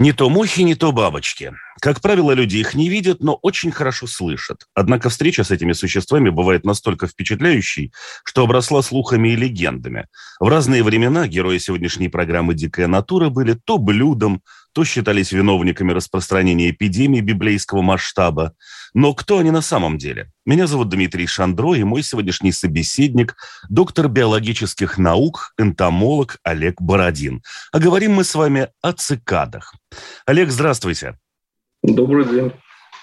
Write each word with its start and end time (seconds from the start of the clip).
Не 0.00 0.12
то 0.14 0.30
мухи, 0.30 0.62
не 0.62 0.74
то 0.74 0.92
бабочки. 0.92 1.52
Как 1.78 2.00
правило, 2.00 2.32
люди 2.32 2.56
их 2.56 2.74
не 2.74 2.88
видят, 2.88 3.20
но 3.20 3.34
очень 3.34 3.70
хорошо 3.70 4.06
слышат. 4.06 4.64
Однако 4.74 5.10
встреча 5.10 5.44
с 5.44 5.50
этими 5.50 5.74
существами 5.74 6.30
бывает 6.30 6.64
настолько 6.64 7.06
впечатляющей, 7.06 7.92
что 8.24 8.44
обросла 8.44 8.80
слухами 8.80 9.28
и 9.28 9.36
легендами. 9.36 10.06
В 10.40 10.48
разные 10.48 10.82
времена 10.82 11.28
герои 11.28 11.58
сегодняшней 11.58 12.08
программы 12.08 12.54
«Дикая 12.54 12.86
натура» 12.86 13.28
были 13.28 13.52
то 13.52 13.76
блюдом, 13.76 14.40
то 14.72 14.86
считались 14.86 15.32
виновниками 15.32 15.92
распространения 15.92 16.70
эпидемии 16.70 17.20
библейского 17.20 17.82
масштаба. 17.82 18.54
Но 18.94 19.14
кто 19.14 19.38
они 19.38 19.50
на 19.50 19.60
самом 19.60 19.98
деле? 19.98 20.30
Меня 20.44 20.66
зовут 20.66 20.88
Дмитрий 20.88 21.26
Шандро, 21.26 21.74
и 21.74 21.84
мой 21.84 22.02
сегодняшний 22.02 22.52
собеседник– 22.52 23.36
доктор 23.68 24.08
биологических 24.08 24.98
наук, 24.98 25.52
энтомолог 25.58 26.38
Олег 26.42 26.80
Бородин. 26.80 27.42
А 27.72 27.78
говорим 27.78 28.12
мы 28.12 28.24
с 28.24 28.34
вами 28.34 28.68
о 28.82 28.92
цикадах. 28.92 29.74
Олег, 30.26 30.50
здравствуйте. 30.50 31.18
Добрый 31.82 32.24
день. 32.26 32.52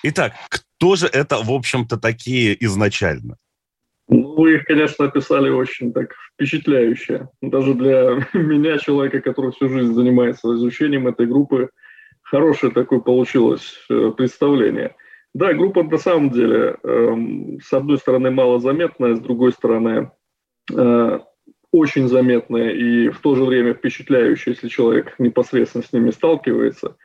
Итак, 0.03 0.33
кто 0.49 0.95
же 0.95 1.07
это, 1.07 1.37
в 1.37 1.51
общем-то, 1.51 1.97
такие 1.97 2.55
изначально? 2.65 3.37
Ну, 4.09 4.35
вы 4.35 4.55
их, 4.55 4.65
конечно, 4.65 5.05
описали 5.05 5.49
очень 5.49 5.91
так 5.91 6.13
впечатляюще. 6.33 7.29
Даже 7.41 7.73
для 7.73 8.27
меня, 8.33 8.77
человека, 8.77 9.21
который 9.21 9.51
всю 9.51 9.69
жизнь 9.69 9.93
занимается 9.93 10.53
изучением 10.55 11.07
этой 11.07 11.25
группы, 11.25 11.69
хорошее 12.21 12.71
такое 12.71 12.99
получилось 12.99 13.77
э, 13.89 14.11
представление. 14.15 14.95
Да, 15.37 15.53
группа 15.53 15.83
на 15.83 15.99
самом 15.99 16.31
деле, 16.31 16.77
эм, 16.81 17.59
с 17.61 17.71
одной 17.71 17.99
стороны, 17.99 18.31
малозаметная, 18.31 19.13
с 19.13 19.19
другой 19.19 19.51
стороны, 19.51 20.09
э, 20.75 21.19
очень 21.71 22.07
заметная 22.07 22.71
и 22.71 23.09
в 23.09 23.19
то 23.19 23.35
же 23.35 23.43
время 23.43 23.75
впечатляющая, 23.75 24.53
если 24.53 24.67
человек 24.67 25.13
непосредственно 25.19 25.83
с 25.83 25.93
ними 25.93 26.09
сталкивается. 26.09 26.95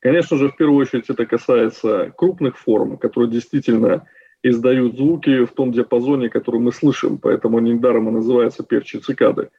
Конечно 0.00 0.36
же, 0.36 0.48
в 0.48 0.56
первую 0.56 0.78
очередь 0.78 1.08
это 1.08 1.24
касается 1.24 2.12
крупных 2.16 2.58
форм, 2.58 2.98
которые 2.98 3.30
действительно 3.30 4.08
издают 4.42 4.96
звуки 4.96 5.44
в 5.44 5.52
том 5.52 5.70
диапазоне, 5.70 6.30
который 6.30 6.60
мы 6.60 6.72
слышим, 6.72 7.16
поэтому 7.18 7.58
они 7.58 7.74
недаром 7.74 8.08
и 8.08 8.12
называются 8.12 8.64
певчие 8.64 9.00
цикады. 9.00 9.50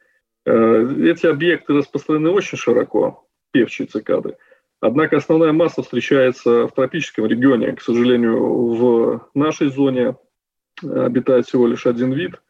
Э, 0.44 0.94
эти 1.06 1.24
объекты 1.24 1.72
распространены 1.72 2.28
очень 2.28 2.58
широко, 2.58 3.26
певчие 3.50 3.88
цикады. 3.88 4.36
Однако 4.80 5.18
основная 5.18 5.52
масса 5.52 5.82
встречается 5.82 6.66
в 6.66 6.72
тропическом 6.72 7.26
регионе. 7.26 7.72
К 7.72 7.82
сожалению, 7.82 8.74
в 8.74 9.28
нашей 9.34 9.68
зоне 9.68 10.16
обитает 10.82 11.46
всего 11.46 11.66
лишь 11.66 11.86
один 11.86 12.12
вид, 12.12 12.40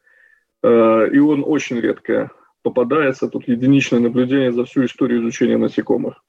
э, 0.63 1.09
и 1.11 1.19
он 1.19 1.43
очень 1.45 1.79
редко 1.79 2.31
попадается. 2.63 3.27
Тут 3.27 3.47
единичное 3.47 3.99
наблюдение 3.99 4.53
за 4.53 4.63
всю 4.63 4.85
историю 4.85 5.21
изучения 5.21 5.57
насекомых. 5.57 6.23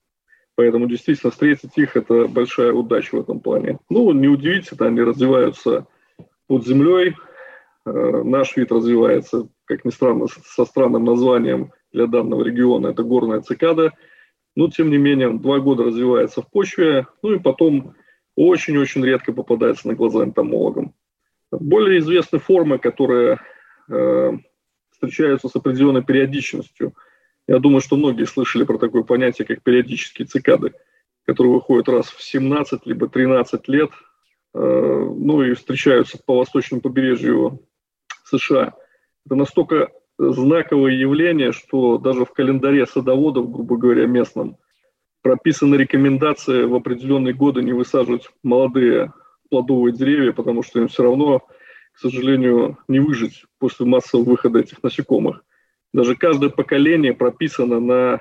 Поэтому 0.57 0.87
действительно 0.87 1.31
встретить 1.31 1.79
их– 1.79 1.97
это 1.97 2.27
большая 2.27 2.73
удача 2.73 3.17
в 3.17 3.21
этом 3.21 3.41
плане. 3.41 3.79
Ну, 3.89 4.13
не 4.13 4.29
удивительно, 4.29 4.87
они 4.87 5.03
развиваются 5.03 5.87
под 6.49 6.67
землей. 6.67 7.15
Э, 7.87 8.23
наш 8.25 8.57
вид 8.57 8.73
развивается, 8.73 9.49
как 9.67 9.85
ни 9.85 9.91
странно, 9.91 10.27
со 10.27 10.65
странным 10.65 11.05
названием 11.05 11.73
для 11.93 12.09
данного 12.09 12.43
региона. 12.43 12.89
Это 12.89 13.05
горная 13.05 13.41
цикада. 13.41 13.93
Но, 14.55 14.69
тем 14.69 14.91
не 14.91 14.99
менее, 14.99 15.31
два 15.31 15.61
года 15.61 15.85
развивается 15.85 16.43
в 16.43 16.51
почве. 16.51 17.07
Ну 17.23 17.35
и 17.35 17.39
потом 17.39 17.95
очень-очень 18.37 19.05
редко 19.05 19.33
попадается 19.33 19.89
на 19.89 19.95
глаза 19.95 20.25
энтомологам. 20.25 20.95
Более 21.51 21.99
известны 22.01 22.39
формы, 22.39 22.79
которые 22.79 23.41
э, 23.89 24.33
встречаются 24.91 25.49
с 25.49 25.57
определенной 25.57 26.03
периодичностью– 26.03 26.95
я 27.49 27.59
думаю, 27.59 27.81
что 27.81 27.97
многие 27.97 28.25
слышали 28.25 28.65
про 28.65 28.79
такое 28.79 29.03
понятие, 29.03 29.47
как 29.47 29.63
периодические 29.63 30.27
цикады, 30.27 30.73
которые 31.27 31.55
выходят 31.55 31.89
раз 31.89 32.07
в 32.09 32.23
17 32.23 32.87
либо 32.87 33.09
13 33.09 33.69
лет, 33.69 33.91
э, 34.55 34.59
ну 34.59 35.43
и 35.43 35.55
встречаются 35.55 36.19
по 36.25 36.39
восточному 36.39 36.81
побережью 36.81 37.67
США. 38.25 38.75
Это 39.27 39.35
настолько 39.35 39.91
знаковое 40.31 40.93
явление, 40.93 41.53
что 41.53 41.99
даже 41.99 42.25
в 42.25 42.33
календаре 42.33 42.87
садоводов, 42.87 43.51
грубо 43.51 43.77
говоря, 43.77 44.07
местном, 44.07 44.57
прописаны 45.23 45.77
рекомендации 45.77 46.65
в 46.65 46.75
определенные 46.75 47.35
годы 47.35 47.63
не 47.63 47.73
высаживать 47.73 48.31
молодые 48.43 49.13
плодовые 49.51 49.93
деревья, 49.93 50.33
потому 50.33 50.63
что 50.63 50.81
им 50.81 50.89
все 50.89 51.03
равно, 51.03 51.41
к 51.93 51.99
сожалению, 51.99 52.79
не 52.89 53.01
выжить 53.01 53.45
после 53.59 53.87
массового 53.87 54.31
выхода 54.31 54.61
этих 54.61 54.83
насекомых. 54.83 55.45
Даже 55.93 56.17
каждое 56.17 56.51
поколение 56.51 57.13
прописано 57.13 57.79
на 57.79 58.21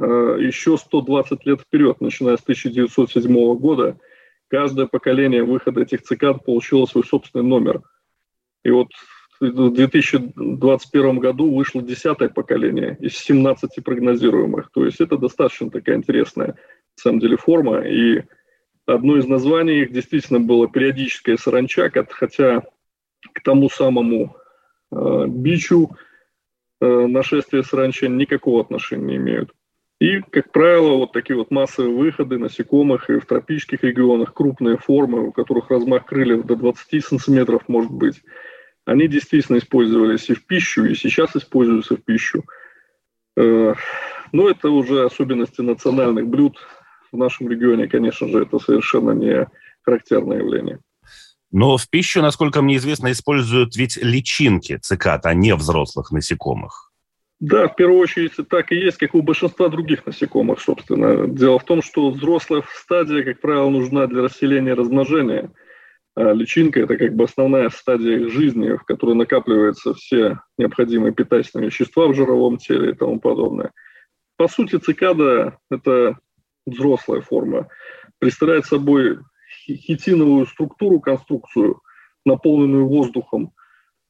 э, 0.00 0.38
еще 0.40 0.76
120 0.76 1.46
лет 1.46 1.60
вперед, 1.60 2.00
начиная 2.00 2.36
с 2.36 2.42
1907 2.42 3.54
года. 3.56 3.98
Каждое 4.48 4.86
поколение 4.86 5.44
выхода 5.44 5.82
этих 5.82 6.02
цикад 6.02 6.44
получило 6.44 6.86
свой 6.86 7.04
собственный 7.04 7.44
номер. 7.44 7.82
И 8.64 8.70
вот 8.70 8.88
в 9.50 9.74
2021 9.74 11.18
году 11.18 11.54
вышло 11.54 11.82
десятое 11.82 12.28
поколение 12.28 12.96
из 13.00 13.16
17 13.18 13.82
прогнозируемых. 13.84 14.70
То 14.72 14.84
есть 14.84 15.00
это 15.00 15.16
достаточно 15.16 15.70
такая 15.70 15.96
интересная, 15.96 16.48
на 16.48 16.54
самом 16.96 17.20
деле, 17.20 17.36
форма. 17.36 17.80
И 17.80 18.22
одно 18.86 19.16
из 19.16 19.26
названий 19.26 19.82
их 19.82 19.92
действительно 19.92 20.40
было 20.40 20.68
периодическая 20.68 21.36
саранча, 21.36 21.90
хотя 22.10 22.62
к 23.32 23.42
тому 23.42 23.70
самому 23.70 24.36
э, 24.92 25.26
бичу, 25.28 25.96
Э, 26.84 27.06
нашествия 27.06 27.62
саранчи 27.62 28.06
никакого 28.06 28.60
отношения 28.60 29.04
не 29.04 29.16
имеют. 29.16 29.50
И, 30.00 30.20
как 30.20 30.52
правило, 30.52 30.96
вот 30.96 31.12
такие 31.12 31.36
вот 31.36 31.50
массовые 31.50 31.94
выходы 31.94 32.38
насекомых 32.38 33.08
и 33.08 33.18
в 33.18 33.26
тропических 33.26 33.82
регионах, 33.84 34.34
крупные 34.34 34.76
формы, 34.76 35.28
у 35.28 35.32
которых 35.32 35.70
размах 35.70 36.04
крыльев 36.04 36.44
до 36.44 36.56
20 36.56 37.04
сантиметров 37.04 37.62
может 37.68 37.92
быть, 37.92 38.22
они 38.84 39.08
действительно 39.08 39.58
использовались 39.58 40.28
и 40.28 40.34
в 40.34 40.46
пищу, 40.46 40.84
и 40.84 40.94
сейчас 40.94 41.34
используются 41.36 41.96
в 41.96 42.04
пищу. 42.04 42.44
Э, 43.36 43.74
но 44.32 44.48
это 44.48 44.70
уже 44.70 45.04
особенности 45.04 45.60
национальных 45.60 46.26
блюд. 46.26 46.58
В 47.12 47.16
нашем 47.16 47.48
регионе, 47.48 47.86
конечно 47.86 48.28
же, 48.28 48.42
это 48.42 48.58
совершенно 48.58 49.12
не 49.12 49.46
характерное 49.82 50.38
явление. 50.38 50.80
Но 51.52 51.76
в 51.76 51.88
пищу, 51.88 52.20
насколько 52.20 52.62
мне 52.62 52.76
известно, 52.76 53.12
используют 53.12 53.76
ведь 53.76 53.96
личинки 53.96 54.76
цикад, 54.78 55.24
а 55.24 55.34
не 55.34 55.54
взрослых 55.54 56.10
насекомых. 56.10 56.90
Да, 57.38 57.68
в 57.68 57.76
первую 57.76 58.00
очередь 58.00 58.32
так 58.48 58.72
и 58.72 58.76
есть, 58.76 58.96
как 58.96 59.14
у 59.14 59.22
большинства 59.22 59.68
других 59.68 60.06
насекомых, 60.06 60.60
собственно. 60.60 61.28
Дело 61.28 61.58
в 61.58 61.64
том, 61.64 61.82
что 61.82 62.10
взрослая 62.10 62.64
стадия, 62.74 63.22
как 63.22 63.40
правило, 63.40 63.68
нужна 63.68 64.06
для 64.06 64.22
расселения 64.22 64.70
и 64.70 64.74
размножения. 64.74 65.50
А 66.16 66.32
личинка– 66.32 66.80
это 66.82 66.96
как 66.96 67.14
бы 67.14 67.24
основная 67.24 67.70
стадия 67.70 68.18
их 68.18 68.32
жизни, 68.32 68.76
в 68.76 68.84
которой 68.84 69.16
накапливаются 69.16 69.94
все 69.94 70.38
необходимые 70.58 71.12
питательные 71.12 71.66
вещества 71.66 72.06
в 72.06 72.14
жировом 72.14 72.58
теле 72.58 72.90
и 72.90 72.94
тому 72.94 73.18
подобное. 73.18 73.72
По 74.36 74.48
сути, 74.48 74.76
цикада– 74.76 75.58
это 75.70 76.18
взрослая 76.66 77.20
форма. 77.20 77.68
Представляет 78.18 78.66
собой 78.66 79.18
хитиновую 79.66 80.46
структуру, 80.46 81.00
конструкцию, 81.00 81.80
наполненную 82.24 82.86
воздухом, 82.86 83.52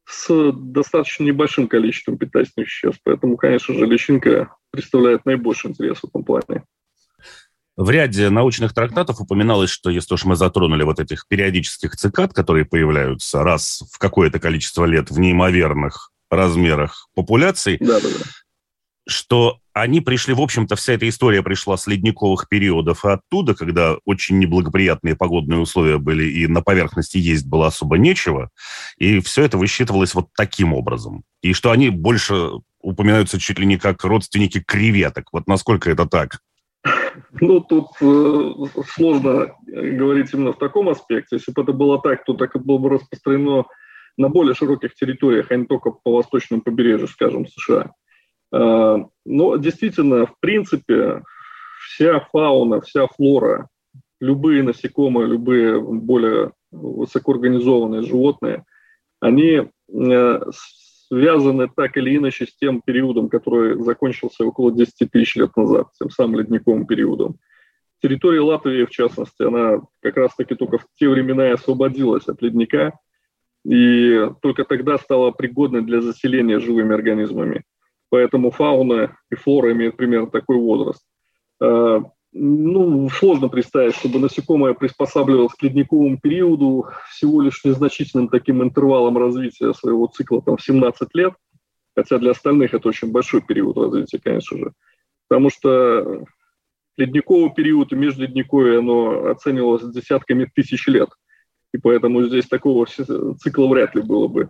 с 0.06 0.52
достаточно 0.52 1.24
небольшим 1.24 1.68
количеством 1.68 2.18
питательных 2.18 2.66
веществ. 2.66 3.00
Поэтому, 3.04 3.38
конечно 3.38 3.74
же, 3.74 3.86
личинка 3.86 4.54
представляет 4.70 5.24
наибольший 5.24 5.70
интерес 5.70 6.00
в 6.00 6.04
этом 6.04 6.24
плане. 6.24 6.63
В 7.76 7.90
ряде 7.90 8.30
научных 8.30 8.72
трактатов 8.72 9.20
упоминалось, 9.20 9.70
что 9.70 9.90
если 9.90 10.14
уж 10.14 10.24
мы 10.24 10.36
затронули 10.36 10.84
вот 10.84 11.00
этих 11.00 11.26
периодических 11.28 11.96
цикад, 11.96 12.32
которые 12.32 12.64
появляются 12.64 13.42
раз 13.42 13.82
в 13.92 13.98
какое-то 13.98 14.38
количество 14.38 14.84
лет 14.84 15.10
в 15.10 15.18
неимоверных 15.18 16.10
размерах 16.30 17.08
популяций, 17.14 17.78
да, 17.80 18.00
да, 18.00 18.08
да 18.08 18.24
что 19.06 19.58
они 19.72 20.00
пришли, 20.00 20.34
в 20.34 20.40
общем-то, 20.40 20.76
вся 20.76 20.94
эта 20.94 21.08
история 21.08 21.42
пришла 21.42 21.76
с 21.76 21.86
ледниковых 21.86 22.48
периодов 22.48 23.04
и 23.04 23.08
оттуда, 23.08 23.54
когда 23.54 23.96
очень 24.04 24.38
неблагоприятные 24.38 25.16
погодные 25.16 25.60
условия 25.60 25.98
были, 25.98 26.24
и 26.24 26.46
на 26.46 26.62
поверхности 26.62 27.18
есть 27.18 27.46
было 27.46 27.66
особо 27.66 27.98
нечего, 27.98 28.50
и 28.96 29.20
все 29.20 29.44
это 29.44 29.58
высчитывалось 29.58 30.14
вот 30.14 30.28
таким 30.36 30.72
образом. 30.72 31.24
И 31.42 31.52
что 31.52 31.70
они 31.70 31.90
больше 31.90 32.50
упоминаются 32.80 33.38
чуть 33.38 33.58
ли 33.58 33.66
не 33.66 33.78
как 33.78 34.04
родственники 34.04 34.60
креветок. 34.60 35.28
Вот 35.32 35.46
насколько 35.46 35.90
это 35.90 36.06
так? 36.06 36.38
Ну, 37.40 37.60
тут 37.60 37.86
э, 38.00 38.52
сложно 38.94 39.54
говорить 39.66 40.32
именно 40.32 40.52
в 40.52 40.58
таком 40.58 40.88
аспекте. 40.88 41.36
Если 41.36 41.52
бы 41.52 41.62
это 41.62 41.72
было 41.72 42.00
так, 42.00 42.24
то 42.24 42.34
так 42.34 42.54
это 42.54 42.64
было 42.64 42.78
бы 42.78 42.90
распространено 42.90 43.64
на 44.16 44.28
более 44.28 44.54
широких 44.54 44.94
территориях, 44.94 45.50
а 45.50 45.56
не 45.56 45.66
только 45.66 45.90
по 45.90 46.12
восточному 46.16 46.62
побережью, 46.62 47.08
скажем, 47.08 47.46
США. 47.46 47.92
Э, 48.52 49.04
но 49.24 49.56
действительно, 49.56 50.26
в 50.26 50.38
принципе, 50.40 51.22
вся 51.80 52.20
фауна, 52.32 52.80
вся 52.80 53.06
флора, 53.06 53.68
любые 54.20 54.62
насекомые, 54.62 55.28
любые 55.28 55.80
более 55.80 56.52
высокоорганизованные 56.70 58.02
животные, 58.02 58.64
они 59.20 59.68
э, 59.92 60.40
связаны 61.14 61.68
так 61.68 61.96
или 61.96 62.16
иначе 62.16 62.46
с 62.46 62.56
тем 62.56 62.80
периодом, 62.82 63.28
который 63.28 63.80
закончился 63.82 64.44
около 64.44 64.72
10 64.72 65.10
тысяч 65.10 65.36
лет 65.36 65.56
назад, 65.56 65.88
тем 65.98 66.10
самым 66.10 66.40
ледниковым 66.40 66.86
периодом. 66.86 67.36
Территория 68.02 68.40
Латвии, 68.40 68.84
в 68.84 68.90
частности, 68.90 69.42
она 69.42 69.80
как 70.02 70.16
раз-таки 70.16 70.54
только 70.54 70.78
в 70.78 70.86
те 70.98 71.08
времена 71.08 71.48
и 71.48 71.52
освободилась 71.52 72.26
от 72.26 72.42
ледника, 72.42 72.98
и 73.64 74.28
только 74.42 74.64
тогда 74.64 74.98
стала 74.98 75.30
пригодной 75.30 75.82
для 75.82 76.00
заселения 76.00 76.58
живыми 76.58 76.94
организмами. 76.94 77.62
Поэтому 78.10 78.50
фауна 78.50 79.16
и 79.30 79.36
флора 79.36 79.72
имеют 79.72 79.96
примерно 79.96 80.30
такой 80.30 80.56
возраст. 80.56 81.02
Ну, 82.36 83.08
сложно 83.10 83.48
представить, 83.48 83.94
чтобы 83.94 84.18
насекомое 84.18 84.74
приспосабливалось 84.74 85.54
к 85.54 85.62
ледниковому 85.62 86.18
периоду 86.18 86.88
всего 87.08 87.40
лишь 87.40 87.64
незначительным 87.64 88.28
таким 88.28 88.60
интервалом 88.60 89.16
развития 89.16 89.72
своего 89.72 90.08
цикла, 90.08 90.42
там, 90.42 90.58
17 90.58 91.08
лет, 91.14 91.34
хотя 91.94 92.18
для 92.18 92.32
остальных 92.32 92.74
это 92.74 92.88
очень 92.88 93.12
большой 93.12 93.40
период 93.40 93.76
развития, 93.76 94.18
конечно 94.18 94.58
же, 94.58 94.72
потому 95.28 95.48
что 95.48 96.24
ледниковый 96.96 97.54
период 97.54 97.92
и 97.92 97.96
межледниковье, 97.96 98.80
оно 98.80 99.26
оценивалось 99.28 99.84
десятками 99.84 100.50
тысяч 100.52 100.88
лет, 100.88 101.10
и 101.72 101.78
поэтому 101.78 102.24
здесь 102.24 102.48
такого 102.48 102.86
цикла 102.86 103.68
вряд 103.68 103.94
ли 103.94 104.02
было 104.02 104.26
бы 104.26 104.48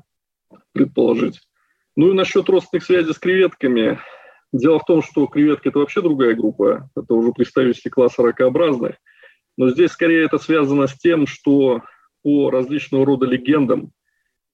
предположить. 0.73 1.39
Ну 1.97 2.13
и 2.13 2.15
насчет 2.15 2.49
родственных 2.49 2.83
связей 2.83 3.13
с 3.13 3.19
креветками– 3.19 3.99
Дело 4.55 4.79
в 4.79 4.85
том, 4.85 5.03
что 5.03 5.27
креветки– 5.27 5.67
это 5.71 5.81
вообще 5.81 6.01
другая 6.01 6.37
группа, 6.37 6.89
это 6.97 7.15
уже 7.15 7.33
представители 7.33 7.89
класса 7.89 8.23
ракообразных. 8.23 8.95
Но 9.57 9.71
здесь 9.71 9.91
скорее 9.91 10.25
это 10.25 10.39
связано 10.39 10.87
с 10.87 10.95
тем, 10.97 11.27
что 11.27 11.83
по 12.23 12.51
различного 12.51 13.05
рода 13.05 13.27
легендам, 13.27 13.91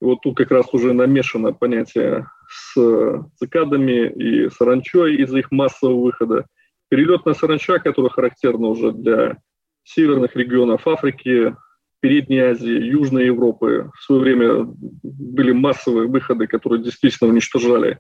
вот 0.00 0.23
тут 0.23 0.38
как 0.38 0.52
раз 0.52 0.73
уже 0.73 0.94
намешано 0.94 1.52
понятие 1.52 2.26
с 2.49 3.29
цикадами 3.37 4.08
и 4.08 4.49
саранчой 4.49 5.17
из-за 5.17 5.41
их 5.41 5.50
массового 5.50 6.00
выхода. 6.00 6.46
Перелетная 6.88 7.35
саранча, 7.35 7.79
которая 7.79 8.11
характерна 8.11 8.69
уже 8.69 8.93
для 8.93 9.37
северных 9.85 10.35
регионов 10.35 10.88
Африки, 10.88 11.55
Передней 12.00 12.38
Азии, 12.38 12.87
Южной 12.87 13.26
Европы, 13.26 13.91
в 13.94 14.03
свое 14.03 14.23
время 14.23 14.64
были 15.03 15.53
массовые 15.53 16.08
выходы, 16.08 16.46
которые 16.46 16.82
действительно 16.82 17.29
уничтожали 17.29 17.99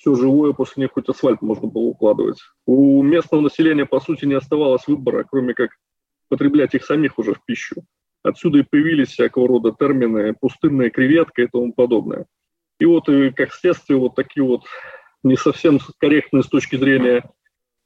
все 0.00 0.14
живое, 0.14 0.54
после 0.54 0.82
них 0.82 0.92
хоть 0.92 1.08
асфальт 1.08 1.42
можно 1.42 1.68
было 1.68 1.82
укладывать. 1.82 2.38
У 2.66 3.02
местного 3.02 3.42
населения, 3.42 3.84
по 3.84 4.00
сути, 4.00 4.24
не 4.24 4.34
оставалось 4.34 4.86
выбора, 4.86 5.26
кроме 5.30 5.52
как 5.52 5.70
потреблять 6.28 6.74
их 6.74 6.84
самих 6.84 7.18
уже 7.18 7.34
в 7.34 7.44
пищу. 7.44 7.84
Отсюда 8.22 8.58
и 8.58 8.62
появились 8.68 9.08
всякого 9.08 9.46
рода 9.46 9.74
термины 9.78 10.34
«пустынная 10.40 10.88
креветка» 10.88 11.42
и 11.42 11.46
тому 11.46 11.72
подобное. 11.74 12.26
И 12.78 12.86
вот, 12.86 13.08
и 13.10 13.30
как 13.30 13.52
следствие, 13.52 13.98
вот 13.98 14.14
такие 14.14 14.42
вот 14.42 14.62
не 15.22 15.36
совсем 15.36 15.78
корректные 15.98 16.42
с 16.44 16.46
точки 16.46 16.76
зрения 16.76 17.30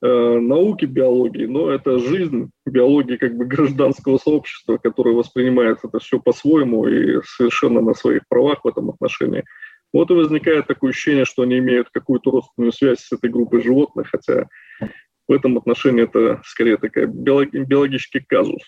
э, 0.00 0.38
науки 0.38 0.84
биологии, 0.84 1.46
но 1.46 1.68
это 1.68 1.98
жизнь 1.98 2.50
биологии 2.64 3.16
как 3.16 3.36
бы 3.36 3.44
гражданского 3.44 4.18
сообщества, 4.18 4.76
которое 4.76 5.16
воспринимает 5.16 5.78
это 5.82 5.98
все 5.98 6.20
по-своему 6.20 6.86
и 6.86 7.20
совершенно 7.24 7.80
на 7.80 7.94
своих 7.94 8.22
правах 8.28 8.60
в 8.62 8.68
этом 8.68 8.90
отношении– 8.90 9.42
вот 9.94 10.10
и 10.10 10.14
возникает 10.14 10.66
такое 10.66 10.90
ощущение, 10.90 11.24
что 11.24 11.42
они 11.42 11.58
имеют 11.58 11.88
какую-то 11.88 12.32
родственную 12.32 12.72
связь 12.72 12.98
с 12.98 13.12
этой 13.12 13.30
группой 13.30 13.62
животных, 13.62 14.08
хотя 14.10 14.48
в 15.28 15.32
этом 15.32 15.56
отношении 15.56 16.02
это 16.02 16.42
скорее 16.44 16.76
такая 16.76 17.06
биологический 17.06 18.20
казус. 18.20 18.60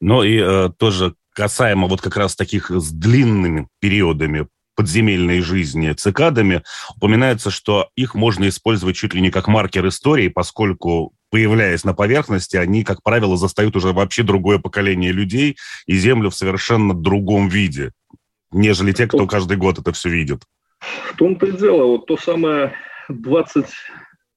Ну 0.00 0.22
и 0.24 0.36
э, 0.36 0.70
тоже 0.76 1.14
касаемо 1.32 1.86
вот 1.86 2.00
как 2.00 2.16
раз 2.16 2.34
таких 2.34 2.70
с 2.70 2.90
длинными 2.90 3.68
периодами 3.78 4.48
подземельной 4.74 5.40
жизни 5.40 5.92
цикадами, 5.92 6.62
упоминается, 6.96 7.50
что 7.50 7.88
их 7.96 8.14
можно 8.14 8.48
использовать 8.48 8.96
чуть 8.96 9.14
ли 9.14 9.20
не 9.20 9.30
как 9.30 9.48
маркер 9.48 9.86
истории, 9.88 10.28
поскольку 10.28 11.12
появляясь 11.30 11.84
на 11.84 11.94
поверхности, 11.94 12.56
они, 12.56 12.84
как 12.84 13.02
правило, 13.02 13.36
застают 13.36 13.74
уже 13.74 13.92
вообще 13.92 14.22
другое 14.22 14.58
поколение 14.58 15.12
людей 15.12 15.56
и 15.86 15.96
Землю 15.96 16.30
в 16.30 16.36
совершенно 16.36 16.94
другом 16.94 17.48
виде 17.48 17.92
нежели 18.50 18.92
те, 18.92 19.06
кто 19.06 19.26
каждый 19.26 19.56
год 19.56 19.78
это 19.78 19.92
все 19.92 20.08
видит. 20.08 20.42
В 20.80 21.16
том-то 21.16 21.46
и 21.46 21.52
дело, 21.52 21.84
вот 21.84 22.06
то 22.06 22.16
самое 22.16 22.74
20, 23.08 23.66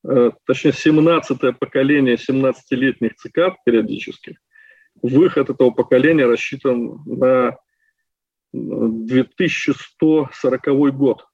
э, 0.08 0.32
точнее 0.46 0.74
17 0.74 1.60
поколение 1.60 2.16
17-летних 2.16 3.16
цикад 3.16 3.56
периодических, 3.64 4.38
выход 5.02 5.50
этого 5.50 5.72
поколения 5.72 6.26
рассчитан 6.26 7.02
на 7.06 7.58
2140 8.54 10.96
год. 10.96 11.26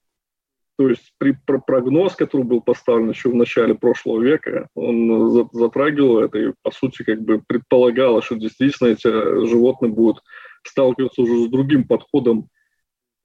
То 0.78 0.90
есть 0.90 1.14
при 1.18 1.36
прогноз, 1.46 2.16
который 2.16 2.44
был 2.44 2.62
поставлен 2.62 3.10
еще 3.10 3.30
в 3.30 3.36
начале 3.36 3.74
прошлого 3.74 4.22
века, 4.22 4.68
он 4.76 5.50
затрагивал 5.52 6.20
это 6.20 6.38
и, 6.38 6.54
по 6.62 6.70
сути, 6.70 7.02
как 7.02 7.24
бы 7.24 7.42
предполагало, 7.48 8.22
что 8.22 8.36
действительно 8.36 8.90
эти 8.90 9.08
животные 9.48 9.92
будут 9.92 10.22
сталкиваться 10.64 11.24
уже 11.24 11.46
с 11.46 11.50
другим 11.50 11.88
подходом 11.88 12.50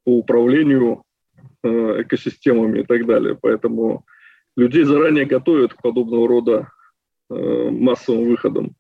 по 0.04 0.18
управлению 0.18 1.02
э, 1.62 1.68
экосистемами 2.02 2.80
и 2.80 2.84
так 2.84 3.06
далее. 3.06 3.38
Поэтому 3.40 4.04
людей 4.56 4.84
заранее 4.84 5.24
готовят 5.24 5.74
к 5.74 5.82
подобного 5.82 6.28
рода 6.28 6.68
э, 7.30 7.70
массовым 7.70 8.28
выходам. 8.28 8.74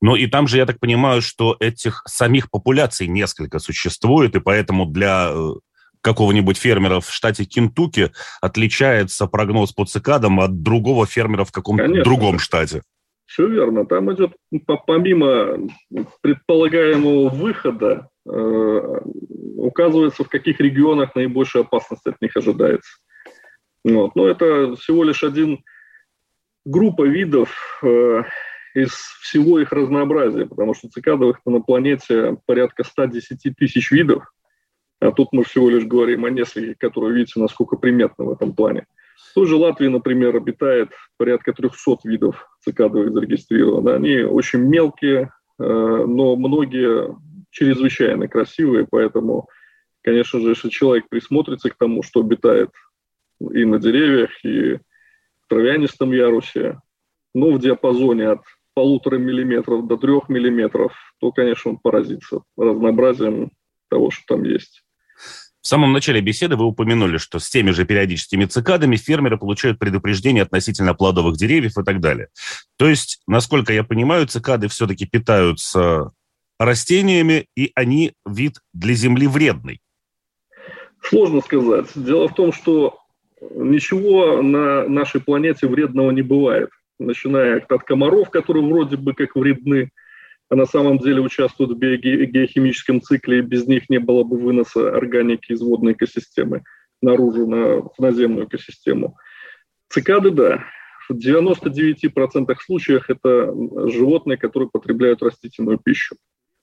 Ну 0.00 0.14
и 0.14 0.26
там 0.26 0.46
же, 0.46 0.58
я 0.58 0.66
так 0.66 0.78
понимаю, 0.78 1.22
что 1.22 1.56
этих 1.58 2.02
самих 2.06 2.50
популяций 2.50 3.08
несколько 3.08 3.58
существует, 3.58 4.36
и 4.36 4.40
поэтому 4.40 4.86
для 4.86 5.30
э, 5.32 5.54
какого-нибудь 6.00 6.56
фермера 6.56 7.00
в 7.00 7.10
штате 7.10 7.44
Кентукки 7.44 8.12
отличается 8.40 9.26
прогноз 9.26 9.72
по 9.72 9.84
цикадам 9.84 10.40
от 10.40 10.62
другого 10.62 11.06
фермера 11.06 11.44
в 11.44 11.52
каком-то 11.52 12.02
другом 12.04 12.38
штате. 12.38 12.82
Все 13.26 13.46
верно. 13.46 13.84
Там 13.84 14.12
идет 14.14 14.32
помимо 14.86 15.68
предполагаемого 16.22 17.28
выхода 17.28 18.08
указывается, 18.28 20.24
в 20.24 20.28
каких 20.28 20.60
регионах 20.60 21.14
наибольшая 21.14 21.62
опасность 21.62 22.06
от 22.06 22.20
них 22.20 22.36
ожидается. 22.36 22.90
Вот. 23.84 24.14
Но 24.16 24.28
это 24.28 24.76
всего 24.76 25.04
лишь 25.04 25.24
один 25.24 25.64
группа 26.64 27.06
видов 27.06 27.80
э, 27.82 28.22
из 28.74 28.90
всего 29.22 29.58
их 29.58 29.72
разнообразия, 29.72 30.46
потому 30.46 30.74
что 30.74 30.88
цикадовых 30.88 31.40
на 31.46 31.60
планете 31.60 32.36
порядка 32.46 32.84
110 32.84 33.56
тысяч 33.56 33.90
видов, 33.90 34.30
а 35.00 35.12
тут 35.12 35.28
мы 35.32 35.44
всего 35.44 35.70
лишь 35.70 35.84
говорим 35.84 36.24
о 36.24 36.30
нескольких, 36.30 36.76
которые, 36.78 37.14
видите, 37.14 37.40
насколько 37.40 37.76
приметны 37.76 38.24
в 38.24 38.32
этом 38.32 38.52
плане. 38.52 38.86
В 39.30 39.34
той 39.34 39.46
же 39.46 39.56
Латвии, 39.56 39.88
например, 39.88 40.36
обитает 40.36 40.90
порядка 41.16 41.52
300 41.52 41.98
видов 42.04 42.48
цикадовых 42.60 43.12
зарегистрировано. 43.12 43.94
Они 43.94 44.18
очень 44.20 44.60
мелкие, 44.60 45.32
э, 45.58 45.64
но 45.64 46.36
многие 46.36 47.16
чрезвычайно 47.58 48.28
красивые, 48.28 48.86
поэтому, 48.88 49.48
конечно 50.02 50.40
же, 50.40 50.50
если 50.50 50.68
человек 50.68 51.08
присмотрится 51.08 51.70
к 51.70 51.76
тому, 51.76 52.02
что 52.02 52.20
обитает 52.20 52.70
и 53.40 53.64
на 53.64 53.78
деревьях, 53.78 54.30
и 54.44 54.74
в 54.76 55.48
травянистом 55.48 56.12
ярусе, 56.12 56.80
но 57.34 57.50
в 57.50 57.58
диапазоне 57.58 58.28
от 58.28 58.42
полутора 58.74 59.18
миллиметров 59.18 59.86
до 59.88 59.96
трех 59.96 60.28
миллиметров, 60.28 60.92
то, 61.20 61.32
конечно, 61.32 61.72
он 61.72 61.78
поразится 61.78 62.42
разнообразием 62.56 63.50
того, 63.88 64.10
что 64.10 64.22
там 64.34 64.44
есть. 64.44 64.84
В 65.60 65.66
самом 65.66 65.92
начале 65.92 66.20
беседы 66.20 66.56
вы 66.56 66.64
упомянули, 66.64 67.18
что 67.18 67.40
с 67.40 67.50
теми 67.50 67.72
же 67.72 67.84
периодическими 67.84 68.44
цикадами 68.44 68.96
фермеры 68.96 69.36
получают 69.36 69.78
предупреждения 69.78 70.42
относительно 70.42 70.94
плодовых 70.94 71.36
деревьев 71.36 71.76
и 71.76 71.82
так 71.82 72.00
далее. 72.00 72.28
То 72.76 72.88
есть, 72.88 73.20
насколько 73.26 73.72
я 73.72 73.82
понимаю, 73.82 74.26
цикады 74.28 74.68
все-таки 74.68 75.06
питаются 75.06 76.12
растениями, 76.58 77.46
и 77.56 77.70
они 77.74 78.12
вид 78.26 78.56
для 78.72 78.94
Земли 78.94 79.26
вредный? 79.26 79.80
Сложно 81.02 81.40
сказать. 81.40 81.86
Дело 81.94 82.28
в 82.28 82.34
том, 82.34 82.52
что 82.52 82.98
ничего 83.40 84.42
на 84.42 84.88
нашей 84.88 85.20
планете 85.20 85.66
вредного 85.66 86.10
не 86.10 86.22
бывает. 86.22 86.70
Начиная 86.98 87.60
от 87.60 87.82
комаров, 87.84 88.30
которые 88.30 88.66
вроде 88.66 88.96
бы 88.96 89.14
как 89.14 89.36
вредны, 89.36 89.90
а 90.50 90.56
на 90.56 90.66
самом 90.66 90.98
деле 90.98 91.20
участвуют 91.20 91.72
в 91.72 91.78
геохимическом 91.78 93.00
цикле, 93.00 93.38
и 93.38 93.42
без 93.42 93.66
них 93.66 93.88
не 93.88 93.98
было 93.98 94.24
бы 94.24 94.38
выноса 94.38 94.96
органики 94.96 95.52
из 95.52 95.60
водной 95.60 95.92
экосистемы 95.92 96.64
наружу 97.00 97.46
на, 97.46 97.82
в 97.82 97.94
наземную 97.98 98.46
экосистему. 98.46 99.16
Цикады, 99.88 100.30
да. 100.30 100.64
В 101.08 101.14
99% 101.14 102.54
случаях 102.60 103.08
это 103.08 103.54
животные, 103.88 104.36
которые 104.36 104.68
потребляют 104.68 105.22
растительную 105.22 105.78
пищу. 105.78 106.16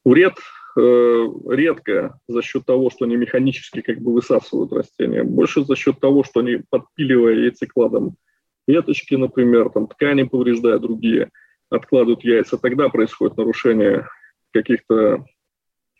Вред 0.05 0.35
э, 0.77 1.25
редко 1.49 2.19
за 2.27 2.41
счет 2.43 2.65
того, 2.65 2.91
что 2.91 3.05
они 3.05 3.15
механически 3.15 3.81
как 3.81 3.99
бы 3.99 4.13
высасывают 4.13 4.71
растения, 4.71 5.23
больше 5.23 5.65
за 5.65 5.75
счет 5.75 5.99
того, 5.99 6.23
что 6.23 6.41
они, 6.41 6.61
подпиливая 6.69 7.33
яйцекладом 7.33 8.15
веточки, 8.67 9.15
например, 9.15 9.69
там, 9.69 9.87
ткани 9.87 10.23
повреждая 10.23 10.77
другие, 10.79 11.31
откладывают 11.69 12.23
яйца, 12.23 12.57
тогда 12.57 12.89
происходит 12.89 13.37
нарушение 13.37 14.07
каких-то 14.53 15.25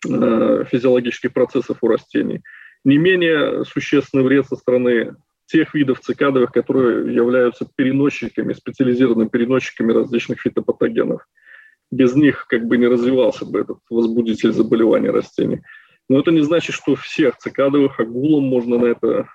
э, 0.08 0.66
физиологических 0.72 1.34
процессов 1.34 1.80
у 1.82 1.88
растений. 1.88 2.42
Не 2.84 2.98
менее 2.98 3.66
существенный 3.66 4.24
вред 4.24 4.46
со 4.46 4.56
стороны 4.56 5.16
тех 5.48 5.74
видов 5.74 6.00
цикадовых, 6.00 6.52
которые 6.52 7.14
являются 7.14 7.68
переносчиками, 7.76 8.54
специализированными 8.54 9.30
переносчиками 9.30 9.94
различных 9.94 10.42
фитопатогенов. 10.42 11.26
Без 11.96 12.14
них 12.14 12.46
как 12.48 12.66
бы 12.68 12.78
не 12.78 12.88
развивался 12.88 13.46
бы 13.46 13.62
этот 13.62 13.78
возбудитель 13.90 14.52
заболевания 14.52 15.12
растений. 15.12 15.62
Но 16.10 16.20
это 16.20 16.32
не 16.32 16.42
значит, 16.42 16.76
что 16.76 16.96
всех 16.96 17.38
цикадовых 17.38 18.00
агулом 18.00 18.44
можно 18.44 18.78
на 18.78 18.86
это 18.86 19.30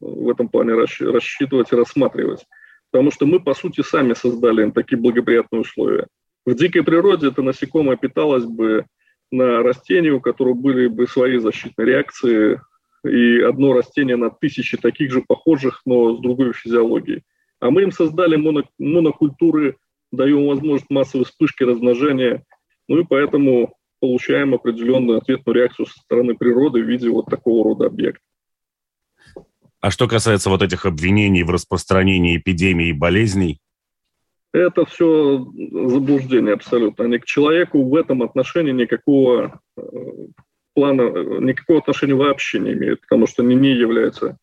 в 0.00 0.30
этом 0.30 0.48
плане 0.48 0.74
рассчитывать 0.74 1.72
и 1.72 1.76
рассматривать. 1.76 2.46
Потому 2.92 3.10
что 3.10 3.26
мы, 3.26 3.40
по 3.40 3.54
сути, 3.54 3.80
сами 3.82 4.14
создали 4.14 4.62
им 4.62 4.70
такие 4.70 4.96
благоприятные 4.96 5.62
условия. 5.62 6.06
В 6.46 6.54
дикой 6.54 6.84
природе 6.84 7.28
это 7.28 7.42
насекомое 7.42 7.96
питалось 7.96 8.44
бы 8.44 8.84
на 9.32 9.62
растении, 9.64 10.10
у 10.10 10.20
которого 10.20 10.54
были 10.54 10.86
бы 10.86 11.08
свои 11.08 11.38
защитные 11.38 11.86
реакции, 11.86 12.60
и 13.04 13.40
одно 13.40 13.72
растение 13.72 14.16
на 14.16 14.30
тысячи 14.30 14.76
таких 14.76 15.10
же 15.10 15.22
похожих, 15.26 15.82
но 15.84 16.16
с 16.16 16.20
другой 16.20 16.52
физиологией. 16.52 17.22
А 17.60 17.70
мы 17.70 17.82
им 17.82 17.90
создали 17.90 18.36
моно, 18.36 18.62
монокультуры, 18.78 19.76
даем 20.16 20.46
возможность 20.46 20.90
массовой 20.90 21.24
вспышки 21.24 21.62
размножения, 21.62 22.44
ну 22.88 23.00
и 23.00 23.04
поэтому 23.04 23.74
получаем 24.00 24.54
определенную 24.54 25.18
ответную 25.18 25.56
реакцию 25.56 25.86
со 25.86 25.98
стороны 26.00 26.34
природы 26.34 26.82
в 26.82 26.86
виде 26.86 27.08
вот 27.08 27.26
такого 27.26 27.64
рода 27.64 27.86
объекта. 27.86 28.20
А 29.80 29.90
что 29.90 30.08
касается 30.08 30.50
вот 30.50 30.62
этих 30.62 30.86
обвинений 30.86 31.42
в 31.42 31.50
распространении 31.50 32.38
эпидемии 32.38 32.88
и 32.88 32.92
болезней? 32.92 33.60
Это 34.52 34.86
все 34.86 35.44
заблуждение 35.72 36.54
абсолютно. 36.54 37.04
Они 37.04 37.18
к 37.18 37.24
человеку 37.24 37.82
в 37.82 37.94
этом 37.96 38.22
отношении 38.22 38.72
никакого 38.72 39.60
э, 39.76 39.82
плана 40.74 41.02
э, 41.02 41.38
никакого 41.40 41.80
отношения 41.80 42.14
вообще 42.14 42.60
не 42.60 42.72
имеют, 42.72 43.00
потому 43.00 43.26
что 43.26 43.42
они 43.42 43.54
не 43.56 43.72
являются 43.72 44.38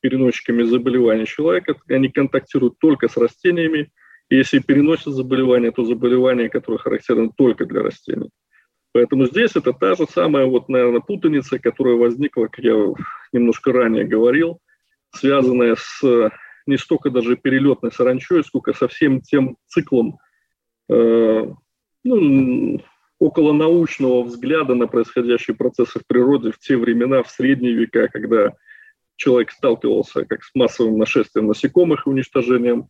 переносчиками 0.00 0.64
заболеваний 0.64 1.26
человека, 1.26 1.76
они 1.88 2.08
контактируют 2.08 2.78
только 2.78 3.08
с 3.08 3.16
растениями, 3.16 3.90
если 4.30 4.58
переносят 4.58 5.14
заболевания, 5.14 5.70
то 5.70 5.84
заболевания, 5.84 6.48
которые 6.48 6.78
характерны 6.78 7.30
только 7.36 7.66
для 7.66 7.82
растений. 7.82 8.30
Поэтому 8.92 9.26
здесь 9.26 9.56
это 9.56 9.72
та 9.72 9.94
же 9.94 10.06
самая, 10.08 10.46
вот, 10.46 10.68
наверное, 10.68 11.00
путаница, 11.00 11.58
которая 11.58 11.96
возникла, 11.96 12.46
как 12.46 12.64
я 12.64 12.74
немножко 13.32 13.72
ранее 13.72 14.04
говорил, 14.04 14.60
связанная 15.10 15.76
с 15.76 16.30
не 16.66 16.78
столько 16.78 17.10
даже 17.10 17.36
перелетной 17.36 17.92
саранчой, 17.92 18.44
сколько 18.44 18.72
со 18.72 18.88
всем 18.88 19.20
тем 19.20 19.56
циклом 19.66 20.18
э, 20.88 21.46
ну, 22.04 22.80
около 23.18 23.52
научного 23.52 24.22
взгляда 24.22 24.74
на 24.74 24.86
происходящие 24.86 25.56
процессы 25.56 26.00
в 26.00 26.06
природе 26.06 26.52
в 26.52 26.58
те 26.58 26.76
времена, 26.76 27.22
в 27.22 27.30
средние 27.30 27.74
века, 27.74 28.08
когда 28.08 28.54
человек 29.16 29.50
сталкивался 29.50 30.24
как 30.24 30.42
с 30.42 30.50
массовым 30.54 30.98
нашествием 30.98 31.46
насекомых 31.48 32.06
и 32.06 32.10
уничтожением 32.10 32.88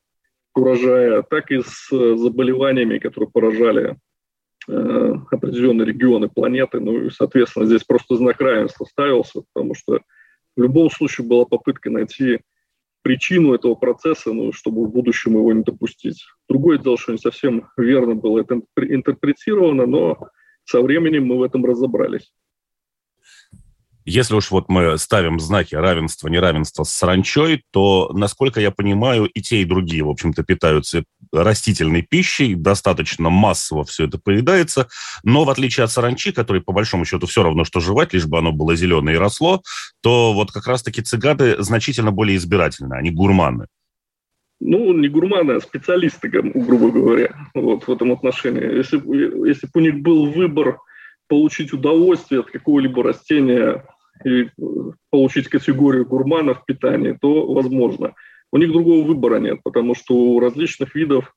урожая, 0.54 1.22
так 1.22 1.50
и 1.50 1.60
с 1.60 1.88
заболеваниями, 1.90 2.98
которые 2.98 3.30
поражали 3.30 3.96
э, 4.68 5.14
определенные 5.30 5.86
регионы 5.86 6.28
планеты. 6.28 6.80
Ну 6.80 7.06
и, 7.06 7.10
соответственно, 7.10 7.66
здесь 7.66 7.84
просто 7.84 8.16
знак 8.16 8.40
равенства 8.40 8.84
ставился, 8.84 9.42
потому 9.52 9.74
что 9.74 10.00
в 10.56 10.62
любом 10.62 10.90
случае 10.90 11.26
была 11.26 11.44
попытка 11.44 11.90
найти 11.90 12.40
причину 13.02 13.54
этого 13.54 13.74
процесса, 13.74 14.32
ну, 14.32 14.52
чтобы 14.52 14.86
в 14.86 14.90
будущем 14.90 15.32
его 15.32 15.52
не 15.52 15.62
допустить. 15.62 16.24
Другое 16.48 16.78
дело, 16.78 16.96
что 16.96 17.12
не 17.12 17.18
совсем 17.18 17.68
верно 17.76 18.14
было 18.14 18.40
это 18.40 18.62
интерпретировано, 18.76 19.86
но 19.86 20.30
со 20.64 20.80
временем 20.80 21.26
мы 21.26 21.38
в 21.38 21.42
этом 21.42 21.64
разобрались. 21.64 22.32
Если 24.04 24.34
уж 24.34 24.50
вот 24.50 24.68
мы 24.68 24.98
ставим 24.98 25.40
знаки 25.40 25.74
равенства, 25.74 26.28
неравенства 26.28 26.84
с 26.84 26.90
саранчой, 26.90 27.62
то, 27.72 28.10
насколько 28.12 28.60
я 28.60 28.70
понимаю, 28.70 29.24
и 29.26 29.40
те, 29.40 29.62
и 29.62 29.64
другие, 29.64 30.04
в 30.04 30.10
общем-то, 30.10 30.42
питаются 30.42 31.04
растительной 31.32 32.02
пищей, 32.02 32.54
достаточно 32.54 33.30
массово 33.30 33.84
все 33.84 34.04
это 34.04 34.18
поедается, 34.18 34.88
но 35.22 35.44
в 35.44 35.50
отличие 35.50 35.84
от 35.84 35.90
саранчи, 35.90 36.32
который 36.32 36.60
по 36.60 36.72
большому 36.72 37.06
счету 37.06 37.26
все 37.26 37.42
равно, 37.42 37.64
что 37.64 37.80
жевать, 37.80 38.12
лишь 38.12 38.26
бы 38.26 38.38
оно 38.38 38.52
было 38.52 38.76
зеленое 38.76 39.16
и 39.16 39.18
росло, 39.18 39.62
то 40.02 40.34
вот 40.34 40.52
как 40.52 40.66
раз-таки 40.66 41.00
цигады 41.00 41.56
значительно 41.62 42.12
более 42.12 42.36
избирательны, 42.36 42.94
они 42.94 43.10
гурманы. 43.10 43.66
Ну, 44.60 44.92
не 44.92 45.08
гурманы, 45.08 45.52
а 45.52 45.60
специалисты, 45.60 46.28
грубо 46.28 46.90
говоря, 46.90 47.34
вот 47.54 47.86
в 47.86 47.90
этом 47.90 48.12
отношении. 48.12 48.76
Если, 48.76 48.96
если 49.48 49.66
бы 49.66 49.72
у 49.74 49.80
них 49.80 50.00
был 50.00 50.30
выбор 50.30 50.78
получить 51.28 51.72
удовольствие 51.72 52.40
от 52.40 52.50
какого-либо 52.50 53.02
растения 53.02 53.84
и 54.24 54.48
получить 55.10 55.48
категорию 55.48 56.06
гурмана 56.06 56.54
в 56.54 56.64
питании, 56.64 57.16
то 57.20 57.52
возможно. 57.52 58.14
У 58.52 58.58
них 58.58 58.70
другого 58.70 59.04
выбора 59.04 59.38
нет, 59.38 59.60
потому 59.64 59.94
что 59.94 60.14
у 60.14 60.40
различных 60.40 60.94
видов 60.94 61.34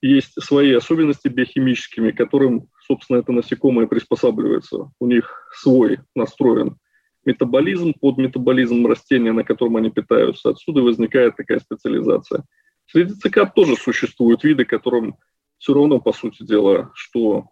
есть 0.00 0.40
свои 0.42 0.72
особенности 0.72 1.28
биохимическими, 1.28 2.10
которым, 2.10 2.68
собственно, 2.86 3.18
это 3.18 3.32
насекомое 3.32 3.86
приспосабливается. 3.86 4.90
У 5.00 5.06
них 5.06 5.48
свой 5.52 5.98
настроен 6.14 6.76
метаболизм 7.24 7.92
под 8.00 8.18
метаболизм 8.18 8.86
растения, 8.86 9.32
на 9.32 9.44
котором 9.44 9.76
они 9.76 9.90
питаются. 9.90 10.50
Отсюда 10.50 10.82
возникает 10.82 11.36
такая 11.36 11.60
специализация. 11.60 12.44
Среди 12.86 13.14
цикад 13.14 13.54
тоже 13.54 13.76
существуют 13.76 14.44
виды, 14.44 14.64
которым 14.64 15.16
все 15.58 15.74
равно, 15.74 16.00
по 16.00 16.12
сути 16.12 16.42
дела, 16.44 16.90
что 16.94 17.48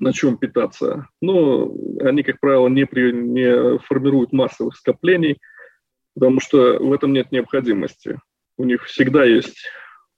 на 0.00 0.12
чем 0.12 0.36
питаться. 0.36 1.08
Но 1.20 1.72
они, 2.00 2.22
как 2.22 2.40
правило, 2.40 2.68
не, 2.68 2.86
при, 2.86 3.12
не 3.12 3.78
формируют 3.78 4.32
массовых 4.32 4.76
скоплений, 4.76 5.38
потому 6.14 6.40
что 6.40 6.78
в 6.78 6.92
этом 6.92 7.12
нет 7.12 7.32
необходимости. 7.32 8.18
У 8.56 8.64
них 8.64 8.84
всегда 8.84 9.24
есть 9.24 9.64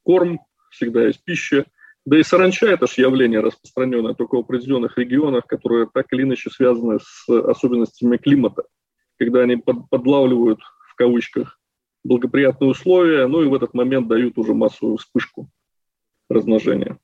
корм, 0.02 0.40
всегда 0.70 1.06
есть 1.06 1.22
пища. 1.24 1.66
Да 2.06 2.18
и 2.18 2.22
саранча– 2.22 2.66
это 2.68 2.86
же 2.86 3.02
явление 3.02 3.40
распространенное 3.40 4.14
только 4.14 4.36
в 4.36 4.40
определенных 4.40 4.96
регионах, 4.96 5.46
которые 5.46 5.88
так 5.92 6.06
или 6.12 6.22
иначе 6.22 6.50
связаны 6.50 6.98
с 7.00 7.28
особенностями 7.28 8.16
климата, 8.16 8.64
когда 9.18 9.40
они 9.40 9.56
под, 9.56 9.90
подлавливают, 9.90 10.60
в 10.88 10.94
кавычках, 10.94 11.58
благоприятные 12.02 12.70
условия, 12.70 13.26
ну 13.26 13.42
и 13.42 13.46
в 13.46 13.54
этот 13.54 13.74
момент 13.74 14.08
дают 14.08 14.38
уже 14.38 14.54
массовую 14.54 14.96
вспышку 14.96 15.50
размножения. 16.30 16.98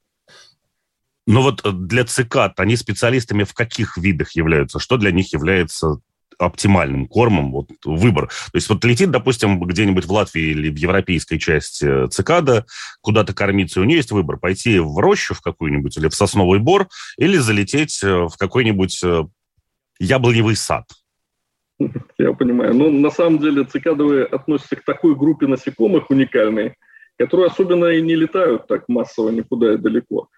Но 1.27 1.43
вот 1.43 1.61
э, 1.65 1.71
для 1.73 2.05
цикад 2.05 2.59
они 2.61 2.77
специалистами 2.77 3.45
в 3.45 3.55
каких 3.55 3.97
видах 3.97 4.33
являются? 4.33 4.79
Что 4.79 4.97
для 4.97 5.11
них 5.11 5.33
является 5.33 5.99
оптимальным 6.39 7.09
кормом, 7.09 7.51
вот 7.51 7.69
выбор. 7.85 8.27
То 8.27 8.57
есть 8.57 8.69
вот 8.69 8.85
летит, 8.85 9.11
допустим, 9.11 9.59
где-нибудь 9.59 10.05
в 10.05 10.13
Латвии 10.13 10.51
или 10.51 10.69
в 10.69 10.77
европейской 10.77 11.39
части 11.39 12.05
э, 12.05 12.09
цикада, 12.09 12.67
куда-то 13.01 13.35
кормиться, 13.35 13.81
и 13.81 13.83
у 13.83 13.87
нее 13.87 13.99
есть 13.99 14.11
выбор, 14.11 14.37
пойти 14.39 14.79
в 14.79 14.99
рощу 14.99 15.35
в 15.35 15.41
какую-нибудь 15.41 15.97
или 15.97 16.09
в 16.09 16.15
сосновый 16.15 16.61
бор, 16.61 16.89
или 17.17 17.39
залететь 17.39 18.03
э, 18.03 18.27
в 18.27 18.37
какой-нибудь 18.39 19.03
яблоневый 19.99 20.57
сад. 20.57 20.85
Я 22.19 22.33
понимаю. 22.33 22.75
Ну, 22.75 22.91
на 22.91 23.11
самом 23.11 23.39
деле 23.39 23.65
цикадовые 23.65 24.25
относятся 24.25 24.77
к 24.77 24.85
такой 24.85 25.15
группе 25.15 25.47
насекомых 25.47 26.11
уникальной, 26.11 26.75
которые 27.19 27.49
особенно 27.49 27.87
и 27.87 28.03
не 28.03 28.15
летают 28.15 28.67
так 28.67 28.85
массово 28.89 29.31
никуда 29.31 29.75
и 29.75 29.79
далеко. 29.79 30.29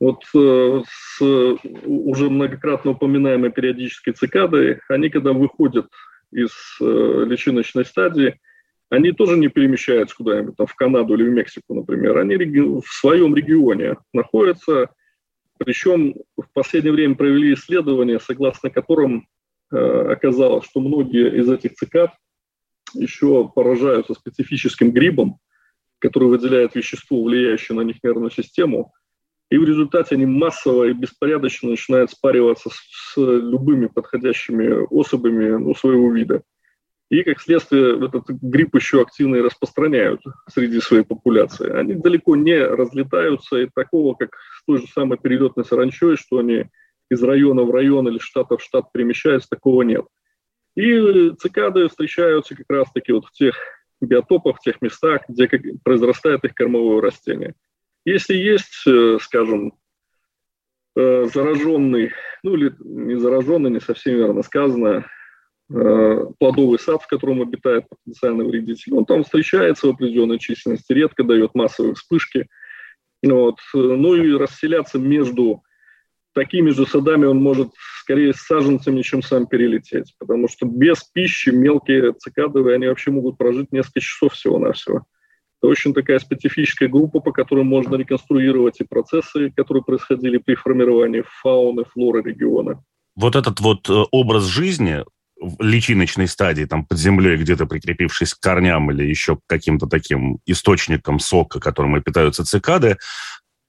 Вот 0.00 0.22
э, 0.34 0.82
с 0.86 1.20
уже 1.20 2.30
многократно 2.30 2.92
упоминаемой 2.92 3.50
периодической 3.50 4.12
цикадой, 4.12 4.80
они 4.88 5.10
когда 5.10 5.32
выходят 5.32 5.88
из 6.30 6.50
э, 6.80 7.24
личиночной 7.26 7.84
стадии, 7.84 8.38
они 8.90 9.12
тоже 9.12 9.36
не 9.36 9.48
перемещаются 9.48 10.16
куда-нибудь, 10.16 10.56
там, 10.56 10.66
в 10.66 10.74
Канаду 10.74 11.14
или 11.14 11.24
в 11.24 11.32
Мексику, 11.32 11.74
например. 11.74 12.16
Они 12.18 12.36
в 12.36 12.86
своем 12.86 13.34
регионе 13.34 13.96
находятся, 14.12 14.90
причем 15.58 16.14
в 16.36 16.46
последнее 16.52 16.92
время 16.92 17.16
провели 17.16 17.54
исследования, 17.54 18.20
согласно 18.20 18.70
которым 18.70 19.26
э, 19.72 20.12
оказалось, 20.12 20.64
что 20.66 20.80
многие 20.80 21.40
из 21.40 21.50
этих 21.50 21.74
цикад 21.74 22.12
еще 22.94 23.50
поражаются 23.52 24.14
специфическим 24.14 24.92
грибом, 24.92 25.38
который 25.98 26.28
выделяет 26.28 26.76
вещество, 26.76 27.22
влияющее 27.22 27.76
на 27.76 27.82
них 27.82 27.96
нервную 28.04 28.30
систему– 28.30 28.92
и 29.50 29.56
в 29.56 29.64
результате 29.64 30.14
они 30.14 30.26
массово 30.26 30.84
и 30.84 30.92
беспорядочно 30.92 31.70
начинают 31.70 32.10
спариваться 32.10 32.68
с, 32.70 33.14
с 33.14 33.16
любыми 33.16 33.86
подходящими 33.86 34.86
особями 34.94 35.56
ну, 35.56 35.74
своего 35.74 36.12
вида. 36.12 36.42
И, 37.10 37.22
как 37.22 37.40
следствие, 37.40 38.04
этот 38.04 38.28
грипп 38.28 38.74
еще 38.74 39.00
активно 39.00 39.36
и 39.36 39.40
распространяют 39.40 40.20
среди 40.50 40.78
своей 40.80 41.04
популяции. 41.04 41.70
Они 41.70 41.94
далеко 41.94 42.36
не 42.36 42.58
разлетаются, 42.62 43.56
и 43.56 43.70
такого, 43.74 44.14
как 44.14 44.36
с 44.60 44.64
той 44.66 44.78
же 44.78 44.86
самой 44.88 45.16
перелетной 45.16 45.64
саранчой, 45.64 46.16
что 46.16 46.38
они 46.38 46.66
из 47.10 47.22
района 47.22 47.62
в 47.62 47.70
район 47.70 48.06
или 48.08 48.18
штата 48.18 48.58
в 48.58 48.62
штат 48.62 48.92
перемещаются, 48.92 49.48
такого 49.48 49.80
нет. 49.82 50.04
И 50.76 51.30
цикады 51.40 51.88
встречаются 51.88 52.54
как 52.54 52.66
раз-таки 52.68 53.12
вот 53.12 53.24
в 53.24 53.32
тех 53.32 53.56
биотопах, 54.02 54.58
в 54.58 54.60
тех 54.60 54.82
местах, 54.82 55.22
где 55.28 55.48
произрастает 55.82 56.44
их 56.44 56.54
кормовое 56.54 57.00
растение. 57.00 57.54
Если 58.04 58.34
есть, 58.34 58.86
э, 58.86 59.18
скажем, 59.20 59.74
э, 60.96 61.26
зараженный, 61.32 62.12
ну 62.42 62.54
или 62.54 62.74
не 62.80 63.16
зараженный, 63.16 63.70
не 63.70 63.80
совсем 63.80 64.14
верно 64.14 64.42
сказано, 64.42 65.06
э, 65.70 66.26
плодовый 66.38 66.78
сад, 66.78 67.02
в 67.02 67.06
котором 67.06 67.42
обитает 67.42 67.84
потенциальный 67.88 68.46
вредитель, 68.46 68.94
он 68.94 69.04
там 69.04 69.24
встречается 69.24 69.86
в 69.86 69.90
определенной 69.90 70.38
численности, 70.38 70.92
редко 70.92 71.24
дает 71.24 71.54
массовые 71.54 71.94
вспышки. 71.94 72.48
Вот. 73.22 73.56
Ну 73.74 74.14
и 74.14 74.32
расселяться 74.32 74.98
между 74.98 75.62
такими 76.38 76.70
же 76.70 76.86
садами 76.86 77.26
он 77.26 77.42
может 77.42 77.70
скорее 78.00 78.32
с 78.32 78.38
саженцами, 78.38 79.02
чем 79.02 79.22
сам 79.22 79.46
перелететь, 79.46 80.14
потому 80.18 80.48
что 80.48 80.66
без 80.66 81.02
пищи 81.02 81.50
мелкие 81.50 82.12
цикадовые, 82.12 82.76
они 82.76 82.86
вообще 82.86 83.10
могут 83.10 83.36
прожить 83.36 83.72
несколько 83.72 84.00
часов 84.00 84.34
всего-навсего. 84.34 85.04
Это 85.60 85.70
очень 85.70 85.92
такая 85.92 86.18
специфическая 86.20 86.88
группа, 86.88 87.20
по 87.20 87.32
которой 87.32 87.64
можно 87.64 87.96
реконструировать 87.96 88.80
и 88.80 88.84
процессы, 88.84 89.50
которые 89.50 89.82
происходили 89.82 90.38
при 90.38 90.54
формировании 90.54 91.24
фауны, 91.42 91.84
флоры 91.92 92.22
региона. 92.22 92.82
Вот 93.16 93.34
этот 93.34 93.58
вот 93.58 93.88
э, 93.90 94.04
образ 94.12 94.44
жизни 94.44 95.04
в 95.40 95.60
личиночной 95.62 96.28
стадии, 96.28 96.64
там 96.64 96.84
под 96.84 96.98
землей, 96.98 97.36
где-то 97.36 97.66
прикрепившись 97.66 98.34
к 98.34 98.40
корням 98.40 98.90
или 98.90 99.04
еще 99.04 99.36
к 99.36 99.40
каким-то 99.46 99.86
таким 99.86 100.38
источникам 100.46 101.18
сока, 101.18 101.60
которым 101.60 102.00
питаются 102.02 102.44
цикады, 102.44 102.98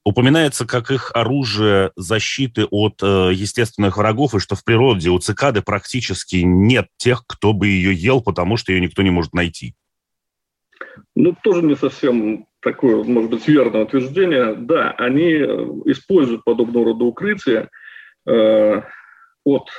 упоминается 0.04 0.66
как 0.66 0.92
их 0.92 1.12
оружие 1.14 1.92
защиты 1.96 2.66
от 2.66 3.02
э, 3.02 3.32
естественных 3.34 3.98
врагов, 3.98 4.36
и 4.36 4.40
что 4.40 4.56
в 4.56 4.64
природе 4.64 5.10
у 5.10 5.20
цикады 5.20 5.62
практически 5.62 6.38
нет 6.38 6.88
тех, 6.98 7.24
кто 7.28 7.54
бы 7.54 7.68
ее 7.68 7.94
ел, 7.94 8.22
потому 8.22 8.58
что 8.58 8.72
ее 8.72 8.82
никто 8.82 9.02
не 9.02 9.12
может 9.12 9.34
найти. 9.34 9.76
Ну, 11.16 11.36
тоже 11.44 11.64
не 11.64 11.76
совсем 11.76 12.48
такое, 12.62 13.04
может 13.04 13.32
быть, 13.32 13.48
верное 13.48 13.84
утверждение. 13.84 14.56
Да, 14.56 14.92
они 14.92 15.34
э, 15.34 15.46
используют 15.86 16.44
подобного 16.44 16.86
рода 16.86 17.06
укрытия 17.06 17.70
э, 18.26 18.82
от 19.44 19.70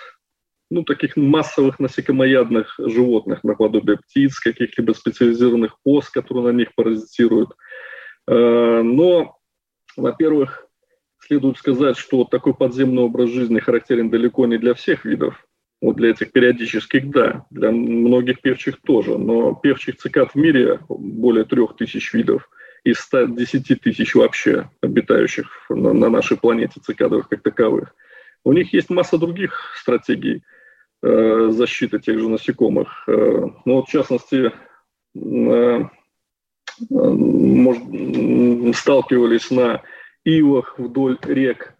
ну, 0.71 0.85
таких 0.85 1.17
массовых 1.17 1.79
насекомоядных 1.81 2.75
животных, 2.79 3.43
наподобие 3.45 3.99
птиц, 3.99 4.39
каких-либо 4.39 4.93
специализированных 4.93 5.77
ос, 5.85 6.11
которые 6.11 6.53
на 6.53 6.57
них 6.57 6.75
паразитируют. 6.75 7.51
Э, 8.29 8.83
но 8.83 9.37
во-первых, 9.97 10.67
следует 11.19 11.59
сказать, 11.59 11.97
что 11.97 12.25
такой 12.25 12.55
подземный 12.55 13.03
образ 13.03 13.31
жизни 13.31 13.59
характерен 13.61 14.11
далеко 14.11 14.47
не 14.47 14.59
для 14.59 14.75
всех 14.75 15.05
видов. 15.05 15.47
Вот 15.81 15.97
для 15.97 16.11
этих 16.11 16.33
периодических, 16.33 17.09
да, 17.11 17.47
для 17.51 17.71
многих 17.71 18.43
певчих 18.43 18.81
тоже. 18.83 19.17
Но 19.17 19.55
певчих 19.55 19.97
цикад 19.97 20.33
в 20.33 20.35
мире 20.35 20.81
более 20.89 21.45
трех 21.45 21.77
тысяч 21.77 22.13
видов 22.13 22.51
из 22.85 22.99
110 22.99 23.81
тысяч 23.81 24.15
вообще 24.15 24.69
обитающих 24.83 25.47
на, 25.71 25.93
на 25.93 26.11
нашей 26.11 26.37
планете 26.37 26.81
цикадовых 26.83 27.29
как 27.29 27.43
таковых. 27.43 27.95
У 28.45 28.53
них 28.53 28.73
есть 28.73 28.91
масса 28.91 29.19
других 29.19 29.75
стратегий 29.77 30.43
э, 31.03 31.49
защиты 31.51 31.99
тех 31.99 32.19
же 32.19 32.29
насекомых. 32.29 33.05
Э, 33.07 33.47
ну 33.65 33.75
вот, 33.75 33.89
в 33.89 33.91
частности, 33.91 34.53
э, 35.15 35.85
может, 36.91 37.83
сталкивались 38.77 39.51
на 39.51 39.83
ивах 40.25 40.79
вдоль 40.79 41.19
рек 41.23 41.75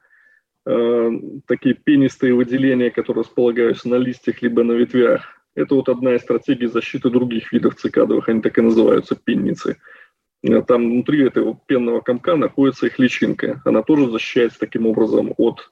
э, 0.67 1.11
такие 1.47 1.75
пенистые 1.75 2.35
выделения, 2.35 2.91
которые 2.91 3.23
располагаются 3.23 3.89
на 3.89 3.97
листьях 3.97 4.43
либо 4.43 4.63
на 4.63 4.73
ветвях. 4.73 5.23
Это 5.55 5.75
вот 5.75 5.89
одна 5.89 6.15
из 6.15 6.23
стратегий 6.23 6.67
защиты 6.67 7.11
других 7.11 7.53
видов 7.53 7.77
цикадовых, 7.77 8.29
они 8.29 8.41
так 8.41 8.57
и 8.59 8.63
называются 8.63 9.17
пенницы. 9.17 9.77
Э, 10.43 10.63
там 10.63 10.91
внутри 10.91 11.27
этого 11.27 11.59
пенного 11.67 12.01
комка 12.01 12.37
находится 12.37 12.87
их 12.87 12.99
личинка. 12.99 13.61
Она 13.65 13.83
тоже 13.83 14.11
защищается 14.11 14.59
таким 14.59 14.87
образом 14.87 15.35
от 15.37 15.71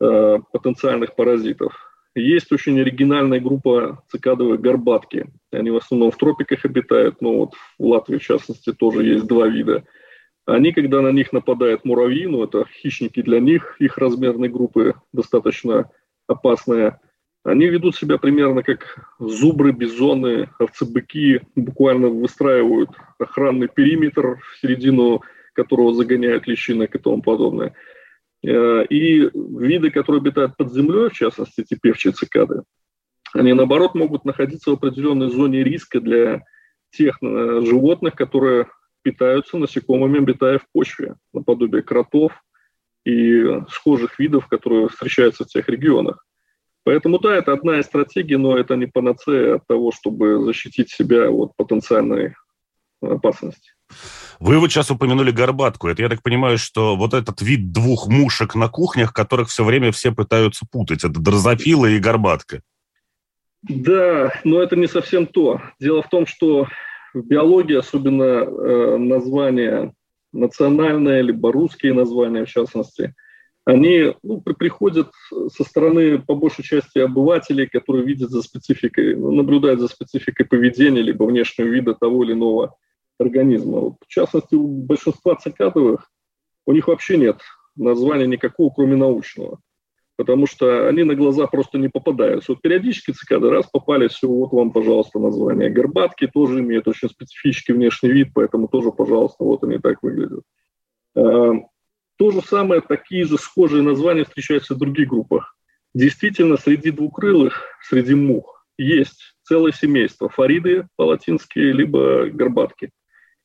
э, 0.00 0.38
потенциальных 0.52 1.14
паразитов. 1.14 1.88
Есть 2.14 2.50
очень 2.52 2.80
оригинальная 2.80 3.40
группа 3.40 4.02
цикадовых 4.08 4.60
горбатки. 4.60 5.26
Они 5.52 5.70
в 5.70 5.76
основном 5.76 6.10
в 6.10 6.16
тропиках 6.16 6.64
обитают, 6.64 7.20
но 7.20 7.38
вот 7.38 7.54
в 7.78 7.84
Латвии, 7.84 8.18
в 8.18 8.22
частности, 8.22 8.72
тоже 8.72 9.04
есть 9.04 9.26
два 9.26 9.46
вида. 9.46 9.84
Они, 10.48 10.72
когда 10.72 11.02
на 11.02 11.12
них 11.12 11.34
нападает 11.34 11.84
муравьи, 11.84 12.26
ну 12.26 12.42
это 12.42 12.64
хищники 12.64 13.20
для 13.20 13.38
них, 13.38 13.76
их 13.80 13.98
размерной 13.98 14.48
группы 14.48 14.94
достаточно 15.12 15.90
опасные, 16.26 17.00
они 17.44 17.66
ведут 17.66 17.96
себя 17.96 18.16
примерно 18.16 18.62
как 18.62 19.12
зубры, 19.18 19.72
бизоны, 19.72 20.48
овцы-быки, 20.58 21.42
буквально 21.54 22.08
выстраивают 22.08 22.88
охранный 23.18 23.68
периметр, 23.68 24.38
в 24.38 24.58
середину 24.62 25.20
которого 25.52 25.92
загоняют 25.92 26.46
личинок 26.46 26.94
и 26.94 26.98
тому 26.98 27.20
подобное. 27.20 27.74
Э, 28.42 28.86
и 28.88 29.28
виды, 29.34 29.90
которые 29.90 30.20
обитают 30.20 30.56
под 30.56 30.72
землей, 30.72 31.10
в 31.10 31.12
частности, 31.12 31.60
эти 31.60 31.78
певчие 31.78 32.14
цикады, 32.14 32.62
они, 33.34 33.52
наоборот, 33.52 33.94
могут 33.94 34.24
находиться 34.24 34.70
в 34.70 34.74
определенной 34.74 35.28
зоне 35.28 35.62
риска 35.62 36.00
для 36.00 36.42
тех 36.90 37.18
э, 37.22 37.60
животных, 37.66 38.14
которые 38.14 38.66
питаются 39.02 39.58
насекомыми, 39.58 40.18
обитая 40.18 40.58
в 40.58 40.66
почве, 40.72 41.16
наподобие 41.32 41.82
кротов 41.82 42.32
и 43.04 43.44
схожих 43.70 44.18
видов, 44.18 44.48
которые 44.48 44.88
встречаются 44.88 45.44
в 45.44 45.48
тех 45.48 45.68
регионах. 45.68 46.24
Поэтому 46.84 47.18
да, 47.18 47.36
это 47.36 47.52
одна 47.52 47.80
из 47.80 47.84
стратегий, 47.84 48.36
но 48.36 48.56
это 48.56 48.74
не 48.76 48.86
панацея 48.86 49.56
от 49.56 49.66
того, 49.66 49.92
чтобы 49.92 50.42
защитить 50.44 50.90
себя 50.90 51.30
от 51.30 51.54
потенциальной 51.56 52.34
опасности. 53.02 53.72
Вы 54.40 54.58
вот 54.58 54.70
сейчас 54.70 54.90
упомянули 54.90 55.30
горбатку. 55.30 55.88
Это, 55.88 56.02
я 56.02 56.08
так 56.08 56.22
понимаю, 56.22 56.58
что 56.58 56.96
вот 56.96 57.12
этот 57.14 57.42
вид 57.42 57.72
двух 57.72 58.08
мушек 58.08 58.54
на 58.54 58.68
кухнях, 58.68 59.12
которых 59.12 59.48
все 59.48 59.64
время 59.64 59.90
все 59.92 60.12
пытаются 60.12 60.66
путать, 60.70 61.04
это 61.04 61.18
дрозофила 61.18 61.86
и 61.86 61.98
горбатка. 61.98 62.62
Да, 63.62 64.32
но 64.44 64.62
это 64.62 64.76
не 64.76 64.86
совсем 64.86 65.26
то. 65.26 65.60
Дело 65.80 66.02
в 66.02 66.08
том, 66.08 66.26
что 66.26 66.68
в 67.14 67.22
биологии, 67.22 67.76
особенно 67.76 68.22
э, 68.22 68.96
названия 68.96 69.94
национальные, 70.32 71.22
либо 71.22 71.52
русские 71.52 71.94
названия, 71.94 72.44
в 72.44 72.48
частности, 72.50 73.14
они 73.64 74.14
ну, 74.22 74.40
приходят 74.40 75.10
со 75.54 75.64
стороны, 75.64 76.18
по 76.18 76.34
большей 76.34 76.64
части, 76.64 76.98
обывателей, 76.98 77.66
которые 77.66 78.04
видят 78.04 78.30
за 78.30 78.42
спецификой, 78.42 79.14
наблюдают 79.14 79.80
за 79.80 79.88
спецификой 79.88 80.46
поведения, 80.46 81.02
либо 81.02 81.24
внешнего 81.24 81.66
вида 81.66 81.94
того 81.94 82.24
или 82.24 82.32
иного 82.32 82.76
организма. 83.18 83.80
Вот, 83.80 83.94
в 84.06 84.08
частности, 84.08 84.54
у 84.54 84.66
большинства 84.66 85.34
цикадовых 85.34 86.10
у 86.66 86.72
них 86.72 86.88
вообще 86.88 87.18
нет 87.18 87.40
названия 87.76 88.26
никакого, 88.26 88.72
кроме 88.74 88.96
научного. 88.96 89.60
Потому 90.18 90.48
что 90.48 90.88
они 90.88 91.04
на 91.04 91.14
глаза 91.14 91.46
просто 91.46 91.78
не 91.78 91.88
попадаются. 91.88 92.50
Вот 92.50 92.60
периодически 92.60 93.12
цикады 93.12 93.50
раз 93.50 93.66
попали, 93.66 94.08
все, 94.08 94.26
вот 94.26 94.52
вам, 94.52 94.72
пожалуйста, 94.72 95.20
название. 95.20 95.70
Горбатки 95.70 96.26
тоже 96.26 96.58
имеют 96.58 96.88
очень 96.88 97.08
специфический 97.08 97.72
внешний 97.72 98.10
вид, 98.10 98.30
поэтому 98.34 98.66
тоже, 98.66 98.90
пожалуйста, 98.90 99.44
вот 99.44 99.62
они 99.62 99.78
так 99.78 100.02
выглядят. 100.02 100.42
А, 101.14 101.52
то 102.16 102.30
же 102.32 102.40
самое, 102.40 102.80
такие 102.80 103.26
же 103.26 103.38
схожие 103.38 103.84
названия 103.84 104.24
встречаются 104.24 104.74
в 104.74 104.78
других 104.78 105.08
группах. 105.08 105.56
Действительно, 105.94 106.56
среди 106.56 106.90
двукрылых, 106.90 107.62
среди 107.88 108.16
мух, 108.16 108.66
есть 108.76 109.36
целое 109.44 109.70
семейство. 109.70 110.28
Фариды 110.28 110.88
по-латински, 110.96 111.60
либо 111.60 112.26
горбатки. 112.26 112.90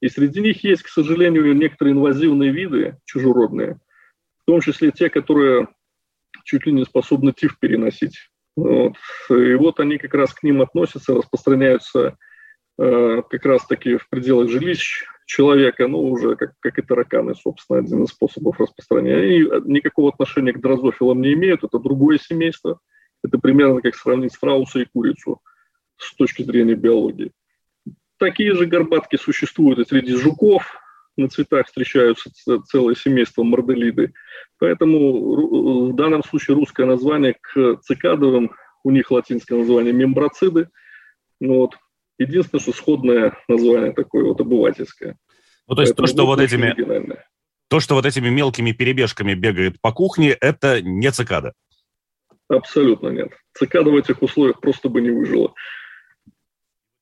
И 0.01 0.09
среди 0.09 0.41
них 0.41 0.63
есть, 0.63 0.81
к 0.81 0.87
сожалению, 0.87 1.55
некоторые 1.55 1.93
инвазивные 1.93 2.49
виды 2.49 2.97
чужеродные, 3.05 3.79
в 4.41 4.45
том 4.47 4.59
числе 4.59 4.89
те, 4.89 5.11
которые 5.11 5.67
чуть 6.43 6.65
ли 6.65 6.73
не 6.73 6.85
способны 6.85 7.33
тиф 7.33 7.57
переносить. 7.59 8.29
Вот. 8.55 8.93
И 9.29 9.55
вот 9.55 9.79
они 9.79 9.97
как 9.97 10.13
раз 10.13 10.33
к 10.33 10.43
ним 10.43 10.61
относятся, 10.61 11.15
распространяются 11.15 12.17
э, 12.77 13.21
как 13.29 13.45
раз-таки 13.45 13.97
в 13.97 14.07
пределах 14.09 14.49
жилищ 14.49 15.05
человека, 15.25 15.87
ну, 15.87 16.01
уже 16.03 16.35
как, 16.35 16.53
как 16.59 16.77
и 16.77 16.81
тараканы, 16.81 17.33
собственно, 17.35 17.79
один 17.79 18.03
из 18.03 18.09
способов 18.09 18.59
распространения. 18.59 19.55
Они 19.55 19.71
никакого 19.73 20.09
отношения 20.09 20.53
к 20.53 20.61
дрозофилам 20.61 21.21
не 21.21 21.33
имеют, 21.33 21.63
это 21.63 21.79
другое 21.79 22.19
семейство. 22.19 22.79
Это 23.23 23.39
примерно 23.39 23.81
как 23.81 23.95
сравнить 23.95 24.33
страуса 24.33 24.79
и 24.79 24.85
курицу 24.85 25.41
с 25.97 26.13
точки 26.15 26.43
зрения 26.43 26.75
биологии. 26.75 27.31
Такие 28.17 28.53
же 28.53 28.65
горбатки 28.65 29.15
существуют 29.15 29.79
и 29.79 29.85
среди 29.85 30.15
жуков, 30.15 30.65
на 31.15 31.29
цветах 31.29 31.67
встречаются 31.67 32.31
целое 32.65 32.95
семейство 32.95 33.43
морделиды. 33.43 34.13
Поэтому 34.63 35.89
в 35.89 35.93
данном 35.93 36.23
случае 36.23 36.55
русское 36.55 36.85
название 36.85 37.35
к 37.41 37.81
цикадовым, 37.81 38.51
у 38.85 38.91
них 38.91 39.11
латинское 39.11 39.59
название 39.59 39.91
мембрациды. 39.91 40.69
Ну 41.41 41.55
вот. 41.55 41.75
Единственное, 42.17 42.61
что 42.61 42.71
сходное 42.71 43.37
название 43.49 43.91
такое 43.91 44.23
вот 44.23 44.39
обывательское. 44.39 45.17
Ну, 45.67 45.75
то 45.75 45.81
есть 45.81 45.97
Поэтому 45.97 46.07
то, 46.07 46.13
что 46.13 46.25
вот 46.25 46.39
этими... 46.39 47.17
То, 47.67 47.81
что 47.81 47.95
вот 47.95 48.05
этими 48.05 48.29
мелкими 48.29 48.71
перебежками 48.71 49.33
бегает 49.33 49.81
по 49.81 49.91
кухне, 49.91 50.29
это 50.29 50.81
не 50.81 51.11
цикада? 51.11 51.51
Абсолютно 52.47 53.09
нет. 53.09 53.33
Цикада 53.53 53.89
в 53.89 53.97
этих 53.97 54.21
условиях 54.21 54.61
просто 54.61 54.87
бы 54.87 55.01
не 55.01 55.09
выжила. 55.09 55.53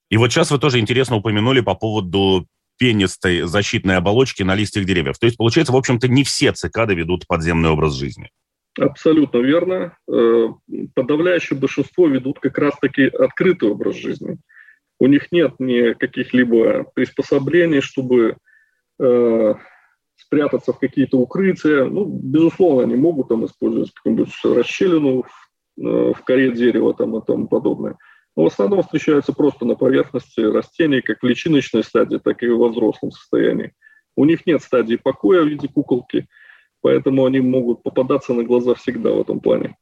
И 0.10 0.18
вот 0.18 0.32
сейчас 0.32 0.50
вы 0.50 0.58
тоже 0.58 0.80
интересно 0.80 1.18
упомянули 1.18 1.62
по 1.62 1.76
поводу 1.76 2.48
пенистой 2.82 3.42
защитной 3.42 3.98
оболочки 3.98 4.42
на 4.42 4.56
листьях 4.56 4.86
деревьев. 4.86 5.20
То 5.20 5.28
есть, 5.28 5.38
получается, 5.38 5.72
в 5.72 5.76
общем-то, 5.76 6.08
не 6.08 6.24
все 6.24 6.52
цикады 6.52 6.96
ведут 6.96 7.28
подземный 7.28 7.70
образ 7.70 7.94
жизни. 7.94 8.32
Абсолютно 8.80 9.38
верно. 9.38 9.96
Э, 10.12 10.48
подавляющее 10.96 11.60
большинство 11.60 12.08
ведут 12.08 12.40
как 12.40 12.58
раз-таки 12.58 13.04
открытый 13.04 13.70
образ 13.70 13.98
жизни. 13.98 14.40
У 15.00 15.06
них 15.06 15.32
нет 15.32 15.54
ни 15.60 15.94
каких-либо 15.94 16.86
приспособлений, 16.96 17.82
чтобы 17.82 18.38
э, 19.00 19.54
спрятаться 20.16 20.74
в 20.74 20.80
какие-то 20.80 21.20
укрытия. 21.20 21.86
Ну, 21.86 22.06
безусловно, 22.06 22.82
они 22.86 22.96
могут 22.96 23.28
там 23.28 23.46
использовать 23.46 23.92
какую-нибудь 23.94 24.34
расщелину 24.44 25.22
в, 25.22 25.86
э, 25.86 26.14
коре 26.26 26.52
дерева 26.52 26.96
там, 26.96 27.16
и 27.16 27.24
тому 27.24 27.48
подобное. 27.48 27.96
Но 28.36 28.44
в 28.44 28.48
основном 28.48 28.84
встречаются 28.84 29.34
просто 29.34 29.66
на 29.66 29.76
поверхности 29.76 30.40
растений, 30.40 31.02
как 31.02 31.22
в 31.22 31.26
личиночной 31.26 31.84
стадии, 31.84 32.18
так 32.18 32.42
и 32.44 32.48
во 32.48 32.70
взрослом 32.70 33.12
состоянии. 33.12 33.74
У 34.16 34.26
них 34.26 34.46
нет 34.46 34.62
стадии 34.62 34.96
покоя 34.96 35.44
в 35.44 35.48
виде 35.48 35.68
куколки, 35.68 36.28
поэтому 36.82 37.26
они 37.26 37.40
могут 37.40 37.84
попадаться 37.84 38.34
на 38.34 38.44
глаза 38.44 38.76
всегда 38.76 39.12
в 39.12 39.22
этом 39.22 39.40
плане. 39.40 39.76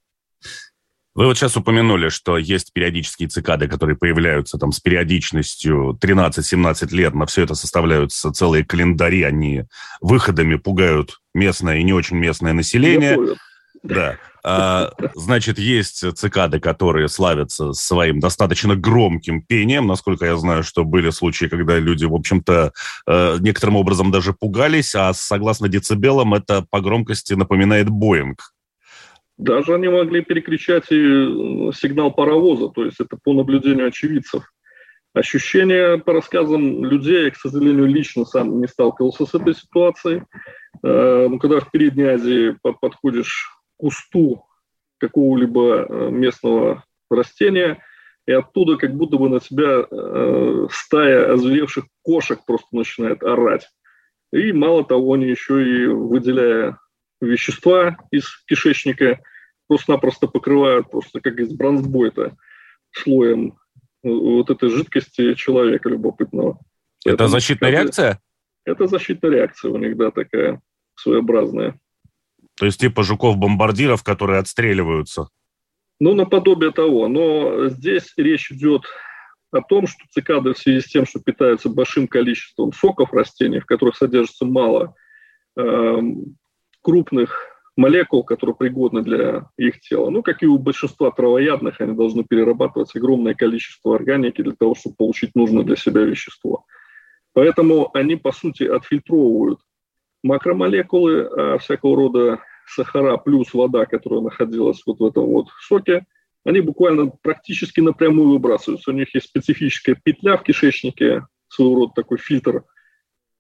Вы 1.16 1.26
вот 1.26 1.38
сейчас 1.38 1.58
упомянули, 1.58 2.10
что 2.10 2.38
есть 2.38 2.72
периодические 2.72 3.28
цикады, 3.28 3.68
которые 3.68 3.98
появляются 3.98 4.58
там 4.58 4.72
с 4.72 4.80
периодичностью 4.80 5.98
13-17 6.02 6.96
лет. 6.96 7.14
На 7.14 7.26
все 7.26 7.44
это 7.44 7.56
составляются 7.56 8.32
целые 8.32 8.64
календари. 8.64 9.24
Они 9.24 9.64
выходами 10.00 10.56
пугают 10.56 11.20
местное 11.34 11.80
и 11.80 11.84
не 11.84 11.94
очень 11.94 12.18
местное 12.18 12.54
население. 12.54 13.18
Да. 13.84 14.18
А, 14.44 14.92
значит, 15.16 15.60
есть 15.60 16.18
цикады, 16.18 16.60
которые 16.60 17.08
славятся 17.08 17.74
своим 17.74 18.20
достаточно 18.20 18.76
громким 18.76 19.42
пением. 19.42 19.88
Насколько 19.88 20.26
я 20.26 20.38
знаю, 20.38 20.64
что 20.64 20.84
были 20.84 21.10
случаи, 21.10 21.46
когда 21.46 21.78
люди, 21.78 22.06
в 22.06 22.14
общем-то, 22.14 22.72
э, 23.08 23.38
некоторым 23.40 23.76
образом 23.76 24.12
даже 24.12 24.34
пугались, 24.34 24.96
а 24.96 25.14
согласно 25.14 25.68
децибелам 25.68 26.34
это 26.34 26.66
по 26.70 26.82
громкости 26.82 27.34
напоминает 27.34 27.90
Боинг. 27.90 28.54
Даже 29.38 29.74
они 29.74 29.88
могли 29.88 30.22
перекричать 30.22 30.92
и 30.92 30.96
э, 30.96 31.72
сигнал 31.74 32.12
паровоза, 32.12 32.70
то 32.70 32.86
есть 32.86 33.00
это 33.00 33.18
по 33.22 33.34
наблюдению 33.34 33.88
очевидцев. 33.88 34.44
Ощущение 35.14 35.98
по 35.98 36.14
рассказам 36.14 36.86
людей, 36.86 37.26
я, 37.26 37.32
к 37.32 37.36
сожалению, 37.36 37.88
лично 37.88 38.26
сам 38.26 38.62
не 38.62 38.68
сталкивался 38.68 39.26
с 39.26 39.34
этой 39.34 39.56
ситуацией. 39.56 40.24
Э, 40.84 41.28
но 41.30 41.40
когда 41.40 41.60
в 41.60 41.72
Передней 41.72 42.04
Азии 42.04 42.58
подходишь 42.62 43.59
кусту 43.80 44.46
какого-либо 45.00 45.86
э, 45.88 46.10
местного 46.12 46.84
растения, 47.10 47.84
и 48.28 48.32
оттуда 48.32 48.78
как 48.78 48.94
будто 48.94 49.18
бы 49.18 49.28
на 49.30 49.40
тебя 49.40 49.88
стая 50.72 51.34
озверевших 51.34 51.86
кошек 52.04 52.40
просто 52.46 52.68
начинает 52.74 53.24
орать. 53.24 53.68
И 54.32 54.52
мало 54.52 54.86
того, 54.86 55.14
они 55.14 55.26
еще 55.26 55.64
и 55.64 55.88
выделяя 55.88 56.78
вещества 57.22 57.98
из 58.12 58.44
кишечника 58.46 59.20
просто-напросто 59.68 60.28
покрывают 60.28 60.90
просто 60.92 61.22
как 61.22 61.40
из 61.40 61.54
бронзбойта 61.54 62.36
слоем 62.92 63.58
вот 64.04 64.50
этой 64.50 64.70
жидкости 64.70 65.34
человека 65.34 65.90
любопытного. 65.90 66.60
Это 67.06 67.18
Поэтому, 67.18 67.30
защитная 67.30 67.72
реакция? 67.72 68.20
Это 68.66 68.88
защитная 68.88 69.32
реакция 69.32 69.72
у 69.72 69.78
них, 69.78 69.98
да, 69.98 70.12
такая 70.12 70.62
своеобразная. 70.96 71.80
То 72.60 72.66
есть 72.66 72.80
типа 72.80 73.04
жуков-бомбардиров, 73.04 74.04
которые 74.04 74.40
отстреливаются? 74.40 75.30
Ну, 76.00 76.14
наподобие 76.14 76.72
того. 76.72 77.08
Но 77.08 77.70
здесь 77.70 78.14
речь 78.18 78.52
идет 78.52 78.84
о 79.52 79.62
том, 79.62 79.88
что 79.88 80.04
цикады 80.12 80.54
в 80.54 80.58
связи 80.58 80.82
с 80.82 80.86
тем, 80.86 81.06
что 81.06 81.20
питаются 81.20 81.70
большим 81.70 82.08
количеством 82.08 82.74
соков 82.74 83.14
растений, 83.14 83.60
в 83.60 83.66
которых 83.66 83.96
содержится 83.96 84.46
мало 84.46 84.94
э, 85.58 86.00
крупных 86.82 87.48
молекул, 87.78 88.24
которые 88.24 88.56
пригодны 88.56 89.02
для 89.04 89.50
их 89.58 89.80
тела. 89.80 90.10
Ну, 90.10 90.22
как 90.22 90.44
и 90.44 90.48
у 90.48 90.58
большинства 90.58 91.12
травоядных, 91.12 91.80
они 91.80 91.96
должны 91.96 92.24
перерабатывать 92.24 92.94
огромное 92.96 93.34
количество 93.34 93.96
органики 93.96 94.42
для 94.42 94.54
того, 94.54 94.76
чтобы 94.76 94.98
получить 94.98 95.34
нужное 95.34 95.64
для 95.64 95.78
себя 95.78 96.02
вещество. 96.02 96.66
Поэтому 97.34 97.90
они, 97.94 98.18
по 98.18 98.34
сути, 98.34 98.64
отфильтровывают 98.64 99.60
макромолекулы, 100.24 101.24
а 101.24 101.58
всякого 101.58 101.96
рода 101.96 102.40
сахара 102.68 103.18
плюс 103.18 103.54
вода, 103.54 103.86
которая 103.86 104.22
находилась 104.22 104.82
вот 104.86 105.00
в 105.00 105.06
этом 105.06 105.26
вот 105.26 105.48
соке, 105.62 106.06
они 106.46 106.62
буквально 106.62 107.08
практически 107.08 107.80
напрямую 107.80 108.30
выбрасываются. 108.30 108.92
У 108.92 108.94
них 108.94 109.14
есть 109.14 109.28
специфическая 109.28 109.96
петля 110.02 110.38
в 110.38 110.44
кишечнике, 110.44 111.26
своего 111.48 111.76
рода 111.76 111.94
такой 111.96 112.18
фильтр– 112.18 112.64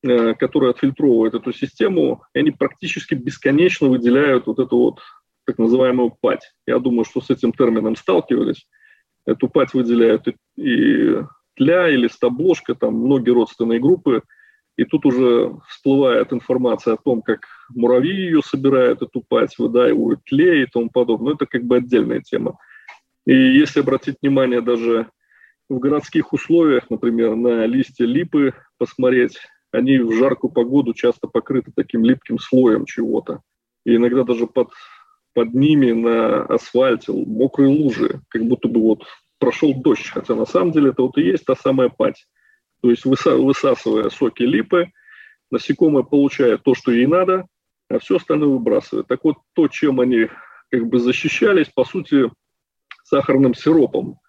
Э, 0.01 0.33
которые 0.33 0.71
отфильтровывают 0.71 1.33
эту 1.33 1.51
систему, 1.51 2.23
они 2.33 2.51
практически 2.51 3.15
бесконечно 3.15 3.89
выделяют 3.89 4.47
вот 4.47 4.57
эту 4.57 4.77
вот 4.77 4.99
так 5.45 5.57
называемую 5.57 6.15
пать. 6.21 6.53
Я 6.65 6.79
думаю, 6.79 7.03
что 7.03 7.19
с 7.19 7.29
этим 7.29 7.51
термином 7.51 7.97
сталкивались. 7.97 8.65
Эту 9.25 9.49
пать 9.49 9.73
выделяют 9.73 10.25
и 10.55 11.17
тля, 11.55 11.89
и 11.89 11.97
листобложка, 11.97 12.75
там 12.75 12.93
многие 12.93 13.31
родственные 13.31 13.81
группы. 13.81 14.23
И 14.79 14.85
тут 14.85 15.05
уже 15.05 15.51
всплывает 15.67 16.31
информация 16.31 16.93
о 16.93 16.97
том, 17.03 17.21
как 17.21 17.41
муравьи 17.67 18.15
ее 18.15 18.41
собирают, 18.41 19.01
эту 19.01 19.21
пать, 19.21 19.59
выдаивают 19.59 20.23
тлей 20.23 20.63
и 20.63 20.67
тому 20.67 20.89
подобное. 20.89 21.31
Но 21.31 21.35
это 21.35 21.45
как 21.47 21.65
бы 21.65 21.75
отдельная 21.75 22.21
тема. 22.21 22.57
И 23.25 23.33
если 23.33 23.81
обратить 23.81 24.15
внимание 24.21 24.61
даже 24.61 25.07
в 25.67 25.79
городских 25.79 26.31
условиях, 26.31 26.89
например, 26.89 27.35
на 27.35 27.65
листья 27.65 28.05
липы, 28.05 28.53
посмотреть, 28.77 29.37
они 29.73 29.97
в 29.97 30.13
жаркую 30.13 30.53
погоду 30.53 30.93
часто 30.93 31.27
покрыты 31.27 31.73
таким 31.75 32.05
липким 32.05 32.39
слоем 32.39 32.85
чего-то. 32.85 33.41
И 33.85 33.97
иногда 33.97 34.23
даже 34.23 34.47
под, 34.47 34.69
под 35.33 35.53
ними 35.53 35.91
на 35.91 36.43
асфальте 36.43 37.11
мокрые 37.11 37.67
лужи, 37.67 38.21
как 38.29 38.45
будто 38.45 38.69
бы 38.69 38.79
вот 38.79 39.03
прошел 39.39 39.73
дождь, 39.73 40.07
хотя 40.07 40.35
на 40.35 40.45
самом 40.45 40.71
деле 40.71 40.91
это 40.91 41.01
вот 41.01 41.17
и 41.17 41.23
есть 41.23 41.43
та 41.43 41.55
самая 41.55 41.89
пать. 41.89 42.25
То 42.81 42.89
есть 42.89 43.05
выса, 43.05 43.35
высасывая 43.35 44.09
соки 44.09 44.43
липы, 44.43 44.91
насекомое 45.51 46.03
получает 46.03 46.63
то, 46.63 46.75
что 46.75 46.91
ей 46.91 47.07
надо, 47.07 47.45
а 47.89 47.99
все 47.99 48.17
остальное 48.17 48.49
выбрасывает. 48.49 49.07
Так 49.07 49.23
вот, 49.23 49.37
то, 49.53 49.67
чем 49.67 49.99
они 49.99 50.27
как 50.71 50.87
бы 50.87 50.99
защищались, 50.99 51.67
по 51.67 51.83
сути, 51.83 52.31
сахарным 53.03 53.55
сиропом 53.55 54.19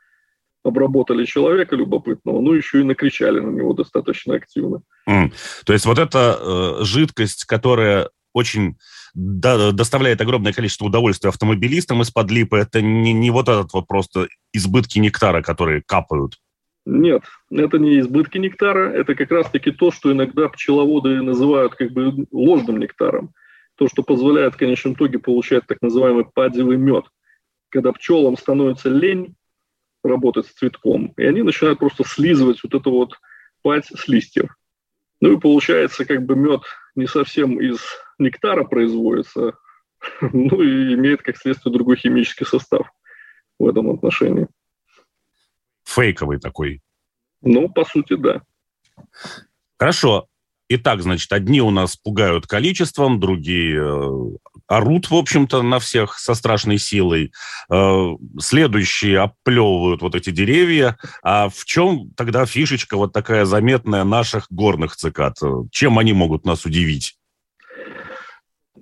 обработали 0.63 1.25
человека 1.25 1.77
любопытного, 1.77 2.41
ну 2.41 2.53
еще 2.53 2.81
и 2.81 2.85
накричали 2.85 3.41
на 3.41 3.51
него 3.51 3.73
достаточно 3.73 4.35
активно. 4.35 4.83
Mm. 5.09 5.33
То 5.65 5.73
есть 5.73 5.87
вот 5.87 5.99
эта 5.99 6.39
э, 6.39 6.85
жидкость, 6.85 7.45
которая 7.45 8.11
очень 8.33 8.77
да, 9.15 9.73
доставляет 9.73 10.21
огромное 10.21 10.53
количество 10.53 10.85
удовольствия 10.85 11.31
автомобилистам 11.31 12.03
из-под 12.03 12.31
липы, 12.31 12.59
это 12.59 12.81
не, 12.81 13.13
не 13.13 13.31
вот 13.31 13.49
этот 13.49 13.73
вот 13.73 13.87
просто 13.89 14.29
избытки 14.53 14.99
нектара, 14.99 15.43
которые 15.43 15.83
капают. 15.85 16.39
Нет, 16.87 17.23
это 17.51 17.79
не 17.79 18.01
избытки 18.01 18.39
нектара, 18.39 18.91
это 18.91 19.15
как 19.15 19.31
раз-таки 19.31 19.71
то, 19.71 19.91
что 19.91 20.13
иногда 20.13 20.49
пчеловоды 20.49 21.21
называют 21.23 21.75
как 21.75 21.91
бы 21.93 22.27
ложным 22.33 22.79
нектаром. 22.79 23.33
То, 23.77 23.87
что 23.89 24.03
позволяет 24.03 24.55
в 24.55 24.59
конечном 24.59 24.95
итоге 24.95 25.19
получать 25.19 25.67
так 25.67 25.81
называемый 25.83 26.25
падевый 26.25 26.77
мед. 26.77 27.05
Когда 27.69 27.93
пчелам 27.93 28.37
становится 28.37 28.89
лень 28.89 29.35
работать 30.03 30.47
с 30.47 30.53
цветком, 30.53 31.13
и 31.17 31.25
они 31.25 31.43
начинают 31.43 31.79
просто 31.79 32.05
слизывать 32.05 32.63
вот 32.63 32.75
эту 32.75 32.91
вот 32.91 33.15
пать 33.63 33.87
с 33.87 34.09
листьев. 34.09 34.55
Ну 35.21 35.33
и 35.33 35.41
получается, 35.41 36.07
как 36.07 36.25
бы 36.25 36.35
мед 36.35 36.63
не 36.95 37.07
совсем 37.07 37.61
из 37.61 37.81
нектара 38.19 38.65
производится, 38.65 39.59
ну 40.21 40.63
и 40.63 40.95
имеет 40.95 41.23
как 41.23 41.37
следствие 41.37 41.73
другой 41.73 41.97
химический 41.97 42.47
состав 42.47 42.91
в 43.59 43.69
этом 43.69 43.91
отношении. 43.91 44.49
Фейковый 45.91 46.39
такой. 46.39 46.81
Ну, 47.43 47.69
по 47.69 47.85
сути, 47.85 48.17
да. 48.17 48.43
Хорошо. 49.79 50.27
Итак, 50.73 51.03
значит, 51.03 51.33
одни 51.33 51.61
у 51.61 51.71
нас 51.71 51.97
пугают 51.97 52.47
количеством, 52.47 53.19
другие 53.19 53.83
э, 53.83 54.37
орут, 54.69 55.11
в 55.11 55.15
общем-то, 55.15 55.63
на 55.63 55.81
всех 55.81 56.17
со 56.17 56.35
страшной 56.35 56.79
силой. 56.79 57.33
Э, 57.73 58.11
следующие 58.39 59.19
оплевывают 59.19 60.01
вот 60.01 60.15
эти 60.15 60.31
деревья. 60.31 60.97
А 61.25 61.49
в 61.49 61.65
чем 61.65 62.13
тогда 62.17 62.47
фишечка 62.47 62.97
вот 62.97 63.13
такая 63.13 63.47
заметная 63.47 64.05
наших 64.05 64.47
горных 64.49 64.95
цикад? 64.95 65.39
Чем 65.73 65.99
они 65.99 66.13
могут 66.13 66.45
нас 66.45 66.65
удивить? 66.65 67.17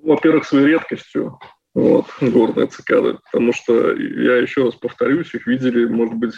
Во-первых, 0.03 0.45
своей 0.45 0.67
редкостью, 0.67 1.39
вот, 1.75 2.07
горные 2.21 2.67
цикады, 2.67 3.19
потому 3.25 3.55
что, 3.55 3.95
я 3.95 4.37
еще 4.37 4.65
раз 4.65 4.75
повторюсь, 4.75 5.35
их 5.35 5.47
видели, 5.47 5.87
может 5.87 6.15
быть, 6.15 6.35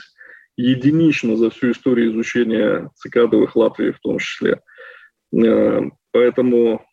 единично 0.60 1.36
за 1.36 1.50
всю 1.50 1.72
историю 1.72 2.12
изучения 2.12 2.90
цикадовых 2.96 3.56
Латвии 3.56 3.90
в 3.90 4.00
том 4.00 4.18
числе. 4.18 4.60
Э, 5.32 5.80
поэтому 6.12 6.84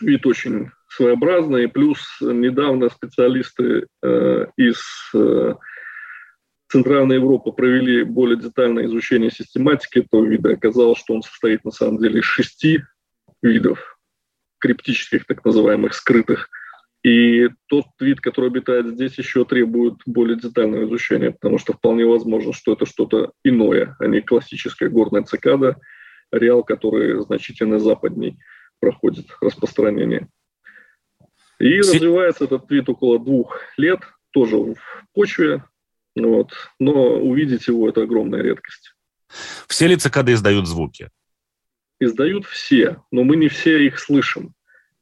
вид 0.00 0.26
очень 0.26 0.70
своеобразный. 0.88 1.68
Плюс 1.68 2.00
недавно 2.20 2.88
специалисты 2.88 3.86
э, 4.02 4.46
из 4.56 4.80
э, 5.14 5.54
Центральной 6.68 7.16
Европы 7.16 7.52
провели 7.52 8.04
более 8.04 8.38
детальное 8.38 8.86
изучение 8.86 9.30
систематики 9.30 10.00
этого 10.00 10.24
вида. 10.24 10.52
Оказалось, 10.52 10.98
что 10.98 11.14
он 11.14 11.22
состоит 11.22 11.64
на 11.64 11.70
самом 11.70 11.98
деле 11.98 12.20
из 12.20 12.24
шести 12.24 12.82
видов 13.42 13.98
криптических, 14.58 15.26
так 15.26 15.44
называемых, 15.44 15.94
скрытых. 15.94 16.48
И 17.04 17.50
тот 17.66 17.84
вид, 18.00 18.22
который 18.22 18.48
обитает 18.48 18.88
здесь, 18.88 19.18
еще 19.18 19.44
требует 19.44 19.96
более 20.06 20.38
детального 20.40 20.86
изучения, 20.86 21.32
потому 21.32 21.58
что 21.58 21.74
вполне 21.74 22.06
возможно, 22.06 22.54
что 22.54 22.72
это 22.72 22.86
что-то 22.86 23.32
иное, 23.44 23.94
а 23.98 24.06
не 24.06 24.22
классическая 24.22 24.88
горная 24.88 25.22
цикада, 25.22 25.78
реал, 26.32 26.64
который 26.64 27.20
значительно 27.22 27.78
западней 27.78 28.38
проходит 28.80 29.26
распространение. 29.42 30.28
И 31.58 31.78
развивается 31.78 32.44
этот 32.44 32.70
вид 32.70 32.88
около 32.88 33.18
двух 33.18 33.60
лет, 33.76 34.00
тоже 34.30 34.56
в 34.56 34.76
почве, 35.12 35.62
вот. 36.16 36.52
Но 36.80 37.18
увидеть 37.18 37.68
его– 37.68 37.86
это 37.90 38.02
огромная 38.02 38.40
редкость. 38.40 38.94
Все 39.68 39.86
ли 39.86 39.96
цикады 39.96 40.32
издают 40.32 40.66
звуки? 40.66 41.10
Издают 42.00 42.46
все, 42.46 43.02
но 43.10 43.24
мы 43.24 43.36
не 43.36 43.48
все 43.48 43.86
их 43.86 43.98
слышим. 43.98 44.54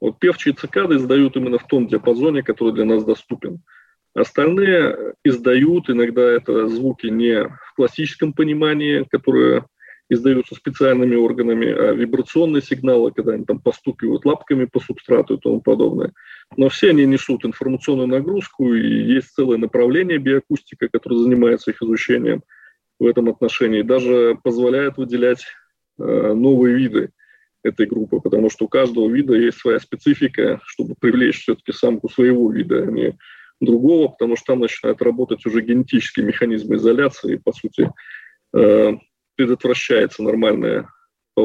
Вот 0.02 0.18
певчие 0.18 0.52
цикады 0.52 0.96
издают 0.96 1.36
именно 1.36 1.58
в 1.58 1.66
том 1.68 1.86
диапазоне, 1.86 2.42
который 2.42 2.74
для 2.74 2.84
нас 2.84 3.04
доступен. 3.04 3.62
Остальные 4.14 5.14
издают, 5.22 5.88
иногда 5.88 6.22
это 6.22 6.66
звуки 6.66 7.06
не 7.06 7.44
в 7.44 7.74
классическом 7.76 8.32
понимании, 8.32 9.06
которые 9.08 9.64
издаются 10.10 10.56
специальными 10.56 11.14
органами, 11.14 11.68
а 11.68 11.92
вибрационные 11.92 12.62
сигналы, 12.62 13.12
когда 13.12 13.34
они 13.34 13.44
там 13.44 13.60
постукивают 13.60 14.24
лапками 14.24 14.64
по 14.64 14.80
субстрату 14.80 15.36
и 15.36 15.40
тому 15.40 15.60
подобное. 15.60 16.12
Но 16.56 16.68
все 16.68 16.90
они 16.90 17.06
несут 17.06 17.44
информационную 17.44 18.08
нагрузку, 18.08 18.74
и 18.74 19.04
есть 19.04 19.28
целое 19.28 19.56
направление 19.56 20.18
биоакустика, 20.18 20.88
которое 20.88 21.20
занимается 21.22 21.70
их 21.70 21.80
изучением 21.80 22.42
в 22.98 23.06
этом 23.06 23.28
отношении. 23.28 23.82
Даже 23.82 24.36
позволяет 24.42 24.96
выделять 24.96 25.44
э, 26.00 26.32
новые 26.34 26.74
виды 26.74 27.10
этой 27.62 27.86
группы, 27.86 28.20
потому 28.20 28.50
что 28.50 28.64
у 28.64 28.68
каждого 28.68 29.08
вида 29.08 29.34
есть 29.34 29.58
своя 29.58 29.78
специфика, 29.78 30.60
чтобы 30.64 30.94
привлечь 30.98 31.42
все-таки 31.42 31.72
самку 31.72 32.08
своего 32.08 32.50
вида, 32.50 32.82
а 32.82 32.86
не 32.86 33.16
другого, 33.60 34.08
потому 34.08 34.36
что 34.36 34.46
там 34.46 34.60
начинают 34.60 35.00
работать 35.02 35.46
уже 35.46 35.62
генетические 35.62 36.26
механизмы 36.26 36.76
изоляции, 36.76 37.34
и, 37.34 37.38
по 37.38 37.52
сути, 37.52 37.90
э, 38.54 38.92
предотвращается 39.36 40.22
нормальное 40.22 40.88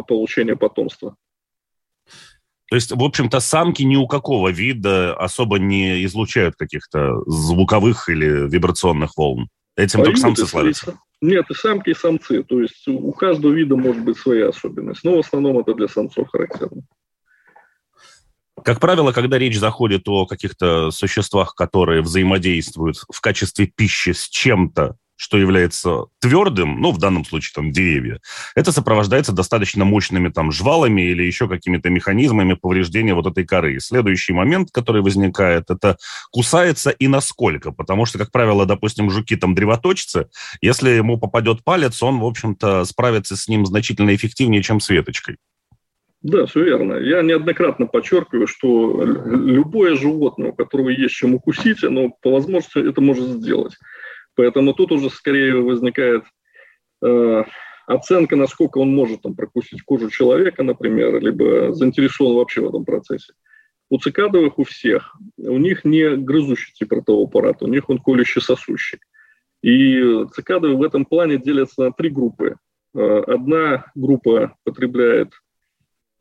получение 0.07 0.57
потомства. 0.57 1.15
То 2.69 2.75
есть, 2.75 2.91
в 2.91 3.01
общем-то, 3.01 3.39
самки 3.39 3.83
ни 3.83 3.95
у 3.95 4.07
какого 4.07 4.49
вида 4.49 5.15
особо 5.15 5.57
не 5.57 6.03
излучают 6.03 6.55
каких-то 6.55 7.21
звуковых 7.25 8.09
или 8.09 8.49
вибрационных 8.49 9.15
волн. 9.15 9.47
Этим 9.77 10.01
а 10.01 10.05
только 10.05 10.19
самцы 10.19 10.45
славятся. 10.45 10.99
Нет, 11.21 11.45
и 11.49 11.53
самки, 11.53 11.89
и 11.89 11.93
самцы. 11.93 12.43
То 12.43 12.61
есть 12.61 12.87
у 12.87 13.11
каждого 13.11 13.51
вида 13.51 13.75
может 13.75 14.03
быть 14.03 14.17
своя 14.17 14.49
особенность. 14.49 15.03
Но 15.03 15.15
в 15.15 15.19
основном 15.19 15.57
это 15.59 15.73
для 15.73 15.87
самцов 15.87 16.29
характерно. 16.29 16.83
Как 18.63 18.79
правило, 18.79 19.11
когда 19.11 19.37
речь 19.37 19.59
заходит 19.59 20.07
о 20.07 20.25
каких-то 20.25 20.91
существах, 20.91 21.55
которые 21.55 22.01
взаимодействуют 22.01 22.97
в 23.11 23.21
качестве 23.21 23.67
пищи 23.67 24.11
с 24.11 24.27
чем-то, 24.27 24.97
что 25.17 25.37
является 25.37 26.05
твердым, 26.19 26.79
ну, 26.79 26.91
в 26.91 26.99
данном 26.99 27.25
случае 27.25 27.51
там 27.55 27.71
деревья, 27.71 28.19
это 28.55 28.71
сопровождается 28.71 29.33
достаточно 29.33 29.83
мощными 29.83 30.29
там 30.29 30.51
жвалами 30.51 31.01
или 31.01 31.23
еще 31.23 31.49
какими-то 31.49 31.89
механизмами 31.89 32.53
повреждения 32.53 33.13
вот 33.13 33.25
этой 33.25 33.45
коры. 33.45 33.79
Следующий 33.79 34.33
момент, 34.33 34.69
который 34.71 35.01
возникает, 35.01 35.69
это 35.69 35.97
кусается 36.31 36.91
и 36.91 37.07
насколько, 37.07 37.71
потому 37.71 38.05
что, 38.05 38.19
как 38.19 38.31
правило, 38.31 38.65
допустим, 38.65 39.09
жуки 39.09 39.35
там 39.35 39.55
древоточцы, 39.55 40.27
если 40.61 40.91
ему 40.91 41.17
попадет 41.17 41.63
палец, 41.63 42.01
он, 42.01 42.19
в 42.19 42.25
общем-то, 42.25 42.85
справится 42.85 43.35
с 43.35 43.47
ним 43.47 43.65
значительно 43.65 44.15
эффективнее, 44.15 44.61
чем 44.61 44.79
с 44.79 44.89
веточкой. 44.89 45.37
Да, 46.21 46.45
все 46.47 46.63
верно. 46.63 46.95
Я 46.95 47.21
неоднократно 47.21 47.85
подчеркиваю, 47.85 48.47
что 48.47 49.03
любое 49.03 49.95
животное, 49.95 50.49
у 50.49 50.53
которого 50.53 50.89
есть 50.89 51.13
чем 51.13 51.35
укусить, 51.35 51.83
оно 51.83 52.09
по 52.09 52.31
возможности 52.31 52.79
это 52.79 53.01
может 53.01 53.27
сделать. 53.27 53.73
Поэтому 54.37 54.73
тут 54.73 54.91
уже 54.91 55.09
скорее 55.09 55.55
возникает 55.55 56.23
э, 57.03 57.43
оценка, 57.87 58.35
насколько 58.35 58.77
он 58.77 58.93
может 58.93 59.23
там, 59.23 59.35
прокусить 59.35 59.81
кожу 59.81 60.11
человека, 60.11 60.61
например, 60.61 61.19
либо 61.19 61.73
заинтересован 61.73 62.35
вообще 62.35 62.61
в 62.61 62.69
этом 62.69 62.85
процессе. 62.85 63.33
У 63.89 63.97
цикадовых 63.97 64.59
у 64.59 64.63
всех, 64.63 65.15
у 65.37 65.57
них 65.57 65.85
не 65.85 66.15
грызущий 66.15 66.71
тип 66.73 66.91
ротового 66.91 67.27
аппарата, 67.27 67.65
у 67.65 67.67
них 67.67 67.89
он 67.89 67.97
колюще-сосущий. 67.97 68.99
И 69.63 70.25
цикады 70.35 70.69
в 70.69 70.83
этом 70.83 71.05
плане 71.05 71.39
делятся 71.39 71.85
на 71.85 71.91
три 71.91 72.09
группы. 72.09 72.57
Э, 72.93 73.23
одна 73.25 73.91
группа 73.95 74.55
потребляет 74.63 75.31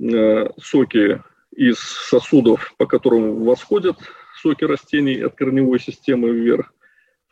э, 0.01 0.49
соки 0.59 1.23
из 1.55 1.79
сосудов, 1.79 2.73
по 2.79 2.87
которым 2.87 3.45
восходят 3.45 3.99
соки 4.41 4.65
растений 4.65 5.21
от 5.21 5.35
корневой 5.35 5.81
системы 5.81 6.31
вверх. 6.31 6.73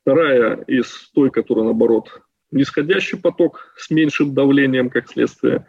Вторая 0.05 0.57
из 0.67 1.11
той, 1.15 1.31
которая, 1.31 1.65
наоборот, 1.65 2.21
нисходящий 2.51 3.19
поток 3.19 3.73
с 3.79 3.89
меньшим 3.89 4.35
давлением, 4.35 4.91
как 4.91 5.09
следствие. 5.09 5.67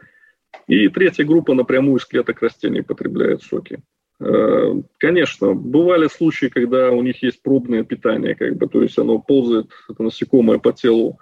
И 0.67 0.89
третья 0.89 1.23
группа 1.23 1.53
напрямую 1.53 1.99
из 1.99 2.05
клеток 2.05 2.41
растений 2.41 2.81
потребляет 2.81 3.43
соки. 3.43 3.81
Э, 4.19 4.73
конечно, 4.97 5.53
бывали 5.53 6.07
случаи, 6.07 6.47
когда 6.47 6.91
у 6.91 7.01
них 7.01 7.23
есть 7.23 7.41
пробное 7.41 7.85
питание, 7.85 8.35
как 8.35 8.57
бы, 8.57 8.67
то 8.67 8.81
есть 8.81 8.97
оно 8.99 9.19
ползает, 9.19 9.67
это 9.89 10.03
насекомое 10.03 10.59
по 10.59 10.73
телу 10.73 11.17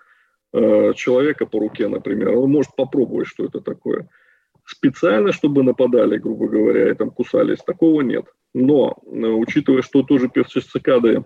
э, 0.52 0.93
человека 0.95 1.45
по 1.45 1.60
руке, 1.60 1.88
например, 1.89 2.36
он 2.36 2.49
может 2.52 2.76
попробовать, 2.76 3.28
что 3.28 3.45
это 3.45 3.62
такое. 3.62 4.10
Специально, 4.65 5.32
чтобы 5.32 5.62
нападали, 5.62 6.17
грубо 6.17 6.47
говоря, 6.47 6.89
и 6.89 6.95
там 6.95 7.12
кусались, 7.12 7.60
такого 7.60 8.02
нет. 8.02 8.26
Но, 8.56 8.97
э, 9.06 9.10
учитывая, 9.28 9.84
что 9.84 10.02
тоже 10.02 10.32
цикады 10.32 11.26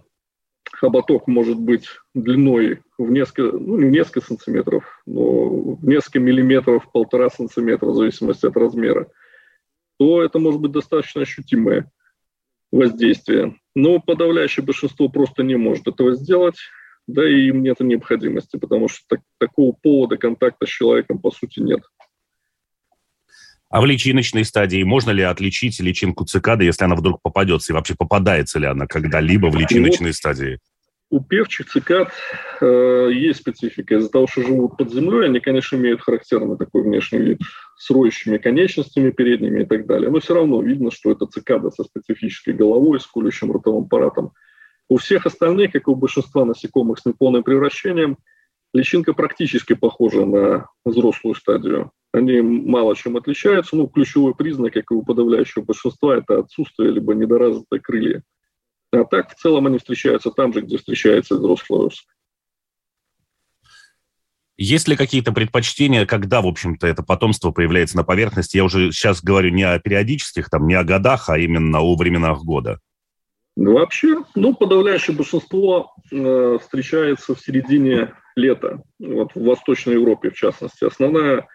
хоботок 0.80 1.28
может 1.28 1.60
быть 1.60 1.88
длиной 2.13 2.82
в 2.98 3.10
несколько, 3.10 3.58
ну 3.58 3.78
не 3.78 3.86
в 3.86 3.92
несколько 3.92 4.22
сантиметров, 4.22 5.02
но 5.06 5.76
в 5.76 5.88
несколько 5.88 6.20
миллиметров, 6.20 6.92
полтора 6.92 7.30
сантиметра, 7.30 7.88
в 7.88 7.96
зависимости 7.96 8.46
от 8.46 8.56
размера, 8.56 9.10
то 9.98 10.22
это 10.22 10.38
может 10.38 10.62
быть 10.62 10.72
достаточно 10.72 11.22
ощутимое 11.22 11.92
воздействие. 12.72 13.56
Но 13.76 14.00
подавляющее 14.00 14.63
большинство 14.63 15.10
просто 15.10 15.42
не 15.42 15.56
может 15.56 15.88
этого 15.88 16.13
сделать, 16.13 16.58
да 17.08 17.28
и 17.28 17.48
им 17.48 17.63
нет 17.63 17.80
необходимости, 17.80 18.58
потому 18.58 18.88
что 18.88 19.00
так, 19.08 19.22
такого 19.40 19.72
повода 19.72 20.18
контакта 20.18 20.68
с 20.68 20.70
человеком 20.70 21.20
по 21.20 21.32
сути 21.32 21.60
нет. 21.60 21.82
А 23.70 23.82
в 23.82 23.86
личиночной 23.86 24.46
стадии 24.46 24.82
можно 24.84 25.12
ли 25.12 25.24
отличить 25.24 25.80
личинку 25.80 26.26
цикады, 26.26 26.64
если 26.64 26.86
она 26.86 26.96
вдруг 26.96 27.22
попадется? 27.22 27.74
И 27.74 27.76
вообще 27.76 27.96
попадается 27.96 28.60
ли 28.60 28.66
она 28.66 28.88
когда-либо 28.88 29.48
в 29.48 29.56
личиночной 29.58 30.14
стадии? 30.14 30.60
У 31.10 31.22
певчих 31.22 31.68
цикад 31.68 32.12
э, 32.60 33.10
есть 33.14 33.40
специфика. 33.40 33.96
Из-за 33.96 34.10
того, 34.10 34.28
что 34.28 34.42
живут 34.42 34.78
под 34.78 34.94
землей, 34.94 35.28
они, 35.28 35.40
конечно, 35.40 35.78
имеют 35.78 36.02
характерный 36.02 36.58
такой 36.58 36.84
внешний 36.84 37.20
вид 37.20 37.40
с 37.78 37.90
роющими 37.90 38.38
конечностями 38.38 39.12
передними 39.12 39.64
и 39.64 39.66
так 39.66 39.86
далее. 39.86 40.10
Но 40.12 40.20
все 40.20 40.34
равно 40.34 40.62
видно, 40.62 40.92
что 40.92 41.12
это 41.12 41.26
цикада 41.26 41.72
со 41.72 41.84
специфической 41.84 42.54
головой, 42.54 43.00
с 43.00 43.08
колющим 43.08 43.52
ротовым 43.52 43.86
аппаратом. 43.86 44.32
У 44.90 44.98
всех 44.98 45.26
остальных, 45.26 45.74
как 45.74 45.88
и 45.88 45.92
у 45.92 45.96
большинства 45.96 46.46
насекомых 46.46 47.00
с 47.00 47.06
неполным 47.06 47.44
превращением, 47.44 48.18
личинка 48.78 49.13
практически 49.13 49.74
похожа 49.74 50.26
на 50.26 50.70
взрослую 50.86 51.36
стадию. 51.36 51.92
Они 52.13 52.42
мало 52.42 52.96
чем 52.96 53.18
отличаются. 53.18 53.76
Ну, 53.76 53.88
ключевой 53.88 54.34
признак, 54.34 54.74
как 54.74 54.92
и 54.92 54.94
у 54.94 55.04
подавляющего 55.04 55.63
большинства, 55.63 56.18
это 56.18 56.40
отсутствие 56.40 56.92
либо 56.92 57.13
недоразвитые 57.13 57.82
крылья. 57.82 58.24
А 58.92 59.04
так, 59.04 59.32
в 59.32 59.36
целом, 59.36 59.68
они 59.68 59.80
встречаются 59.80 60.32
там 60.32 60.54
же, 60.54 60.62
где 60.62 60.78
встречается 60.78 61.36
взрослый 61.36 61.88
особь. 61.88 62.06
Есть 64.60 64.88
ли 64.88 64.96
какие-то 64.96 65.32
предпочтения, 65.32 66.08
когда, 66.08 66.42
в 66.42 66.48
общем-то, 66.48 66.88
это 66.88 67.04
потомство 67.04 67.52
появляется 67.52 67.98
на 67.98 68.04
поверхности? 68.04 68.58
Я 68.58 68.63
уже 68.63 68.92
сейчас 68.92 69.22
говорю 69.22 69.52
не 69.52 69.63
о 69.63 69.78
периодических, 69.78 70.50
там, 70.50 70.66
не 70.66 70.74
о 70.74 70.84
годах, 70.84 71.30
а 71.30 71.38
именно 71.38 71.80
о 71.80 71.96
временах 71.96 72.44
года. 72.44 72.80
Вообще, 73.56 74.24
ну, 74.36 74.56
подавляющее 74.56 75.16
большинство 75.16 75.94
э, 76.12 76.58
встречается 76.60 77.36
в 77.36 77.40
середине 77.40 78.13
лета, 78.38 78.82
вот 79.00 79.34
в 79.36 79.43
Восточной 79.43 79.93
Европе 79.93 80.30
в 80.30 80.36
частности. 80.36 80.86
Основная 80.86 81.47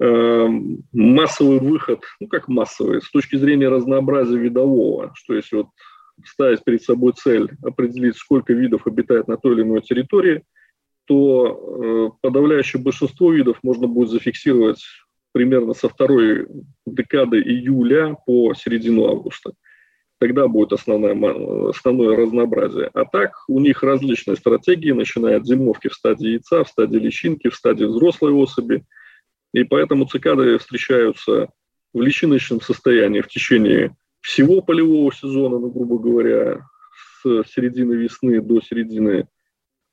э, 0.00 0.48
массовый 0.92 1.58
выход, 1.58 2.00
ну 2.20 2.28
как 2.28 2.48
массовый, 2.48 3.02
с 3.02 3.10
точки 3.10 3.36
зрения 3.36 3.68
разнообразия 3.68 4.38
видового, 4.38 5.12
что 5.14 5.34
если 5.34 5.56
вот 5.56 5.68
ставить 6.24 6.64
перед 6.64 6.82
собой 6.82 7.12
цель 7.14 7.50
определить, 7.62 8.16
сколько 8.16 8.52
видов 8.52 8.86
обитает 8.86 9.28
на 9.28 9.36
той 9.36 9.54
или 9.54 9.62
иной 9.62 9.82
территории, 9.82 10.44
то 11.06 12.16
подавляющее 12.20 12.82
большинство 12.82 13.32
видов 13.32 13.58
можно 13.62 13.86
будет 13.86 14.10
зафиксировать 14.10 14.82
примерно 15.32 15.74
со 15.74 15.88
второй 15.88 16.48
декады 16.86 17.40
июля 17.40 18.16
по 18.26 18.54
середину 18.54 19.06
августа. 19.06 19.52
Тогда 20.18 20.48
будет 20.48 20.72
основное, 20.72 21.68
основное 21.68 22.16
разнообразие. 22.16 22.90
А 22.94 23.04
так 23.04 23.32
у 23.48 23.60
них 23.60 23.82
различные 23.82 24.36
стратегии, 24.36 24.92
начиная 24.92 25.36
от 25.36 25.46
зимовки 25.46 25.88
в 25.88 25.94
стадии 25.94 26.30
яйца, 26.30 26.64
в 26.64 26.68
стадии 26.68 26.96
личинки, 26.96 27.50
в 27.50 27.54
стадии 27.54 27.84
взрослой 27.84 28.32
особи. 28.32 28.84
И 29.52 29.64
поэтому 29.64 30.06
цикады 30.06 30.56
встречаются 30.58 31.50
в 31.92 32.00
личиночном 32.00 32.62
состоянии 32.62 33.20
в 33.20 33.28
течение 33.28 33.94
всего 34.20 34.62
полевого 34.62 35.12
сезона, 35.12 35.58
ну, 35.58 35.70
грубо 35.70 35.98
говоря, 35.98 36.66
с 37.22 37.44
середины 37.52 37.94
весны 37.94 38.40
до 38.40 38.60
середины 38.60 39.28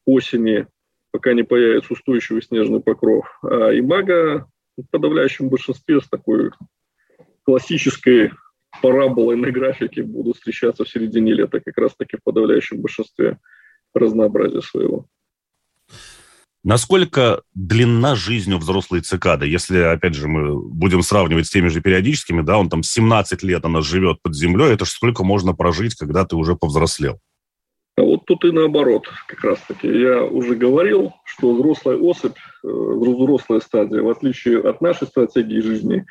осени, 0.05 0.67
пока 1.11 1.33
не 1.33 1.43
появится 1.43 1.93
устойчивый 1.93 2.41
снежный 2.41 2.79
покров. 2.79 3.27
А 3.43 3.77
имага 3.77 4.47
в 4.77 4.83
подавляющем 4.89 5.49
большинстве 5.49 5.99
с 6.01 6.07
такой 6.07 6.51
классической 7.43 8.31
параболой 8.81 9.35
на 9.35 9.51
графике 9.51 10.03
будут 10.03 10.37
встречаться 10.37 10.83
в 10.83 10.89
середине 10.89 11.33
лета, 11.33 11.59
как 11.59 11.77
раз-таки 11.77 12.17
в 12.17 12.23
подавляющем 12.23 12.81
большинстве 12.81 13.37
разнообразия 13.93 14.61
своего. 14.61 15.05
Насколько 16.63 17.41
длинна 17.53 18.15
жизнь 18.15 18.53
у 18.53 18.57
взрослой 18.57 19.01
цикады? 19.01 19.45
Если, 19.45 19.79
опять 19.79 20.15
же, 20.15 20.29
мы 20.29 20.57
будем 20.57 21.01
сравнивать 21.01 21.47
с 21.47 21.49
теми 21.49 21.67
же 21.67 21.81
периодическими, 21.81 22.41
да, 22.41 22.57
он 22.57 22.69
там 22.69 22.83
17 22.83 23.43
лет, 23.43 23.65
она 23.65 23.81
живет 23.81 24.21
под 24.21 24.33
землей, 24.33 24.73
это 24.73 24.85
же 24.85 24.91
сколько 24.91 25.25
можно 25.25 25.53
прожить, 25.53 25.95
когда 25.95 26.23
ты 26.23 26.37
уже 26.37 26.55
повзрослел? 26.55 27.19
А 27.97 28.01
вот 28.01 28.25
тут 28.25 28.45
и 28.45 28.51
наоборот, 28.51 29.07
как 29.27 29.43
раз-таки. 29.43 29.87
Я 29.87 30.23
уже 30.23 30.55
говорил, 30.55 31.13
что 31.25 31.53
взрослая 31.53 31.97
особь, 31.97 32.37
э, 32.63 32.67
взрослая 32.67 33.59
стадия, 33.59 34.01
в 34.01 34.09
отличие 34.09 34.61
от 34.61 34.81
нашей 34.81 35.07
стратегии 35.07 35.59
жизни, 35.59 36.05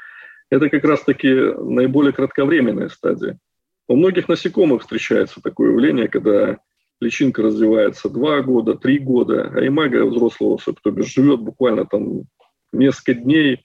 это 0.53 0.69
как 0.69 0.85
раз-таки 0.85 1.29
наиболее 1.29 2.13
кратковременная 2.13 2.89
стадия. 2.89 3.39
У 3.89 3.97
многих 3.97 4.29
насекомых 4.29 4.83
встречается 4.83 5.41
такое 5.43 5.71
явление, 5.71 6.09
когда 6.09 6.59
личинка 7.01 7.43
развивается 7.43 8.09
два 8.09 8.43
года, 8.43 8.75
три 8.75 8.99
года, 8.99 9.51
а 9.55 9.67
имага 9.67 10.05
взрослого 10.05 10.55
особь, 10.55 10.79
то 10.83 10.91
бишь 10.91 11.13
живет 11.13 11.41
буквально 11.41 11.87
там 11.87 12.23
несколько 12.73 13.15
дней, 13.15 13.63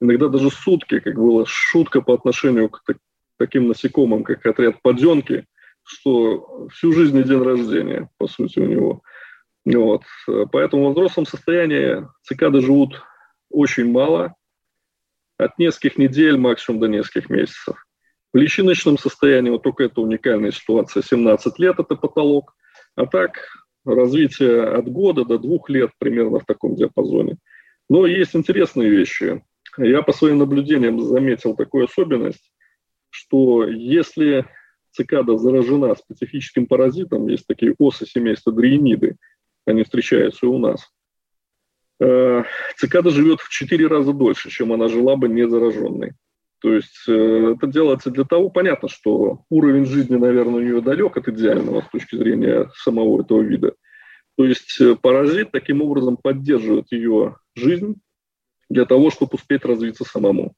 иногда 0.00 0.28
даже 0.28 0.50
сутки, 0.50 1.00
как 1.00 1.16
была 1.16 1.44
шутка 1.46 2.00
по 2.00 2.14
отношению 2.14 2.68
к 2.68 2.82
таким 3.38 3.68
насекомым, 3.68 4.22
как 4.22 4.46
отряд 4.46 4.80
подзенки– 4.82 5.44
что 5.86 6.68
всю 6.72 6.92
жизнь 6.92 7.16
и 7.18 7.22
день 7.22 7.42
рождения, 7.42 8.10
по 8.18 8.26
сути, 8.26 8.58
у 8.58 8.66
него. 8.66 9.02
Вот. 9.64 10.02
Поэтому 10.50 10.88
в 10.88 10.92
взрослом 10.92 11.26
состоянии 11.26 12.06
цикады 12.22 12.60
живут 12.60 13.02
очень 13.50 13.90
мало, 13.90 14.34
от 15.38 15.58
нескольких 15.58 15.98
недель 15.98 16.36
максимум 16.36 16.80
до 16.80 16.86
нескольких 16.88 17.30
месяцев. 17.30 17.86
В 18.32 18.38
личиночном 18.38 18.98
состоянии 18.98 19.50
вот 19.50 19.62
только 19.62 19.84
это 19.84 20.00
уникальная 20.00 20.50
ситуация. 20.50 21.02
17 21.02 21.58
лет– 21.58 21.76
это 21.78 21.94
потолок. 21.94 22.54
А 22.94 23.06
так 23.06 23.48
развитие 23.84 24.62
от 24.62 24.88
года 24.90 25.24
до 25.24 25.38
двух 25.38 25.70
лет 25.70 25.90
примерно 25.98 26.40
в 26.40 26.44
таком 26.44 26.74
диапазоне. 26.74 27.38
Но 27.88 28.06
есть 28.06 28.34
интересные 28.34 28.90
вещи. 28.90 29.42
Я 29.78 30.02
по 30.02 30.12
своим 30.12 30.38
наблюдениям 30.38 31.00
заметил 31.00 31.54
такую 31.54 31.84
особенность, 31.84 32.52
что 33.10 33.66
если 33.66 34.46
цикада 34.90 35.36
заражена 35.36 35.94
специфическим 35.94 36.66
паразитом, 36.66 37.28
есть 37.28 37.46
такие 37.46 37.74
осы 37.78 38.06
семейства 38.06 38.52
дриениды, 38.52 39.16
они 39.66 39.84
встречаются 39.84 40.46
и 40.46 40.48
у 40.48 40.58
нас. 40.58 40.88
Э, 41.98 42.42
цикада 42.76 43.10
живет 43.10 43.40
в 43.40 43.48
4 43.48 43.86
раза 43.86 44.12
дольше, 44.12 44.50
чем 44.50 44.72
она 44.72 44.88
жила 44.88 45.16
бы 45.16 45.28
не 45.28 45.48
зараженной. 45.48 46.12
То 46.60 46.74
есть 46.74 47.04
э, 47.08 47.54
это 47.56 47.66
делается 47.66 48.10
для 48.10 48.24
того, 48.24 48.50
понятно, 48.50 48.88
что 48.88 49.44
уровень 49.50 49.86
жизни, 49.86 50.16
наверное, 50.16 50.56
у 50.56 50.60
нее 50.60 50.80
далек 50.80 51.16
от 51.16 51.28
идеального 51.28 51.82
с 51.82 51.88
точки 51.90 52.16
зрения 52.16 52.70
самого 52.74 53.22
этого 53.22 53.40
вида. 53.40 53.74
То 54.36 54.44
есть 54.44 54.78
э, 54.80 54.94
паразит 54.96 55.52
таким 55.52 55.80
образом 55.82 56.16
поддерживает 56.16 56.92
ее 56.92 57.36
жизнь 57.54 57.96
для 58.68 58.84
того, 58.84 59.10
чтобы 59.10 59.32
успеть 59.34 59.64
развиться 59.64 60.04
самому. 60.04 60.54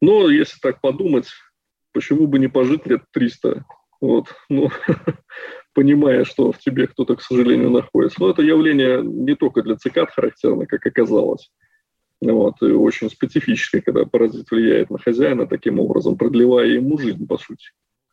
Но 0.00 0.30
если 0.30 0.58
так 0.60 0.80
подумать, 0.80 1.28
почему 1.92 2.26
бы 2.26 2.38
не 2.38 2.48
пожить 2.48 2.86
лет 2.86 3.02
300? 3.12 3.64
Вот, 4.00 4.34
ну, 4.48 4.70
понимая, 5.74 6.24
что 6.24 6.52
в 6.52 6.58
тебе 6.58 6.86
кто-то, 6.86 7.16
к 7.16 7.22
сожалению, 7.22 7.70
находится. 7.70 8.20
Но 8.20 8.30
это 8.30 8.42
явление 8.42 9.02
не 9.02 9.34
только 9.34 9.62
для 9.62 9.76
цикад 9.76 10.10
характерно, 10.10 10.66
как 10.66 10.84
оказалось. 10.86 11.50
Вот, 12.20 12.62
и 12.62 12.66
очень 12.66 13.10
специфическое, 13.10 13.80
когда 13.80 14.04
паразит 14.04 14.50
влияет 14.50 14.90
на 14.90 14.98
хозяина 14.98 15.46
таким 15.46 15.80
образом, 15.80 16.16
продлевая 16.16 16.68
ему 16.68 16.96
жизнь, 16.96 17.26
по 17.26 17.36
сути. 17.36 17.66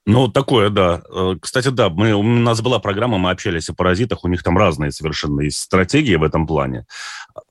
Ну, 0.06 0.28
такое, 0.28 0.72
да. 0.72 1.04
Э, 1.13 1.36
кстати, 1.39 1.67
да, 1.67 1.89
мы, 1.89 2.13
у 2.13 2.24
нас 2.24 2.62
была 2.62 2.80
программа, 2.80 3.19
мы 3.19 3.30
общались 3.30 3.69
о 3.69 3.76
паразитах, 3.76 4.24
у 4.24 4.28
них 4.28 4.41
там 4.41 4.58
разные 4.58 4.91
совершенно 4.91 5.48
стратегии 5.52 6.15
в 6.15 6.24
этом 6.24 6.48
плане. 6.48 6.86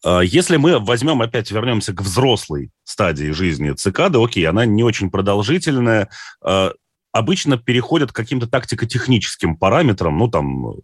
А 0.04 0.20
если 0.20 0.56
мы 0.56 0.80
возьмем, 0.80 1.22
опять 1.22 1.52
вернемся 1.52 1.92
к 1.92 2.02
взрослой 2.02 2.72
стадии 2.82 3.30
жизни 3.30 3.70
цикады, 3.70 4.20
окей, 4.20 4.44
она 4.44 4.66
не 4.66 4.82
очень 4.82 5.10
продолжительная, 5.10 6.08
а, 6.42 6.72
обычно 7.12 7.58
переходят 7.58 8.12
к 8.12 8.16
каким-то 8.16 8.46
тактико-техническим 8.46 9.56
параметрам, 9.56 10.16
ну, 10.16 10.28
там, 10.28 10.74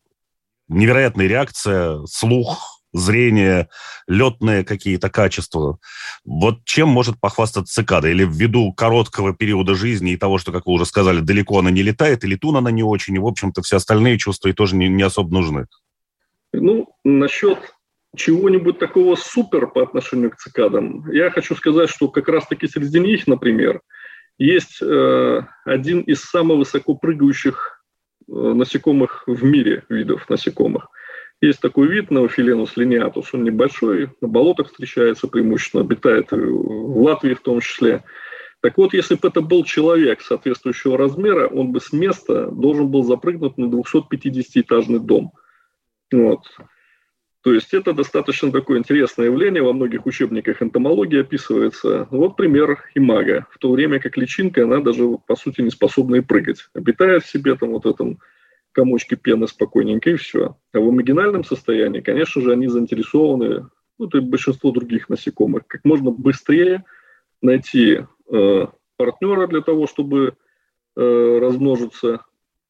невероятная 0.68 1.26
реакция, 1.26 2.04
слух, 2.06 2.82
зрение, 2.92 3.68
летные 4.06 4.64
какие-то 4.64 5.10
качества. 5.10 5.78
Вот 6.24 6.64
чем 6.64 6.88
может 6.88 7.20
похвастаться 7.20 7.74
цикада? 7.74 8.08
Или 8.08 8.24
ввиду 8.24 8.72
короткого 8.72 9.34
периода 9.34 9.74
жизни 9.74 10.12
и 10.12 10.16
того, 10.16 10.38
что, 10.38 10.52
как 10.52 10.66
вы 10.66 10.72
уже 10.72 10.86
сказали, 10.86 11.20
далеко 11.20 11.58
она 11.58 11.70
не 11.70 11.82
летает, 11.82 12.24
и 12.24 12.28
летун 12.28 12.56
она 12.56 12.70
не 12.70 12.82
очень, 12.82 13.14
и, 13.16 13.18
в 13.18 13.26
общем-то, 13.26 13.62
все 13.62 13.76
остальные 13.76 14.18
чувства 14.18 14.48
и 14.48 14.52
тоже 14.52 14.76
не, 14.76 14.88
не 14.88 15.02
особо 15.02 15.32
нужны? 15.32 15.66
Ну, 16.52 16.88
насчет 17.02 17.58
чего-нибудь 18.16 18.78
такого 18.78 19.16
супер 19.16 19.66
по 19.66 19.82
отношению 19.82 20.30
к 20.30 20.36
цикадам, 20.36 21.10
я 21.10 21.30
хочу 21.30 21.56
сказать, 21.56 21.90
что 21.90 22.08
как 22.08 22.28
раз-таки 22.28 22.68
среди 22.68 23.00
них, 23.00 23.26
например, 23.26 23.80
есть 24.38 24.82
э, 24.82 25.40
один 25.64 26.00
из 26.00 26.22
самых 26.22 26.58
высоко 26.58 26.94
прыгающих 26.94 27.82
э, 28.28 28.32
насекомых 28.32 29.24
в 29.26 29.44
мире, 29.44 29.84
видов 29.88 30.28
насекомых– 30.28 30.88
есть 31.44 31.60
такой 31.60 31.88
вид 31.88 32.10
Неофиленус 32.10 32.76
линиатус, 32.76 33.34
он 33.34 33.44
небольшой, 33.44 34.10
на 34.20 34.28
болотах 34.28 34.68
встречается 34.68 35.28
преимущественно, 35.28 35.82
обитает 35.82 36.30
в 36.30 37.02
Латвии 37.02 37.34
в 37.34 37.40
том 37.40 37.60
числе. 37.60 38.04
Так 38.60 38.78
вот, 38.78 38.94
если 38.94 39.14
бы 39.16 39.28
это 39.28 39.42
был 39.42 39.64
человек 39.64 40.22
соответствующего 40.22 40.96
размера, 40.96 41.48
он 41.48 41.72
бы 41.72 41.80
с 41.80 41.92
места 41.92 42.50
должен 42.50 42.88
был 42.88 43.02
запрыгнуть 43.02 43.58
на 43.58 43.66
250-этажный 43.66 45.00
дом. 45.00 45.32
Вот. 46.10 46.46
То 47.44 47.52
есть 47.52 47.74
это 47.74 47.92
достаточно 47.92 48.50
такое 48.50 48.78
интересное 48.78 49.26
явление, 49.26 49.62
во 49.62 49.74
многих 49.74 50.06
учебниках 50.06 50.62
энтомологии 50.62 51.20
описывается. 51.20 52.08
Вот 52.10 52.36
пример 52.36 52.82
имага. 52.94 53.46
В 53.50 53.58
то 53.58 53.70
время 53.70 54.00
как 54.00 54.16
личинка, 54.16 54.62
она 54.64 54.80
даже, 54.80 55.18
по 55.26 55.36
сути, 55.36 55.60
не 55.60 55.68
способна 55.68 56.16
и 56.16 56.20
прыгать. 56.22 56.66
Обитает 56.72 57.22
в 57.22 57.30
себе 57.30 57.54
там 57.54 57.72
вот 57.72 57.84
этом 57.84 58.18
комочки 58.72 59.14
пены 59.14 59.46
спокойненько 59.46 60.08
и 60.08 60.16
все. 60.16 60.56
А 60.72 60.80
в 60.80 60.90
маргинальном 60.90 61.44
состоянии, 61.44 62.00
конечно 62.00 62.40
же, 62.40 62.50
они 62.50 62.66
заинтересованы, 62.66 63.68
ну, 63.98 64.08
и 64.08 64.20
большинство 64.20 64.70
других 64.70 65.10
насекомых, 65.10 65.66
как 65.66 65.84
можно 65.84 66.10
быстрее 66.10 66.82
найти 67.42 68.06
э, 68.32 68.66
партнера 68.96 69.46
для 69.48 69.60
того, 69.60 69.86
чтобы 69.86 70.32
э, 70.96 71.38
размножиться, 71.42 72.24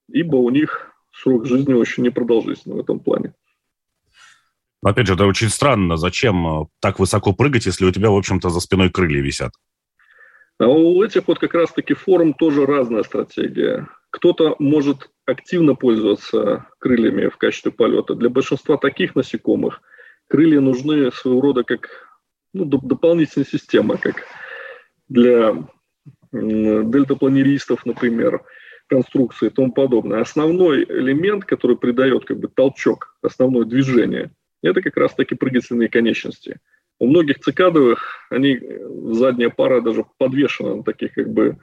ибо 0.08 0.34
у 0.34 0.50
них 0.50 0.90
срок 1.12 1.46
жизни 1.46 1.74
очень 1.74 2.02
непродолжительный 2.02 2.74
в 2.74 2.80
этом 2.80 2.98
плане. 2.98 3.34
Опять 4.84 5.06
же, 5.06 5.14
это 5.14 5.26
очень 5.26 5.48
странно. 5.48 5.96
Зачем 5.96 6.46
э, 6.46 6.66
так 6.80 6.98
высоко 6.98 7.32
прыгать, 7.32 7.64
если 7.64 7.86
у 7.86 7.90
тебя, 7.90 8.10
в 8.10 8.16
общем-то, 8.16 8.50
за 8.50 8.60
спиной 8.60 8.90
крылья 8.90 9.22
висят? 9.22 9.52
А 10.58 10.68
у 10.68 11.02
этих 11.02 11.26
вот 11.26 11.38
как 11.38 11.54
раз-таки 11.54 11.94
форм 11.94 12.34
тоже 12.34 12.66
разная 12.66 13.02
стратегия. 13.02 13.88
Кто-то 14.10 14.56
может 14.58 15.10
активно 15.24 15.74
пользоваться 15.74 16.66
крыльями 16.78 17.28
в 17.28 17.38
качестве 17.38 17.72
полета. 17.72 18.14
Для 18.14 18.28
большинства 18.28 18.76
таких 18.76 19.14
насекомых 19.14 19.80
крылья 20.28 20.60
нужны 20.60 21.10
своего 21.12 21.40
рода 21.40 21.64
как 21.64 21.88
ну, 22.52 22.66
дополнительная 22.66 23.46
система, 23.50 23.96
как 23.96 24.26
для 25.08 25.66
дельтапланеристов, 26.30 27.86
например, 27.86 28.42
конструкции 28.86 29.46
и 29.46 29.50
тому 29.50 29.72
подобное. 29.72 30.20
Основной 30.20 30.84
элемент, 30.84 31.46
который 31.46 31.76
придает 31.76 32.26
как 32.26 32.38
бы 32.38 32.48
толчок, 32.48 33.16
основное 33.22 33.64
движение, 33.64 34.30
это 34.70 34.82
как 34.82 34.96
раз-таки 34.96 35.34
прыгательные 35.34 35.88
конечности. 35.88 36.60
У 36.98 37.06
многих 37.06 37.40
цикадовых 37.40 38.26
они 38.30 38.60
задняя 39.12 39.50
пара 39.50 39.80
даже 39.80 40.04
подвешена 40.18 40.76
на 40.76 40.82
таких 40.82 41.14
как 41.14 41.32
бы 41.32 41.58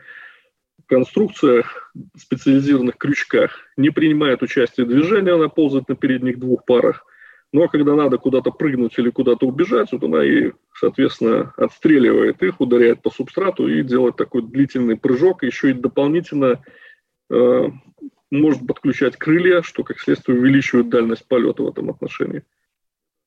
конструкциях, 0.87 1.93
специализированных 2.17 2.97
крючках, 2.97 3.57
не 3.77 3.91
принимает 3.91 4.41
участие 4.41 4.85
в 4.85 4.89
движении, 4.89 5.31
она 5.31 5.47
ползает 5.47 5.87
на 5.87 5.95
передних 5.95 6.37
двух 6.37 6.65
парах. 6.65 7.05
Но 7.53 7.67
когда 7.67 7.95
надо 7.95 8.17
куда-то 8.17 8.51
прыгнуть 8.51 8.97
или 8.97 9.09
куда-то 9.09 9.45
убежать, 9.45 9.91
вот 9.91 10.03
она 10.03 10.23
и, 10.23 10.51
соответственно, 10.73 11.53
отстреливает 11.57 12.41
их, 12.43 12.61
ударяет 12.61 13.01
по 13.01 13.09
субстрату 13.09 13.67
и 13.67 13.83
делает 13.83 14.15
такой 14.15 14.41
длительный 14.41 14.97
прыжок, 14.97 15.43
еще 15.43 15.71
и 15.71 15.73
дополнительно 15.73 16.63
э, 17.29 17.63
может 18.29 18.65
подключать 18.65 19.17
крылья, 19.17 19.61
что, 19.61 19.83
как 19.83 19.99
следствие, 19.99 20.39
увеличивает 20.39 20.89
дальность 20.89 21.27
полета 21.27 21.63
в 21.63 21.69
этом 21.69 21.89
отношении. 21.89 22.43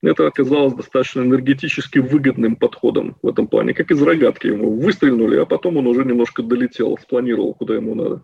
Это 0.06 0.26
оказалось 0.26 0.74
достаточно 0.74 1.22
энергетически 1.22 1.98
выгодным 1.98 2.56
подходом 2.56 3.16
в 3.22 3.28
этом 3.28 3.46
плане, 3.46 3.72
как 3.72 3.90
из 3.90 4.02
рогатки 4.02 4.48
ему 4.48 4.78
выстрелили, 4.78 5.36
а 5.36 5.46
потом 5.46 5.78
он 5.78 5.86
уже 5.86 6.04
немножко 6.04 6.42
долетел, 6.42 6.98
спланировал, 6.98 7.54
куда 7.54 7.74
ему 7.74 7.94
надо. 7.94 8.22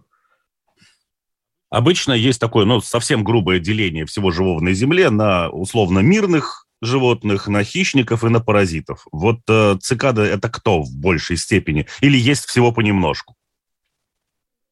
Обычно 1.70 2.12
есть 2.12 2.40
такое, 2.40 2.64
ну, 2.64 2.80
совсем 2.80 3.22
грубое 3.22 3.60
деление 3.60 4.04
всего 4.04 4.30
живого 4.30 4.60
на 4.60 4.72
Земле 4.72 5.08
на 5.08 5.48
условно 5.50 6.00
мирных 6.00 6.66
животных, 6.82 7.46
на 7.46 7.62
хищников 7.62 8.24
и 8.24 8.28
на 8.28 8.40
паразитов. 8.40 9.06
Вот 9.12 9.38
э, 9.48 9.76
цикады 9.80 10.22
это 10.22 10.48
кто 10.48 10.82
в 10.82 10.90
большей 10.94 11.36
степени? 11.36 11.86
Или 12.00 12.18
есть 12.18 12.46
всего 12.46 12.72
понемножку? 12.72 13.36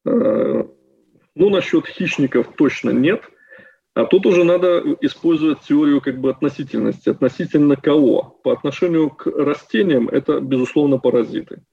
А, 0.05 0.67
ну, 1.35 1.49
насчет 1.49 1.87
хищников 1.87 2.53
точно 2.57 2.89
нет. 2.89 3.21
А 3.99 4.05
тут 4.05 4.25
уже 4.25 4.45
надо 4.45 4.81
использовать 5.01 5.59
теорию 5.59 5.99
как 5.99 6.21
бы 6.21 6.29
относительности. 6.29 7.09
Относительно 7.09 7.75
кого? 7.75 8.39
По 8.43 8.53
отношению 8.53 9.09
к 9.09 9.27
растениям 9.27 10.07
это, 10.07 10.39
безусловно, 10.39 10.99
паразиты. 10.99 11.63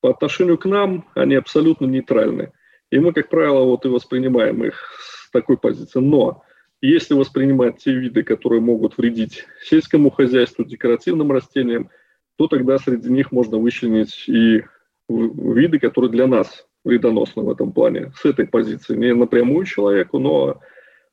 По 0.00 0.10
отношению 0.10 0.58
к 0.58 0.66
нам 0.66 1.08
они 1.16 1.34
абсолютно 1.34 1.86
нейтральны. 1.86 2.52
И 2.92 3.00
мы, 3.00 3.12
как 3.12 3.28
правило, 3.30 3.64
вот 3.64 3.84
и 3.84 3.88
воспринимаем 3.88 4.62
их 4.64 4.76
с 5.00 5.28
такой 5.32 5.56
позиции. 5.56 5.98
Но 5.98 6.44
если 6.80 7.14
воспринимать 7.14 7.78
те 7.78 7.92
виды, 7.92 8.22
которые 8.22 8.60
могут 8.60 8.96
вредить 8.96 9.44
сельскому 9.60 10.10
хозяйству, 10.10 10.64
декоративным 10.64 11.32
растениям, 11.32 11.90
то 12.38 12.46
тогда 12.46 12.78
среди 12.78 13.10
них 13.10 13.32
можно 13.32 13.58
вычленить 13.58 14.28
и 14.28 14.62
виды, 15.08 15.80
которые 15.80 16.12
для 16.12 16.28
нас 16.28 16.64
вредоносны 16.84 17.42
в 17.42 17.50
этом 17.50 17.72
плане, 17.72 18.12
с 18.14 18.24
этой 18.24 18.46
позиции. 18.46 18.94
Не 18.94 19.14
напрямую 19.14 19.66
человеку, 19.66 20.20
но 20.20 20.60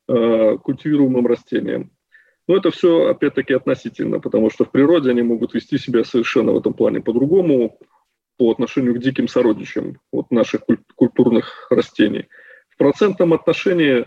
э, 0.08 0.58
культивируемым 0.58 1.28
растениям. 1.28 1.92
Но 2.48 2.58
это 2.58 2.72
все, 2.72 3.08
опять-таки, 3.08 3.54
относительно, 3.54 4.20
потому 4.20 4.50
что 4.50 4.66
в 4.66 4.72
природе 4.72 5.12
они 5.12 5.22
могут 5.22 5.54
вести 5.54 5.78
себя 5.78 6.04
совершенно 6.04 6.52
в 6.52 6.58
этом 6.58 6.74
плане 6.74 7.02
по-другому, 7.02 7.80
по 8.38 8.52
отношению 8.52 8.96
к 8.96 9.00
диким 9.00 9.28
сородичам 9.28 10.00
вот 10.12 10.32
наших 10.32 10.62
культурных 10.96 11.68
растений. 11.70 12.28
В 12.70 12.78
процентном 12.78 13.34
отношении 13.34 14.06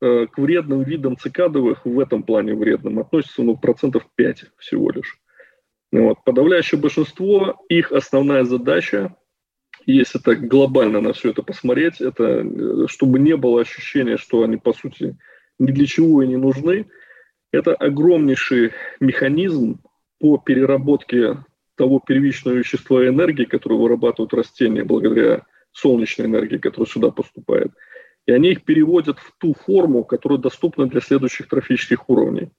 э, 0.00 0.26
к 0.26 0.38
вредным 0.38 0.82
видам 0.82 1.16
цикадовых 1.16 1.84
в 1.84 1.98
этом 1.98 2.22
плане 2.22 2.54
вредным 2.54 2.98
относится 2.98 3.42
ну, 3.42 3.56
процентов 3.56 4.06
5 4.14 4.44
всего 4.58 4.90
лишь. 4.90 5.18
Вот. 5.90 6.18
Подавляющее 6.24 6.80
большинство, 6.80 7.64
их 7.68 7.92
основная 7.92 8.44
задача, 8.44 9.16
если 9.92 10.18
так 10.18 10.46
глобально 10.46 11.00
на 11.00 11.12
все 11.12 11.30
это 11.30 11.42
посмотреть, 11.42 12.00
это 12.00 12.24
э, 12.24 12.86
чтобы 12.88 13.18
не 13.18 13.36
было 13.36 13.60
ощущения, 13.60 14.16
что 14.16 14.42
они 14.42 14.56
по 14.56 14.72
сути 14.72 15.16
ни 15.58 15.70
для 15.70 15.86
чего 15.86 16.22
и 16.22 16.26
не 16.26 16.36
нужны, 16.36 16.86
это 17.52 17.74
огромнейший 17.74 18.72
механизм 19.00 19.80
по 20.18 20.38
переработке 20.38 21.44
того 21.76 22.00
первичного 22.00 22.54
вещества 22.54 23.04
и 23.04 23.08
энергии, 23.08 23.44
которую 23.44 23.80
вырабатывают 23.80 24.34
растения 24.34 24.84
благодаря 24.84 25.44
солнечной 25.72 26.26
энергии, 26.28 26.58
которая 26.58 26.88
сюда 26.88 27.10
поступает. 27.10 27.72
И 28.26 28.32
они 28.32 28.52
их 28.52 28.64
переводят 28.64 29.18
в 29.18 29.32
ту 29.38 29.54
форму, 29.54 30.04
которая 30.04 30.38
доступна 30.38 30.86
для 30.86 31.00
следующих 31.00 31.48
трофических 31.48 32.08
уровней. 32.08 32.50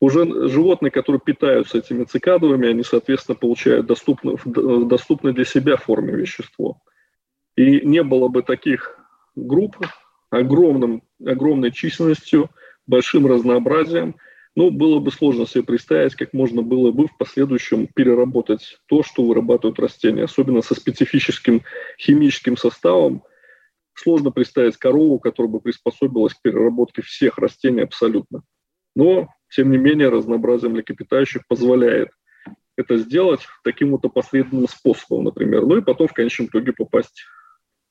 Уже 0.00 0.48
животные, 0.48 0.90
которые 0.90 1.20
питаются 1.20 1.78
этими 1.78 2.04
цикадовыми, 2.04 2.68
они, 2.68 2.84
соответственно, 2.84 3.36
получают 3.36 3.86
доступно, 3.86 4.36
доступное 4.44 5.32
для 5.32 5.44
себя 5.44 5.76
форме 5.76 6.14
вещество. 6.14 6.80
И 7.56 7.84
не 7.84 8.02
было 8.04 8.28
бы 8.28 8.42
таких 8.42 8.96
групп 9.34 9.76
огромным, 10.30 11.02
огромной 11.24 11.72
численностью, 11.72 12.50
большим 12.86 13.26
разнообразием– 13.26 14.14
ну, 14.58 14.72
было 14.72 14.98
бы 14.98 15.12
сложно 15.12 15.46
себе 15.46 15.62
представить, 15.62 16.16
как 16.16 16.32
можно 16.32 16.62
было 16.62 16.90
бы 16.90 17.06
в 17.06 17.16
последующем 17.16 17.86
переработать 17.86 18.80
то, 18.86 19.04
что 19.04 19.22
вырабатывают 19.22 19.78
растения, 19.78 20.24
особенно 20.24 20.62
со 20.62 20.74
специфическим 20.74 21.62
химическим 21.96 22.56
составом. 22.56 23.22
Сложно 23.94 24.32
представить 24.32 24.76
корову, 24.76 25.20
которая 25.20 25.52
бы 25.52 25.60
приспособилась 25.60 26.34
к 26.34 26.42
переработке 26.42 27.02
всех 27.02 27.38
растений 27.38 27.82
абсолютно. 27.82 28.42
Но, 28.96 29.28
тем 29.50 29.70
не 29.70 29.78
менее, 29.78 30.08
разнообразие 30.08 30.70
млекопитающих 30.70 31.46
позволяет 31.46 32.10
это 32.76 32.96
сделать 32.96 33.40
таким 33.64 33.90
вот 33.90 34.02
последним 34.12 34.68
способом, 34.68 35.24
например. 35.24 35.66
Ну 35.66 35.78
и 35.78 35.82
потом 35.82 36.06
в 36.06 36.12
конечном 36.12 36.46
итоге 36.46 36.72
попасть 36.72 37.24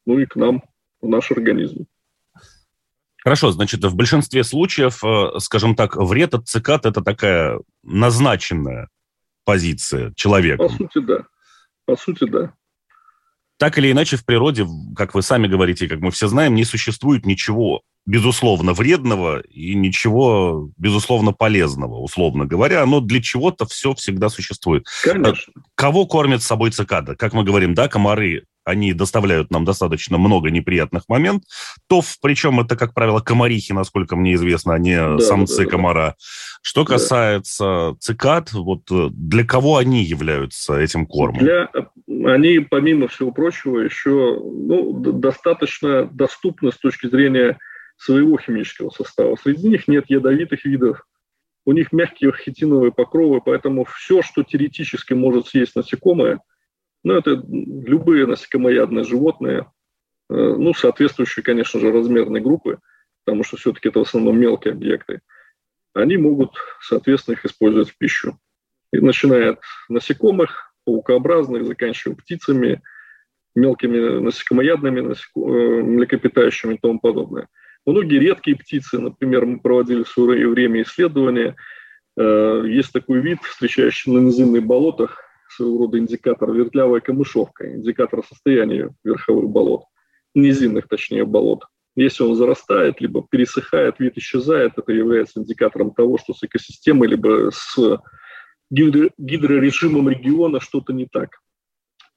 ну 0.07 0.17
и 0.17 0.25
к 0.25 0.35
нам, 0.37 0.63
в 1.01 1.07
наш 1.07 1.31
организм. 1.31 1.85
Хорошо, 3.23 3.51
значит, 3.51 3.83
в 3.83 3.93
большинстве 3.95 4.43
случаев, 4.43 5.03
э, 5.03 5.39
скажем 5.39 5.75
так, 5.75 5.97
вред 5.97 6.33
от 6.33 6.47
цикад– 6.47 6.85
это 6.85 7.01
такая 7.01 7.59
назначенная 7.83 8.87
позиция 9.43 10.13
человека. 10.15 10.63
По 10.63 10.69
сути, 10.69 10.99
да. 10.99 11.25
По 11.85 11.97
сути, 11.97 12.23
да. 12.23 12.53
Так 13.57 13.77
или 13.77 13.91
иначе, 13.91 14.15
в 14.15 14.25
природе, 14.25 14.65
как 14.95 15.13
вы 15.13 15.21
сами 15.21 15.47
говорите, 15.47 15.89
как 15.89 15.99
мы 15.99 16.11
все 16.11 16.27
знаем, 16.27 16.55
не 16.55 16.63
существует 16.63 17.25
ничего, 17.25 17.81
безусловно, 18.07 18.73
вредного 18.73 19.41
и 19.41 19.75
ничего, 19.75 20.71
безусловно, 20.77 21.33
полезного, 21.33 21.99
условно 21.99 22.45
говоря. 22.45 22.83
Но 22.85 23.01
для 23.01 23.21
чего-то 23.21 23.67
все 23.67 23.93
всегда 23.93 24.29
существует. 24.29 24.87
Конечно. 25.03 25.53
Кого 25.75 26.07
кормят 26.07 26.41
с 26.41 26.47
собой 26.47 26.71
цикада? 26.71 27.15
Как 27.15 27.33
мы 27.33 27.43
говорим, 27.43 27.75
да, 27.75 27.87
комары 27.87 28.45
они 28.63 28.91
доставляют 28.91 29.49
нам 29.49 29.63
достаточно 29.63 30.17
много 30.17 30.51
неприятных 30.51 31.03
моментов, 31.07 31.47
то, 31.87 32.01
причем 32.21 32.59
это, 32.59 32.75
как 32.75 32.93
правило, 32.93 33.21
комарихи, 33.21 33.71
насколько 33.71 34.17
мне 34.17 34.33
известно, 34.33 34.73
а 34.73 34.77
не 34.77 34.97
да, 34.97 35.19
самцы 35.19 35.63
да, 35.63 35.69
комара. 35.69 36.05
Да. 36.07 36.15
Что 36.61 36.83
касается 36.83 37.63
да. 37.63 37.95
цикад, 37.97 38.51
вот 38.51 38.81
э, 38.91 39.07
для 39.11 39.45
кого 39.45 39.77
они 39.77 40.03
являются 40.03 40.77
этим 40.77 41.05
кормом? 41.05 41.39
Для, 41.39 41.69
они, 42.25 42.59
помимо 42.59 43.07
всего 43.07 43.31
прочего, 43.31 43.79
еще 43.79 44.37
ну, 44.37 44.91
достаточно 45.13 46.03
доступны 46.03 46.73
с 46.73 46.77
точки 46.77 47.07
зрения 47.07 47.57
своего 47.97 48.37
химического 48.37 48.89
состава. 48.89 49.35
Среди 49.35 49.69
них 49.69 49.87
нет 49.87 50.05
ядовитых 50.07 50.65
видов, 50.65 51.05
у 51.65 51.73
них 51.73 51.91
мягкие 51.91 52.31
хитиновые 52.31 52.91
покровы, 52.91 53.41
поэтому 53.43 53.83
все, 53.85 54.21
что 54.21 54.43
теоретически 54.43 55.13
может 55.13 55.47
съесть 55.47 55.75
насекомое– 55.75 56.39
ну, 57.07 57.13
это 57.13 57.41
любые 57.49 58.25
насекомоядные 58.25 59.05
животные, 59.05 59.71
э, 60.29 60.33
ну, 60.33 60.73
соответствующие, 60.73 61.41
конечно 61.41 61.79
же, 61.79 61.91
размерной 61.91 62.41
группы, 62.41 62.79
потому 63.23 63.45
что 63.45 63.55
все-таки 63.55 63.87
это 63.87 63.99
в 63.99 64.01
основном 64.01 64.37
мелкие 64.37 64.73
объекты, 64.73 65.21
они 65.93 66.17
могут, 66.17 66.55
соответственно, 66.81 67.35
их 67.35 67.45
использовать 67.45 67.91
в 67.91 67.97
пищу. 67.97 68.37
И 68.91 68.99
начиная 68.99 69.51
от 69.51 69.61
насекомых, 69.87 70.73
паукообразных, 70.85 71.65
заканчивая 71.65 72.15
птицами, 72.15 72.81
мелкими 73.55 74.19
насекомоядными 74.19 74.99
насеко... 74.99 75.49
Э, 75.49 75.81
млекопитающими 75.83 76.75
и 76.75 76.77
тому 76.77 76.99
подобное. 76.99 77.47
Многие 77.87 78.19
редкие 78.19 78.57
птицы, 78.57 78.99
например, 78.99 79.45
мы 79.45 79.61
проводили 79.61 80.03
в 80.03 80.09
свое 80.09 80.49
время 80.49 80.81
исследования, 80.81 81.55
э, 82.17 82.63
есть 82.67 82.91
такой 82.91 83.21
вид, 83.21 83.39
встречающийся 83.41 84.11
на 84.11 84.19
низинных 84.19 84.65
болотах, 84.65 85.23
своего 85.49 85.77
рода 85.79 85.97
индикатор, 85.97 86.51
вертлявая 86.51 86.99
камышовка, 86.99 87.73
индикатор 87.73 88.25
состояния 88.25 88.93
верховых 89.05 89.49
болот, 89.49 89.85
низинных, 90.35 90.89
точнее, 90.89 91.23
болот. 91.23 91.63
Если 91.95 92.23
он 92.23 92.35
зарастает, 92.35 92.99
либо 92.99 93.25
пересыхает, 93.25 94.01
вид 94.01 94.17
исчезает, 94.17 94.73
это 94.75 94.91
является 94.91 95.39
индикатором 95.39 95.91
того, 95.91 96.17
что 96.17 96.33
с 96.33 96.43
экосистемой, 96.43 97.07
либо 97.07 97.51
с 97.53 97.77
гидро 98.69 99.11
гидрорежимом 99.17 100.09
региона 100.09 100.59
что-то 100.59 100.91
не 100.91 101.05
так. 101.05 101.39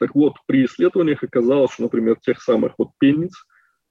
Так 0.00 0.16
вот, 0.16 0.34
при 0.46 0.64
исследованиях 0.64 1.22
оказалось, 1.22 1.74
что, 1.74 1.84
например, 1.84 2.16
тех 2.16 2.42
самых 2.42 2.72
вот 2.76 2.90
пенниц, 2.98 3.32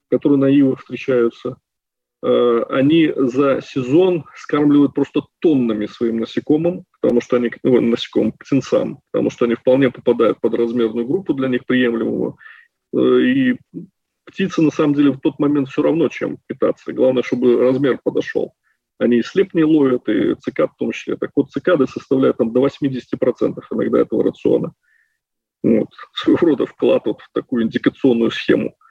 которые 0.10 0.40
на 0.40 0.50
ивах 0.50 0.82
встречаются, 0.82 1.56
они 2.22 3.14
за 3.16 3.62
сезон 3.62 4.26
скармливают 4.36 4.94
просто 4.94 5.22
тоннами 5.40 5.86
своим 5.86 6.20
насекомым, 6.20 6.84
потому 7.02 7.22
что 7.22 7.38
они, 7.38 7.52
ну, 7.64 7.80
насекомым, 7.80 8.34
птенцам, 8.34 9.00
потому 9.12 9.30
что 9.30 9.46
они 9.46 9.56
вполне 9.56 9.90
попадают 9.90 10.42
под 10.42 10.56
размерную 10.56 11.08
группу 11.08 11.34
для 11.34 11.48
них 11.48 11.66
приемлемую. 11.66 12.38
Э, 12.94 13.22
и 13.22 13.58
птицы, 14.26 14.62
на 14.62 14.72
самом 14.72 14.96
деле, 14.96 15.12
в 15.12 15.20
тот 15.20 15.40
момент 15.40 15.70
все 15.70 15.82
равно 15.82 16.10
чем 16.10 16.40
питаться. 16.48 16.92
Главное, 16.92 17.24
чтобы 17.24 17.58
размер 17.58 18.00
подошел. 18.04 18.54
Они 18.98 19.20
и 19.20 19.24
слеп 19.24 19.54
ловят, 19.54 20.10
и 20.10 20.36
цикад 20.36 20.72
в 20.74 20.76
том 20.78 20.92
числе. 20.92 21.16
Так 21.16 21.32
вот, 21.36 21.52
цикады 21.52 21.88
составляют 21.88 22.38
там 22.38 22.52
до 22.52 22.66
80% 22.66 23.62
иногда 23.72 24.00
этого 24.00 24.26
рациона. 24.26 24.74
Вот. 25.64 25.88
Своего 26.14 26.48
рода 26.48 26.66
вклад 26.66 27.06
вот 27.06 27.22
в 27.22 27.30
такую 27.32 27.64
индикационную 27.64 28.32
схему– 28.32 28.76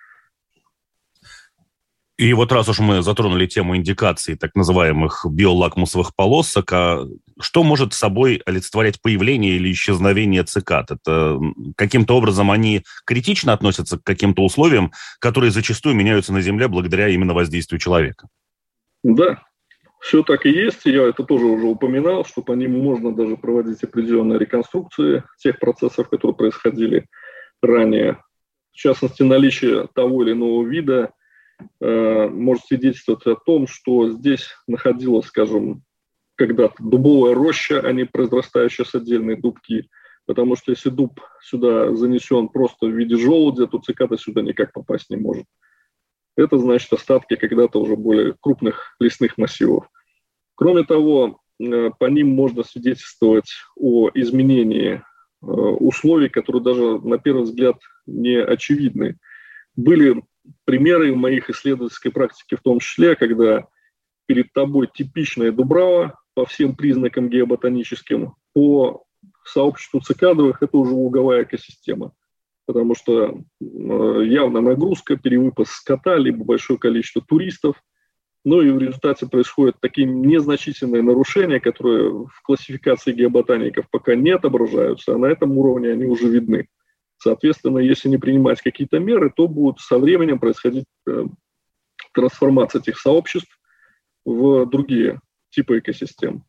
И 2.18 2.32
вот 2.32 2.50
раз 2.50 2.68
уж 2.68 2.80
мы 2.80 3.00
затронули 3.00 3.46
тему 3.46 3.76
индикаций 3.76 4.36
так 4.36 4.56
называемых 4.56 5.24
биолакмусовых 5.30 6.16
полосок, 6.16 6.72
а 6.72 7.06
что 7.40 7.62
может 7.62 7.92
собой 7.92 8.42
олицетворять 8.44 9.00
появление 9.00 9.52
или 9.52 9.70
исчезновение 9.70 10.42
цикад? 10.42 10.90
Это 10.90 11.38
каким-то 11.76 12.16
образом 12.16 12.50
они 12.50 12.82
критично 13.06 13.52
относятся 13.52 13.98
к 13.98 14.02
каким-то 14.02 14.42
условиям, 14.42 14.90
которые 15.20 15.52
зачастую 15.52 15.94
меняются 15.94 16.32
на 16.32 16.40
Земле 16.40 16.66
благодаря 16.66 17.08
именно 17.08 17.34
воздействию 17.34 17.78
человека? 17.78 18.26
Да, 19.04 19.44
все 20.00 20.24
так 20.24 20.44
и 20.44 20.50
есть. 20.50 20.86
Я 20.86 21.04
это 21.04 21.22
тоже 21.22 21.44
уже 21.44 21.66
упоминал, 21.66 22.24
что 22.24 22.42
по 22.42 22.50
ним 22.50 22.80
можно 22.80 23.14
даже 23.14 23.36
проводить 23.36 23.84
определенные 23.84 24.40
реконструкции 24.40 25.22
тех 25.40 25.60
процессов, 25.60 26.08
которые 26.08 26.34
происходили 26.34 27.06
ранее. 27.62 28.18
В 28.72 28.76
частности, 28.76 29.22
наличие 29.22 29.86
того 29.94 30.24
или 30.24 30.32
иного 30.32 30.66
вида 30.66 31.12
может 31.80 32.64
свидетельствовать 32.66 33.26
о 33.26 33.34
том, 33.34 33.66
что 33.66 34.10
здесь 34.10 34.48
находилась, 34.66 35.26
скажем, 35.26 35.82
когда-то 36.38 36.76
дубовая 36.78 37.34
роща, 37.34 37.80
а 37.80 37.92
не 37.92 38.04
произрастающие 38.04 38.84
с 38.84 38.94
отдельные 38.94 39.36
дубки. 39.36 39.88
Потому 40.24 40.56
что 40.56 40.70
если 40.70 40.90
дуб 40.90 41.20
сюда 41.42 41.94
занесен 41.94 42.48
просто 42.48 42.86
в 42.86 42.90
виде 42.90 43.16
желудя, 43.16 43.66
то 43.66 43.78
цикада 43.78 44.16
сюда 44.16 44.42
никак 44.42 44.72
попасть 44.72 45.10
не 45.10 45.16
может. 45.16 45.46
Это 46.36 46.58
значит 46.58 46.92
остатки 46.92 47.34
когда-то 47.34 47.80
уже 47.80 47.96
более 47.96 48.34
крупных 48.40 48.94
лесных 49.00 49.36
массивов. 49.38 49.88
Кроме 50.54 50.84
того, 50.84 51.40
э, 51.58 51.90
по 51.98 52.04
ним 52.04 52.28
можно 52.28 52.62
свидетельствовать 52.62 53.50
о 53.74 54.10
изменении 54.14 55.02
э, 55.42 55.46
условий, 55.46 56.28
которые 56.28 56.62
даже 56.62 57.00
на 57.00 57.18
первый 57.18 57.42
взгляд 57.42 57.76
не 58.06 58.36
очевидны. 58.36 59.16
Были 59.74 60.22
примеры 60.64 61.12
в 61.12 61.16
моих 61.16 61.50
исследовательской 61.50 62.10
практике 62.10 62.56
в 62.56 62.62
том 62.62 62.80
числе, 62.80 63.16
когда 63.16 63.66
перед 64.26 64.52
тобой 64.52 64.88
типичная 64.92 65.52
дубрава 65.52 66.18
по 66.34 66.46
всем 66.46 66.76
признакам 66.76 67.28
геоботаническим, 67.28 68.34
по 68.52 69.04
сообществу 69.44 70.00
цикадовых 70.00 70.62
это 70.62 70.76
уже 70.76 70.92
луговая 70.92 71.44
экосистема, 71.44 72.12
потому 72.66 72.94
что 72.94 73.42
э, 73.60 74.24
явно 74.26 74.60
нагрузка, 74.60 75.16
перевыпас 75.16 75.70
скота, 75.70 76.16
либо 76.16 76.44
большое 76.44 76.78
количество 76.78 77.22
туристов, 77.22 77.82
ну 78.44 78.60
и 78.60 78.70
в 78.70 78.78
результате 78.78 79.26
происходят 79.26 79.76
такие 79.80 80.06
незначительные 80.06 81.02
нарушения, 81.02 81.60
которые 81.60 82.10
в 82.10 82.42
классификации 82.42 83.12
геоботаников 83.12 83.86
пока 83.90 84.14
не 84.14 84.30
отображаются, 84.30 85.14
а 85.14 85.18
на 85.18 85.26
этом 85.26 85.56
уровне 85.58 85.90
они 85.90 86.04
уже 86.04 86.28
видны. 86.28 86.68
Соответственно, 87.18 87.78
если 87.78 88.08
не 88.08 88.16
принимать 88.16 88.62
какие-то 88.62 88.98
меры, 88.98 89.32
то 89.34 89.48
будет 89.48 89.80
со 89.80 89.98
временем 89.98 90.38
происходить 90.38 90.86
э, 91.06 91.24
трансформация 92.12 92.80
этих 92.80 92.98
сообществ 92.98 93.58
в 94.24 94.66
другие 94.66 95.20
типы 95.50 95.78
экосистем. 95.78 96.44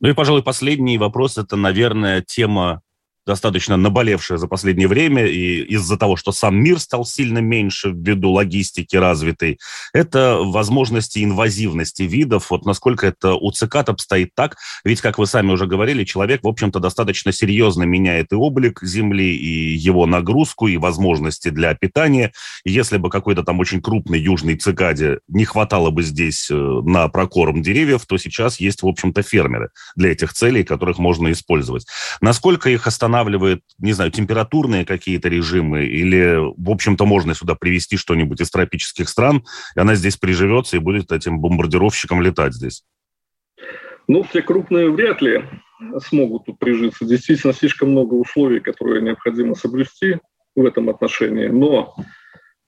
Ну 0.00 0.08
и, 0.08 0.14
пожалуй, 0.14 0.42
последний 0.42 0.96
вопрос– 0.96 1.38
это, 1.38 1.56
наверное, 1.56 2.22
тема 2.22 2.82
достаточно 3.28 3.76
наболевшая 3.76 4.38
за 4.38 4.48
последнее 4.48 4.88
время, 4.88 5.26
и 5.26 5.62
из-за 5.74 5.98
того, 5.98 6.16
что 6.16 6.32
сам 6.32 6.56
мир 6.56 6.80
стал 6.80 7.04
сильно 7.04 7.38
меньше 7.38 7.90
ввиду 7.94 8.30
логистики 8.30 8.96
развитой, 8.96 9.58
это 9.92 10.38
возможности 10.40 11.22
инвазивности 11.22 12.04
видов, 12.04 12.50
вот 12.50 12.64
насколько 12.64 13.06
это 13.06 13.34
у 13.34 13.52
цикад 13.52 13.90
обстоит 13.90 14.34
так, 14.34 14.56
ведь, 14.82 15.02
как 15.02 15.18
вы 15.18 15.26
сами 15.26 15.52
уже 15.52 15.66
говорили, 15.66 16.04
человек, 16.04 16.42
в 16.42 16.48
общем-то, 16.48 16.80
достаточно 16.80 17.30
серьезно 17.30 17.82
меняет 17.82 18.32
и 18.32 18.34
облик 18.34 18.80
Земли, 18.82 19.36
и 19.36 19.76
его 19.76 20.06
нагрузку, 20.06 20.66
и 20.66 20.78
возможности 20.78 21.50
для 21.50 21.74
питания. 21.74 22.32
Если 22.64 22.96
бы 22.96 23.10
какой-то 23.10 23.42
там 23.42 23.60
очень 23.60 23.82
крупной 23.82 24.20
южной 24.20 24.56
цикаде 24.56 25.18
не 25.28 25.44
хватало 25.44 25.90
бы 25.90 26.02
здесь 26.02 26.50
э, 26.50 26.54
на 26.54 27.08
прокорм 27.08 27.60
деревьев, 27.60 28.06
то 28.06 28.16
сейчас 28.16 28.58
есть, 28.58 28.82
в 28.82 28.86
общем-то, 28.86 29.22
фермеры 29.22 29.68
для 29.96 30.12
этих 30.12 30.32
целей, 30.32 30.64
которых 30.64 30.96
можно 30.96 31.30
использовать. 31.30 31.86
Насколько 32.22 32.70
их 32.70 32.86
останавливать 32.86 33.17
устанавливает, 33.18 33.62
не 33.78 33.92
знаю, 33.92 34.10
температурные 34.10 34.84
какие-то 34.84 35.28
режимы, 35.28 35.84
или, 35.84 36.36
в 36.56 36.70
общем-то, 36.70 37.04
можно 37.06 37.34
сюда 37.34 37.54
привезти 37.54 37.96
что-нибудь 37.96 38.40
из 38.40 38.50
тропических 38.50 39.08
стран, 39.08 39.44
и 39.76 39.80
она 39.80 39.94
здесь 39.94 40.16
приживется 40.16 40.76
и 40.76 40.80
будет 40.80 41.12
этим 41.12 41.40
бомбардировщиком 41.40 42.22
летать 42.22 42.54
здесь? 42.54 42.84
Ну, 44.06 44.22
все 44.22 44.42
крупные 44.42 44.90
вряд 44.90 45.20
ли 45.20 45.44
смогут 46.06 46.46
тут 46.46 46.58
прижиться. 46.58 47.04
Действительно, 47.04 47.52
слишком 47.52 47.90
много 47.90 48.14
условий, 48.14 48.60
которые 48.60 49.02
необходимо 49.02 49.54
соблюсти 49.54 50.18
в 50.56 50.64
этом 50.64 50.88
отношении. 50.88 51.48
Но 51.48 51.94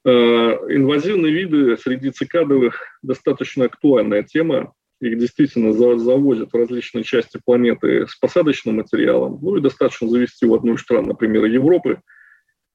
э, 0.04 0.10
инвазивные 0.10 1.32
виды 1.32 1.76
среди 1.76 2.10
цикадовых 2.10 2.98
достаточно 3.02 3.64
актуальная 3.64 4.22
тема. 4.22 4.72
Их 5.00 5.18
действительно 5.18 5.72
завозят 5.72 6.52
в 6.52 6.56
различные 6.56 7.04
части 7.04 7.40
планеты 7.44 8.06
с 8.06 8.16
посадочным 8.16 8.76
материалом. 8.76 9.38
Ну 9.40 9.56
и 9.56 9.60
достаточно 9.60 10.08
завести 10.08 10.44
в 10.44 10.54
одну 10.54 10.74
из 10.74 10.82
стран, 10.82 11.06
например, 11.06 11.46
Европы, 11.46 12.00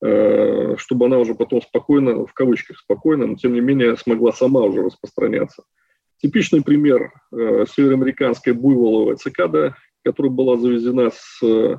э, 0.04 0.76
чтобы 0.78 1.06
она 1.06 1.20
уже 1.20 1.36
потом 1.36 1.62
спокойно, 1.62 2.26
в 2.26 2.34
кавычках 2.34 2.80
спокойно, 2.80 3.28
но 3.28 3.36
тем 3.36 3.54
не 3.54 3.62
менее 3.62 3.96
смогла 3.96 4.32
сама 4.32 4.62
уже 4.62 4.82
распространяться. 4.82 5.64
Типичный 6.20 6.64
пример 6.64 7.12
э, 7.32 7.66
североамериканская 7.70 8.56
буйволовая 8.56 9.18
цикада, 9.18 9.76
которая 10.04 10.32
была 10.32 10.58
завезена 10.58 11.12
с 11.12 11.44
э, 11.44 11.78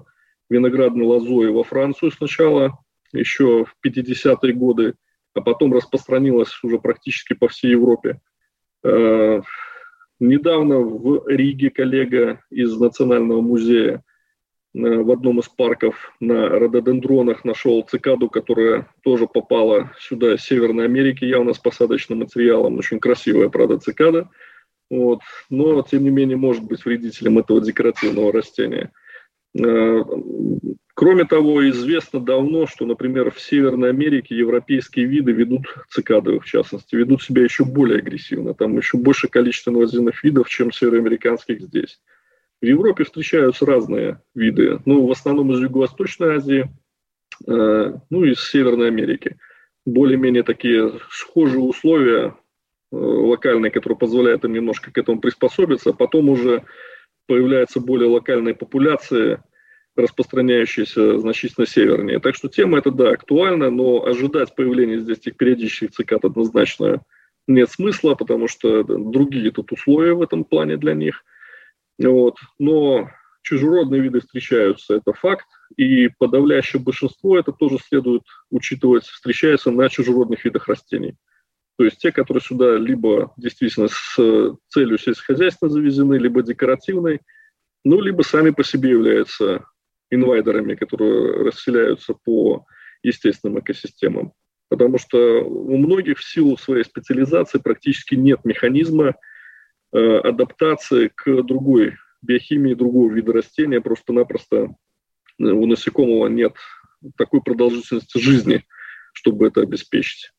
виноградной 0.49 1.05
лозой 1.05 1.51
во 1.51 1.65
Францию 1.65 2.13
сначала, 2.13 2.79
еще 3.13 3.65
в 3.65 3.75
50-е 3.85 4.53
годы, 4.53 4.95
а 5.35 5.41
потом 5.41 5.73
распространилась 5.73 6.57
уже 6.63 6.79
практически 6.79 7.35
по 7.35 7.49
всей 7.49 7.73
Европе. 7.73 8.21
Недавно 10.19 10.79
в 10.79 11.29
Риге 11.29 11.71
коллега 11.71 12.41
из 12.51 12.75
Национального 12.79 13.43
музея 13.43 14.03
э, 14.75 14.79
в 14.79 15.11
одном 15.11 15.41
из 15.41 15.49
парков 15.49 16.15
на 16.21 16.49
рододендронах 16.49 17.45
нашел 17.45 17.83
цикаду, 17.83 18.31
которая 18.31 18.89
тоже 19.03 19.27
попала 19.27 19.93
сюда 19.99 20.35
из 20.35 20.43
Северной 20.43 20.87
Америки, 20.87 21.25
явно 21.25 21.53
с 21.53 21.59
посадочным 21.59 22.21
материалом. 22.21 22.79
Очень 22.79 22.99
красивая, 22.99 23.51
правда, 23.51 23.79
цикада. 23.79 24.31
Вот. 24.89 25.21
Но, 25.51 25.83
тем 25.83 26.05
не 26.05 26.11
менее, 26.11 26.37
может 26.37 26.65
быть 26.65 26.85
вредителем 26.85 27.39
этого 27.39 27.61
декоративного 27.61 28.33
растения. 28.33 28.93
Кроме 30.97 31.27
того, 31.27 31.69
известно 31.69 32.21
давно, 32.21 32.67
что, 32.67 32.87
например, 32.87 33.31
в 33.31 33.39
Северной 33.39 33.91
Америке 33.91 34.35
европейские 34.35 35.05
виды 35.05 35.31
ведут, 35.31 35.67
цикады 35.91 36.41
в 36.41 36.47
частности, 36.47 36.97
ведут 36.97 37.23
себя 37.23 37.43
еще 37.43 37.67
более 37.67 37.99
агрессивно. 37.99 38.55
Там 38.55 38.79
еще 38.79 38.97
больше 38.97 39.29
количество 39.29 39.71
инвазивных 39.71 40.25
видов, 40.25 40.49
чем 40.49 40.73
североамериканских 40.73 41.61
здесь. 41.61 42.01
В 42.63 42.65
Европе 42.65 43.05
встречаются 43.05 43.67
разные 43.67 44.23
виды, 44.35 44.81
ну, 44.87 45.07
в 45.07 45.13
основном 45.13 45.53
из 45.53 45.61
Юго-Восточной 45.61 46.37
Азии, 46.37 46.71
э, 47.47 47.93
ну, 48.09 48.25
из 48.25 48.41
Северной 48.49 48.89
Америки. 48.89 49.37
Более-менее 49.85 50.45
такие 50.45 50.95
схожие 51.11 51.61
условия 51.61 52.35
э, 52.91 52.97
локальные, 52.97 53.71
которые 53.71 53.99
позволяют 53.99 54.47
им 54.47 54.55
немножко 54.55 54.91
к 54.91 54.97
этому 54.97 55.21
приспособиться. 55.21 55.93
Потом 55.93 56.31
уже 56.31 56.65
появляются 57.27 57.81
более 57.81 58.09
локальные 58.09 58.55
популяции– 58.55 59.43
распространяющиеся 59.97 61.19
значительно 61.19 61.67
севернее. 61.67 62.21
Так 62.21 62.35
что 62.35 62.49
тема 62.49 62.79
эта, 62.79 62.91
да, 62.91 63.11
актуальна, 63.11 63.71
но 63.71 64.05
ожидать 64.05 64.55
появления 64.55 64.99
здесь 64.99 65.19
этих 65.19 65.37
периодических 65.37 65.93
цикад 65.93 66.25
однозначно 66.25 67.03
нет 67.47 67.71
смысла, 67.71 68.15
потому 68.15 68.49
что 68.49 68.83
другие 68.83 69.51
тут 69.51 69.73
условия 69.73 70.13
в 70.13 70.23
этом 70.23 70.45
плане 70.45 70.77
для 70.77 70.95
них. 70.95 71.25
Вот. 71.99 72.37
Но 72.59 73.09
чужеродные 73.43 74.03
виды 74.03 74.21
встречаются, 74.21 74.97
это 74.97 75.13
факт, 75.13 75.47
и 75.77 76.09
подавляющее 76.19 76.83
большинство, 76.83 77.39
это 77.39 77.53
тоже 77.53 77.79
следует 77.79 78.23
учитывать, 78.51 79.05
встречается 79.05 79.71
на 79.71 79.89
чужеродных 79.89 80.45
видах 80.45 80.69
растений. 80.69 81.15
То 81.79 81.85
есть 81.85 81.99
те, 81.99 82.11
которые 82.11 82.43
сюда 82.43 82.77
либо 82.77 83.33
действительно 83.37 83.89
с 83.89 84.17
целью 84.69 84.99
сельскохозяйственной 84.99 85.73
завезены, 85.73 86.15
либо 86.15 86.43
декоративной, 86.43 87.21
ну, 87.85 88.01
либо 88.01 88.23
сами 88.23 88.51
по 88.51 88.65
себе 88.65 88.91
являются 88.91 89.65
инвайдерами, 90.11 90.75
которые 90.75 91.45
расселяются 91.45 92.15
по 92.15 92.67
естественным 93.03 93.61
экосистемам. 93.61 94.33
Потому 94.69 94.99
что 94.99 95.43
у 95.45 95.77
многих 95.77 96.19
в 96.19 96.25
силу 96.25 96.57
своей 96.57 96.85
специализации 96.85 97.59
практически 97.59 98.15
нет 98.15 98.45
механизма 98.45 99.15
э, 99.93 100.19
адаптации 100.19 101.11
к 101.15 101.43
другой 101.43 101.97
биохимии, 102.23 102.75
другого 102.75 103.13
вида 103.13 103.33
растения. 103.33 103.81
Просто-напросто 103.81 104.57
э, 104.57 105.45
у 105.45 105.67
насекомого 105.67 106.27
нет 106.27 106.57
такой 107.17 107.43
продолжительности 107.43 108.19
жизни, 108.19 108.65
чтобы 109.13 109.47
это 109.47 109.61
обеспечить. 109.61 110.33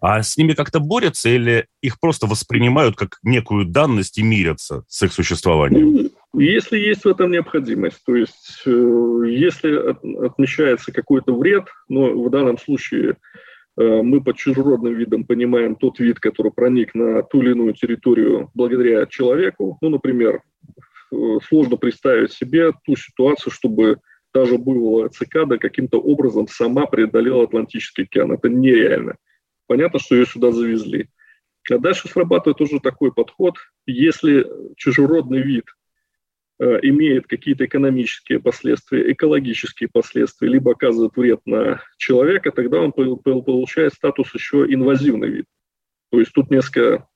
А 0.00 0.22
с 0.22 0.36
ними 0.36 0.54
как-то 0.54 0.80
борются 0.80 1.28
или 1.28 1.66
их 1.82 2.00
просто 2.00 2.26
воспринимают 2.26 2.96
как 2.96 3.18
некую 3.22 3.66
данность 3.66 4.18
и 4.18 4.22
мирятся 4.22 4.84
с 4.88 5.02
их 5.02 5.12
существованием? 5.12 5.92
Ну, 5.92 6.10
если 6.34 6.78
есть 6.78 7.04
в 7.04 7.08
этом 7.08 7.30
необходимость, 7.30 8.04
то 8.04 8.14
есть 8.14 8.62
э, 8.66 9.22
если 9.26 10.24
отмечается 10.24 10.92
какой-то 10.92 11.36
вред, 11.36 11.66
но 11.88 12.12
в 12.12 12.30
данном 12.30 12.58
случае 12.58 13.16
Э, 13.80 14.02
мы 14.02 14.22
под 14.22 14.36
чужеродным 14.36 14.94
видом 14.94 15.24
понимаем 15.24 15.74
тот 15.74 15.98
вид, 15.98 16.20
который 16.20 16.52
проник 16.52 16.94
на 16.94 17.22
ту 17.22 17.40
или 17.40 17.52
иную 17.52 17.72
территорию 17.72 18.50
благодаря 18.54 19.06
человеку. 19.06 19.78
Ну, 19.80 19.88
например, 19.88 20.42
э, 21.12 21.16
сложно 21.48 21.76
представить 21.76 22.32
себе 22.32 22.72
ту 22.84 22.96
ситуацию, 22.96 23.52
чтобы 23.52 23.98
даже 24.34 24.58
бывалая 24.58 25.08
цикада 25.08 25.58
каким-то 25.58 25.98
образом 25.98 26.46
сама 26.46 26.86
преодолела 26.86 27.44
Атлантический 27.44 28.04
океан. 28.04 28.32
Это 28.32 28.48
нереально. 28.48 29.16
Понятно, 29.66 29.98
что 29.98 30.14
ее 30.14 30.26
сюда 30.26 30.52
завезли. 30.52 31.08
А 31.70 31.78
дальше 31.78 32.08
срабатывает 32.08 32.60
уже 32.60 32.80
такой 32.80 33.12
подход. 33.12 33.54
Если 33.86 34.46
чужеродный 34.76 35.42
вид 35.42 35.64
имеет 36.60 37.26
какие-то 37.26 37.64
экономические 37.64 38.38
последствия, 38.38 39.10
экологические 39.12 39.88
последствия, 39.90 40.48
либо 40.48 40.72
оказывает 40.72 41.16
вред 41.16 41.40
на 41.46 41.82
человека, 41.96 42.50
тогда 42.52 42.80
он 42.80 42.92
получает 42.92 43.94
статус 43.94 44.34
еще 44.34 44.66
инвазивный 44.68 45.30
вид. 45.30 45.46
То 46.10 46.18
есть 46.18 46.32
тут 46.32 46.50
несколько 46.50 47.08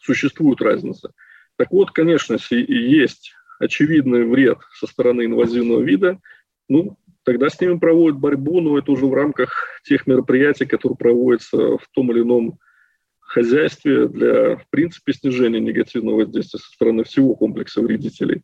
существует 0.00 0.62
разница. 0.62 1.12
Так 1.56 1.70
вот, 1.70 1.90
конечно, 1.90 2.38
есть 2.50 3.34
очевидный 3.60 4.24
вред 4.24 4.58
со 4.72 4.86
стороны 4.86 5.26
инвазивного 5.26 5.82
вида, 5.82 6.18
ну, 6.68 6.96
тогда 7.24 7.50
с 7.50 7.60
ними 7.60 7.78
проводят 7.78 8.18
борьбу, 8.18 8.60
но 8.60 8.78
это 8.78 8.90
уже 8.90 9.06
в 9.06 9.12
рамках 9.12 9.66
тех 9.84 10.06
мероприятий, 10.06 10.64
которые 10.64 10.96
проводятся 10.96 11.76
в 11.76 11.86
том 11.92 12.10
или 12.10 12.22
ином 12.22 12.58
хозяйстве 13.20 14.08
для, 14.08 14.56
в 14.56 14.66
принципе, 14.70 15.12
снижения 15.12 15.60
негативного 15.60 16.16
воздействия 16.16 16.58
со 16.58 16.70
стороны 16.72 17.04
всего 17.04 17.34
комплекса 17.34 17.80
вредителей. 17.82 18.42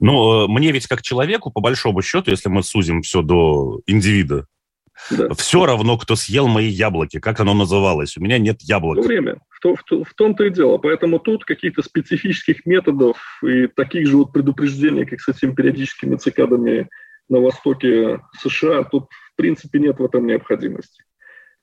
Но 0.00 0.44
э, 0.44 0.48
мне 0.48 0.72
ведь 0.72 0.86
как 0.86 1.02
человеку, 1.02 1.50
по 1.50 1.60
большому 1.60 2.02
счету, 2.02 2.30
если 2.30 2.48
мы 2.48 2.62
сузим 2.62 3.02
все 3.02 3.22
до 3.22 3.80
индивида, 3.86 4.46
да. 5.10 5.32
все 5.34 5.66
равно, 5.66 5.96
кто 5.98 6.16
съел 6.16 6.48
мои 6.48 6.68
яблоки, 6.68 7.20
как 7.20 7.40
оно 7.40 7.54
называлось. 7.54 8.16
У 8.16 8.22
меня 8.22 8.38
нет 8.38 8.62
яблок. 8.62 8.98
Все 8.98 9.08
время. 9.08 9.40
В, 9.48 9.76
в, 9.76 10.04
в 10.04 10.14
том-то 10.14 10.44
и 10.44 10.50
дело. 10.50 10.78
Поэтому 10.78 11.18
тут 11.18 11.44
каких-то 11.44 11.82
специфических 11.82 12.66
методов 12.66 13.16
и 13.42 13.66
таких 13.66 14.06
же 14.06 14.16
вот 14.16 14.32
предупреждений, 14.32 15.04
как 15.04 15.20
с 15.20 15.28
этими 15.28 15.54
периодическими 15.54 16.16
цикадами 16.16 16.88
на 17.28 17.40
востоке 17.40 18.20
США, 18.40 18.84
тут 18.84 19.04
в 19.04 19.36
принципе 19.36 19.78
нет 19.78 19.98
в 19.98 20.04
этом 20.04 20.26
необходимости. 20.26 21.02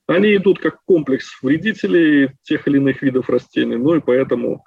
Они 0.07 0.35
идут 0.35 0.59
как 0.59 0.77
комплекс 0.85 1.41
вредителей 1.41 2.31
тех 2.43 2.67
или 2.67 2.77
иных 2.77 3.01
видов 3.01 3.29
растений, 3.29 3.75
ну 3.75 3.95
и 3.95 3.99
поэтому 3.99 4.63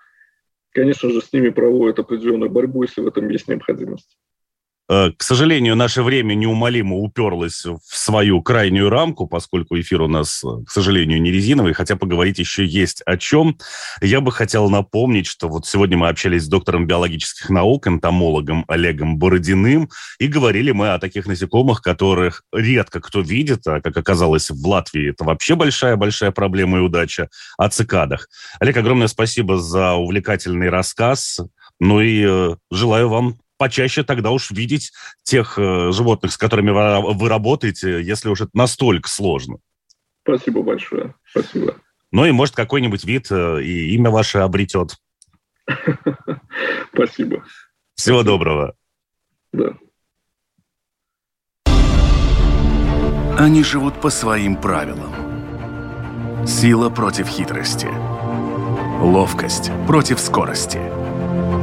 конечно 0.71 1.11
же, 1.11 1.21
с 1.21 1.33
ними 1.33 1.51
проводят 1.51 1.99
определенную 1.99 2.51
борьбу, 2.51 2.83
если 2.83 3.01
в 3.01 3.07
этом 3.07 3.29
есть 3.29 3.49
необходимость. 3.49 4.17
Э, 4.91 5.13
к 5.17 5.23
сожалению, 5.23 5.77
наше 5.77 6.03
время 6.03 6.35
неумолимо 6.35 6.97
уперлось 6.97 7.65
в 7.65 7.79
свою 7.97 8.43
крайнюю 8.43 8.91
рамку, 8.91 9.29
поскольку 9.29 9.79
эфир 9.79 10.03
у 10.03 10.09
нас, 10.09 10.43
э, 10.43 10.65
к 10.67 10.71
сожалению, 10.71 11.23
не 11.23 11.31
резиновый, 11.31 11.75
хотя 11.75 11.95
поговорить 11.95 12.41
еще 12.41 12.67
есть 12.67 13.01
о 13.07 13.17
чем. 13.17 13.57
Я 14.03 14.21
бы 14.21 14.33
хотел 14.33 14.69
напомнить, 14.69 15.27
что 15.27 15.49
вот 15.49 15.65
сегодня 15.65 15.97
мы 15.97 16.09
общались 16.09 16.43
с 16.43 16.49
доктором 16.49 16.89
биологических 16.89 17.51
наук, 17.51 17.87
энтомологом 17.87 18.65
Олегом 18.67 19.17
Бородиным, 19.17 19.91
и 20.19 20.27
говорили 20.27 20.73
мы 20.73 20.93
о 20.93 20.99
таких 20.99 21.27
насекомых, 21.27 21.83
которых 21.83 22.43
редко 22.53 23.01
кто 23.01 23.21
видит, 23.21 23.65
а, 23.69 23.81
как 23.81 23.97
оказалось, 23.97 24.51
в 24.51 24.67
Латвии 24.67 25.11
это 25.11 25.23
вообще 25.23 25.55
большая-большая 25.55 26.33
проблема 26.33 26.79
и 26.79 26.81
удача, 26.81 27.29
о 27.57 27.69
цикадах. 27.69 28.29
Олег, 28.59 28.77
огромное 28.77 29.07
спасибо 29.07 29.57
за 29.57 29.93
увлекательный 29.93 30.69
рассказ. 30.69 31.39
Ну 31.79 32.01
и 32.01 32.25
э, 32.27 32.57
желаю 32.73 33.09
вам 33.09 33.39
почаще 33.61 34.03
тогда 34.05 34.31
уж 34.31 34.51
видеть 34.51 34.91
тех 35.23 35.59
э, 35.59 35.93
животных, 35.93 36.33
с 36.33 36.39
которыми 36.39 36.71
вы, 36.71 37.29
работаете, 37.29 38.03
если 38.03 38.31
уж 38.31 38.41
это 38.41 38.51
настолько 38.55 39.11
сложно. 39.11 39.59
Спасибо 40.23 40.63
большое. 40.63 41.15
Спасибо. 41.31 41.77
Ну 42.11 42.25
и, 42.25 42.33
может, 42.33 42.57
какой-нибудь 42.57 43.05
вид 43.05 43.31
э, 43.31 43.63
и 43.63 43.95
имя 43.95 44.11
ваше 44.11 44.39
обретет. 44.39 44.97
Спасибо. 46.95 47.45
Всего 47.97 48.23
доброго. 48.23 48.75
Да. 49.53 49.77
Они 53.39 53.63
живут 53.63 54.01
по 54.01 54.09
своим 54.09 54.57
правилам. 54.57 56.47
Сила 56.47 56.89
против 56.89 57.29
хитрости. 57.29 57.89
Ловкость 59.03 59.71
против 59.87 60.19
скорости. 60.19 61.00